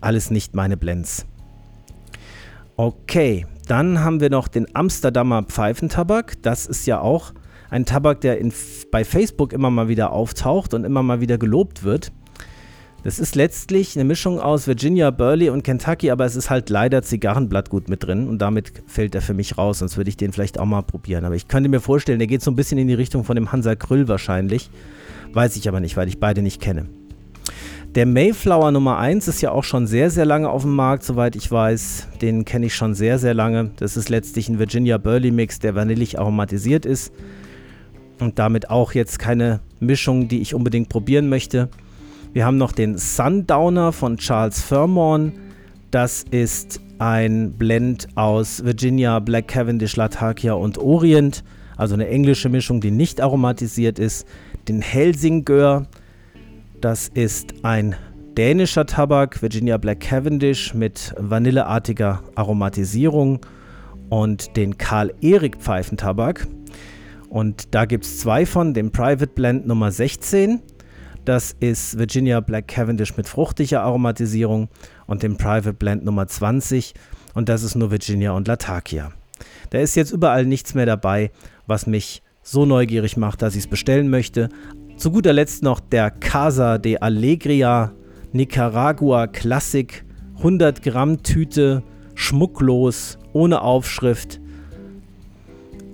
Alles 0.00 0.30
nicht 0.30 0.54
meine 0.54 0.76
Blends. 0.78 1.26
Okay, 2.76 3.44
dann 3.70 4.00
haben 4.00 4.20
wir 4.20 4.30
noch 4.30 4.48
den 4.48 4.66
Amsterdamer 4.74 5.44
Pfeifentabak. 5.44 6.42
Das 6.42 6.66
ist 6.66 6.86
ja 6.86 7.00
auch 7.00 7.32
ein 7.70 7.84
Tabak, 7.84 8.20
der 8.20 8.38
in, 8.38 8.52
bei 8.90 9.04
Facebook 9.04 9.52
immer 9.52 9.70
mal 9.70 9.86
wieder 9.86 10.12
auftaucht 10.12 10.74
und 10.74 10.84
immer 10.84 11.04
mal 11.04 11.20
wieder 11.20 11.38
gelobt 11.38 11.84
wird. 11.84 12.10
Das 13.04 13.18
ist 13.18 13.34
letztlich 13.34 13.96
eine 13.96 14.04
Mischung 14.04 14.40
aus 14.40 14.66
Virginia, 14.66 15.10
Burley 15.10 15.48
und 15.48 15.62
Kentucky, 15.62 16.10
aber 16.10 16.26
es 16.26 16.36
ist 16.36 16.50
halt 16.50 16.68
leider 16.68 17.02
Zigarrenblattgut 17.02 17.88
mit 17.88 18.02
drin 18.04 18.28
und 18.28 18.42
damit 18.42 18.72
fällt 18.86 19.14
er 19.14 19.22
für 19.22 19.32
mich 19.32 19.56
raus, 19.56 19.78
sonst 19.78 19.96
würde 19.96 20.10
ich 20.10 20.18
den 20.18 20.32
vielleicht 20.32 20.58
auch 20.58 20.66
mal 20.66 20.82
probieren. 20.82 21.24
Aber 21.24 21.34
ich 21.34 21.48
könnte 21.48 21.70
mir 21.70 21.80
vorstellen, 21.80 22.18
der 22.18 22.28
geht 22.28 22.42
so 22.42 22.50
ein 22.50 22.56
bisschen 22.56 22.76
in 22.76 22.88
die 22.88 22.94
Richtung 22.94 23.24
von 23.24 23.36
dem 23.36 23.52
Hansa 23.52 23.74
Krüll 23.74 24.08
wahrscheinlich. 24.08 24.68
Weiß 25.32 25.56
ich 25.56 25.68
aber 25.68 25.80
nicht, 25.80 25.96
weil 25.96 26.08
ich 26.08 26.18
beide 26.18 26.42
nicht 26.42 26.60
kenne. 26.60 26.88
Der 27.96 28.06
Mayflower 28.06 28.70
Nummer 28.70 28.98
1 28.98 29.26
ist 29.26 29.40
ja 29.40 29.50
auch 29.50 29.64
schon 29.64 29.88
sehr, 29.88 30.10
sehr 30.10 30.24
lange 30.24 30.48
auf 30.48 30.62
dem 30.62 30.76
Markt, 30.76 31.02
soweit 31.02 31.34
ich 31.34 31.50
weiß. 31.50 32.06
Den 32.22 32.44
kenne 32.44 32.66
ich 32.66 32.74
schon 32.76 32.94
sehr, 32.94 33.18
sehr 33.18 33.34
lange. 33.34 33.72
Das 33.78 33.96
ist 33.96 34.08
letztlich 34.08 34.48
ein 34.48 34.60
Virginia 34.60 34.96
Burley 34.96 35.32
Mix, 35.32 35.58
der 35.58 35.74
vanillig 35.74 36.16
aromatisiert 36.16 36.86
ist. 36.86 37.12
Und 38.20 38.38
damit 38.38 38.70
auch 38.70 38.92
jetzt 38.92 39.18
keine 39.18 39.58
Mischung, 39.80 40.28
die 40.28 40.40
ich 40.40 40.54
unbedingt 40.54 40.88
probieren 40.88 41.28
möchte. 41.28 41.68
Wir 42.32 42.46
haben 42.46 42.58
noch 42.58 42.70
den 42.70 42.96
Sundowner 42.96 43.90
von 43.90 44.18
Charles 44.18 44.62
Furmorn. 44.62 45.32
Das 45.90 46.24
ist 46.30 46.80
ein 47.00 47.54
Blend 47.54 48.06
aus 48.14 48.64
Virginia, 48.64 49.18
Black 49.18 49.48
Cavendish, 49.48 49.96
Latakia 49.96 50.52
und 50.52 50.78
Orient. 50.78 51.42
Also 51.76 51.94
eine 51.94 52.06
englische 52.06 52.50
Mischung, 52.50 52.80
die 52.80 52.92
nicht 52.92 53.20
aromatisiert 53.20 53.98
ist. 53.98 54.28
Den 54.68 54.80
Helsingör 54.80 55.88
das 56.80 57.08
ist 57.08 57.52
ein 57.62 57.94
dänischer 58.36 58.86
Tabak, 58.86 59.42
Virginia 59.42 59.76
Black 59.76 60.00
Cavendish 60.00 60.72
mit 60.72 61.14
vanilleartiger 61.18 62.22
Aromatisierung 62.36 63.44
und 64.08 64.56
den 64.56 64.78
Karl-Erik 64.78 65.56
Pfeifentabak. 65.56 66.46
Und 67.28 67.74
da 67.74 67.84
gibt 67.84 68.04
es 68.04 68.20
zwei 68.20 68.46
von, 68.46 68.72
dem 68.72 68.92
Private 68.92 69.28
Blend 69.28 69.66
Nummer 69.66 69.92
16. 69.92 70.62
Das 71.24 71.54
ist 71.60 71.98
Virginia 71.98 72.40
Black 72.40 72.68
Cavendish 72.68 73.16
mit 73.16 73.28
fruchtiger 73.28 73.82
Aromatisierung 73.82 74.68
und 75.06 75.22
dem 75.22 75.36
Private 75.36 75.74
Blend 75.74 76.04
Nummer 76.04 76.26
20. 76.26 76.94
Und 77.34 77.48
das 77.48 77.62
ist 77.62 77.74
nur 77.74 77.90
Virginia 77.90 78.32
und 78.32 78.48
Latakia. 78.48 79.12
Da 79.68 79.78
ist 79.78 79.94
jetzt 79.96 80.12
überall 80.12 80.46
nichts 80.46 80.74
mehr 80.74 80.86
dabei, 80.86 81.30
was 81.66 81.86
mich 81.86 82.22
so 82.42 82.64
neugierig 82.64 83.16
macht, 83.16 83.42
dass 83.42 83.54
ich 83.54 83.64
es 83.64 83.70
bestellen 83.70 84.08
möchte. 84.08 84.48
Zu 85.00 85.12
guter 85.12 85.32
Letzt 85.32 85.62
noch 85.62 85.80
der 85.80 86.10
Casa 86.10 86.76
de 86.76 86.98
Alegria 86.98 87.94
Nicaragua 88.32 89.28
Classic 89.28 90.04
100 90.36 90.82
Gramm 90.82 91.22
Tüte, 91.22 91.82
schmucklos, 92.14 93.16
ohne 93.32 93.62
Aufschrift, 93.62 94.42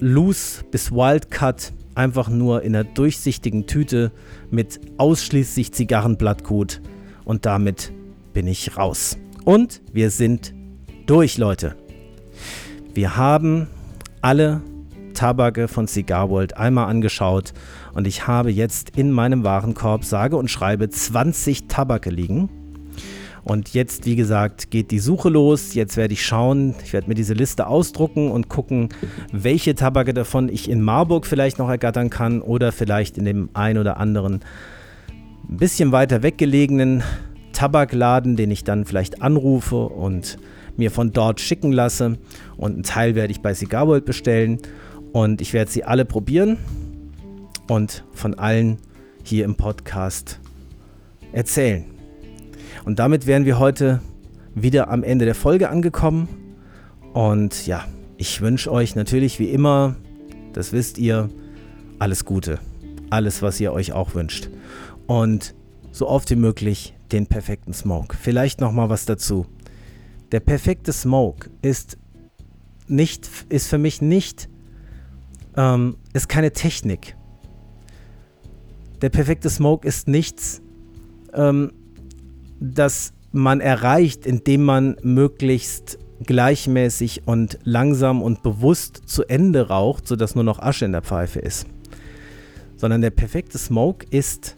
loose 0.00 0.64
bis 0.72 0.90
Wildcut, 0.90 1.72
einfach 1.94 2.28
nur 2.28 2.62
in 2.62 2.74
einer 2.74 2.82
durchsichtigen 2.82 3.68
Tüte 3.68 4.10
mit 4.50 4.80
ausschließlich 4.96 5.70
Zigarrenblattgut 5.72 6.82
und 7.24 7.46
damit 7.46 7.92
bin 8.32 8.48
ich 8.48 8.76
raus. 8.76 9.16
Und 9.44 9.82
wir 9.92 10.10
sind 10.10 10.52
durch, 11.06 11.38
Leute. 11.38 11.76
Wir 12.92 13.16
haben 13.16 13.68
alle 14.20 14.62
Tabake 15.14 15.68
von 15.68 15.86
Cigar 15.86 16.28
World 16.28 16.56
einmal 16.56 16.86
angeschaut 16.88 17.52
und 17.96 18.06
ich 18.06 18.26
habe 18.26 18.50
jetzt 18.50 18.90
in 18.98 19.10
meinem 19.10 19.42
Warenkorb 19.42 20.04
sage 20.04 20.36
und 20.36 20.50
schreibe 20.50 20.90
20 20.90 21.66
Tabake 21.66 22.10
liegen. 22.10 22.50
Und 23.42 23.72
jetzt, 23.72 24.04
wie 24.04 24.16
gesagt, 24.16 24.70
geht 24.70 24.90
die 24.90 24.98
Suche 24.98 25.30
los. 25.30 25.72
Jetzt 25.72 25.96
werde 25.96 26.12
ich 26.12 26.22
schauen, 26.22 26.74
ich 26.84 26.92
werde 26.92 27.08
mir 27.08 27.14
diese 27.14 27.32
Liste 27.32 27.66
ausdrucken 27.66 28.30
und 28.30 28.50
gucken, 28.50 28.90
welche 29.32 29.74
Tabake 29.74 30.12
davon 30.12 30.50
ich 30.50 30.68
in 30.68 30.82
Marburg 30.82 31.24
vielleicht 31.24 31.58
noch 31.58 31.70
ergattern 31.70 32.10
kann 32.10 32.42
oder 32.42 32.70
vielleicht 32.70 33.16
in 33.16 33.24
dem 33.24 33.48
ein 33.54 33.78
oder 33.78 33.96
anderen 33.96 34.40
ein 35.48 35.56
bisschen 35.56 35.90
weiter 35.90 36.22
weggelegenen 36.22 37.02
Tabakladen, 37.54 38.36
den 38.36 38.50
ich 38.50 38.62
dann 38.62 38.84
vielleicht 38.84 39.22
anrufe 39.22 39.86
und 39.86 40.36
mir 40.76 40.90
von 40.90 41.14
dort 41.14 41.40
schicken 41.40 41.72
lasse. 41.72 42.18
Und 42.58 42.74
einen 42.74 42.82
Teil 42.82 43.14
werde 43.14 43.30
ich 43.30 43.40
bei 43.40 43.54
Cigar 43.54 43.88
World 43.88 44.04
bestellen. 44.04 44.58
Und 45.12 45.40
ich 45.40 45.54
werde 45.54 45.70
sie 45.70 45.82
alle 45.82 46.04
probieren 46.04 46.58
und 47.68 48.04
von 48.12 48.34
allen 48.34 48.78
hier 49.22 49.44
im 49.44 49.56
Podcast 49.56 50.40
erzählen. 51.32 51.84
Und 52.84 52.98
damit 52.98 53.26
wären 53.26 53.44
wir 53.44 53.58
heute 53.58 54.00
wieder 54.54 54.90
am 54.90 55.02
Ende 55.02 55.24
der 55.24 55.34
Folge 55.34 55.68
angekommen. 55.68 56.28
Und 57.12 57.66
ja, 57.66 57.84
ich 58.16 58.40
wünsche 58.40 58.70
euch 58.70 58.94
natürlich 58.94 59.38
wie 59.38 59.50
immer, 59.50 59.96
das 60.52 60.72
wisst 60.72 60.98
ihr, 60.98 61.28
alles 61.98 62.24
Gute. 62.24 62.58
Alles, 63.10 63.42
was 63.42 63.60
ihr 63.60 63.72
euch 63.72 63.92
auch 63.92 64.14
wünscht. 64.14 64.50
Und 65.06 65.54
so 65.92 66.08
oft 66.08 66.30
wie 66.30 66.36
möglich 66.36 66.94
den 67.12 67.26
perfekten 67.26 67.72
Smoke. 67.72 68.16
Vielleicht 68.16 68.60
noch 68.60 68.72
mal 68.72 68.88
was 68.88 69.06
dazu. 69.06 69.46
Der 70.32 70.40
perfekte 70.40 70.92
Smoke 70.92 71.50
ist 71.62 71.98
nicht, 72.88 73.28
ist 73.48 73.68
für 73.68 73.78
mich 73.78 74.02
nicht 74.02 74.48
ähm, 75.56 75.96
ist 76.12 76.28
keine 76.28 76.52
Technik. 76.52 77.15
Der 79.02 79.10
perfekte 79.10 79.50
Smoke 79.50 79.86
ist 79.86 80.08
nichts, 80.08 80.62
ähm, 81.34 81.72
das 82.60 83.12
man 83.32 83.60
erreicht, 83.60 84.26
indem 84.26 84.64
man 84.64 84.96
möglichst 85.02 85.98
gleichmäßig 86.24 87.26
und 87.26 87.58
langsam 87.64 88.22
und 88.22 88.42
bewusst 88.42 89.02
zu 89.06 89.24
Ende 89.24 89.68
raucht, 89.68 90.08
sodass 90.08 90.34
nur 90.34 90.44
noch 90.44 90.58
Asche 90.58 90.86
in 90.86 90.92
der 90.92 91.02
Pfeife 91.02 91.40
ist. 91.40 91.66
Sondern 92.76 93.02
der 93.02 93.10
perfekte 93.10 93.58
Smoke 93.58 94.06
ist 94.10 94.56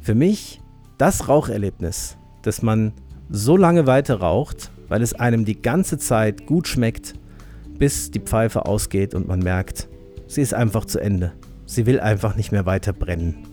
für 0.00 0.16
mich 0.16 0.60
das 0.98 1.28
Raucherlebnis, 1.28 2.16
dass 2.42 2.62
man 2.62 2.92
so 3.28 3.56
lange 3.56 3.86
weiter 3.86 4.16
raucht, 4.16 4.70
weil 4.88 5.02
es 5.02 5.14
einem 5.14 5.44
die 5.44 5.60
ganze 5.60 5.98
Zeit 5.98 6.46
gut 6.46 6.66
schmeckt, 6.66 7.14
bis 7.78 8.10
die 8.10 8.20
Pfeife 8.20 8.66
ausgeht 8.66 9.14
und 9.14 9.28
man 9.28 9.40
merkt, 9.40 9.88
sie 10.26 10.42
ist 10.42 10.54
einfach 10.54 10.84
zu 10.84 10.98
Ende. 10.98 11.32
Sie 11.66 11.86
will 11.86 12.00
einfach 12.00 12.36
nicht 12.36 12.52
mehr 12.52 12.66
weiter 12.66 12.92
brennen. 12.92 13.46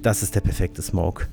Das 0.00 0.22
ist 0.22 0.34
der 0.34 0.40
perfekte 0.40 0.82
Smoke. 0.82 1.26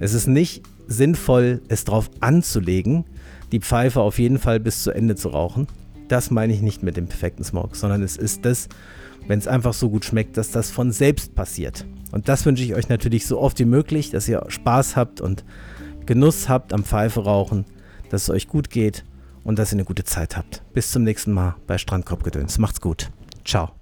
Es 0.00 0.14
ist 0.14 0.26
nicht 0.26 0.62
sinnvoll, 0.86 1.60
es 1.68 1.84
darauf 1.84 2.10
anzulegen, 2.20 3.04
die 3.52 3.60
Pfeife 3.60 4.00
auf 4.00 4.18
jeden 4.18 4.38
Fall 4.38 4.60
bis 4.60 4.82
zu 4.82 4.90
Ende 4.90 5.16
zu 5.16 5.28
rauchen. 5.28 5.66
Das 6.08 6.30
meine 6.30 6.52
ich 6.52 6.62
nicht 6.62 6.82
mit 6.82 6.96
dem 6.96 7.06
perfekten 7.06 7.44
Smoke, 7.44 7.76
sondern 7.76 8.02
es 8.02 8.16
ist 8.16 8.44
das, 8.44 8.68
wenn 9.26 9.38
es 9.38 9.48
einfach 9.48 9.74
so 9.74 9.90
gut 9.90 10.04
schmeckt, 10.04 10.36
dass 10.36 10.50
das 10.50 10.70
von 10.70 10.90
selbst 10.92 11.34
passiert. 11.34 11.84
Und 12.12 12.28
das 12.28 12.46
wünsche 12.46 12.64
ich 12.64 12.74
euch 12.74 12.88
natürlich 12.88 13.26
so 13.26 13.38
oft 13.38 13.58
wie 13.58 13.66
möglich, 13.66 14.10
dass 14.10 14.28
ihr 14.28 14.44
Spaß 14.48 14.96
habt 14.96 15.20
und 15.20 15.44
Genuss 16.06 16.48
habt 16.48 16.72
am 16.72 16.84
Pfeife 16.84 17.20
rauchen, 17.20 17.66
dass 18.08 18.22
es 18.22 18.30
euch 18.30 18.48
gut 18.48 18.70
geht 18.70 19.04
und 19.44 19.58
dass 19.58 19.72
ihr 19.72 19.76
eine 19.76 19.84
gute 19.84 20.04
Zeit 20.04 20.36
habt. 20.36 20.62
Bis 20.72 20.90
zum 20.90 21.04
nächsten 21.04 21.32
Mal 21.32 21.56
bei 21.66 21.76
Strandkorbgedöns. 21.76 22.58
Macht's 22.58 22.80
gut. 22.80 23.10
Ciao. 23.44 23.72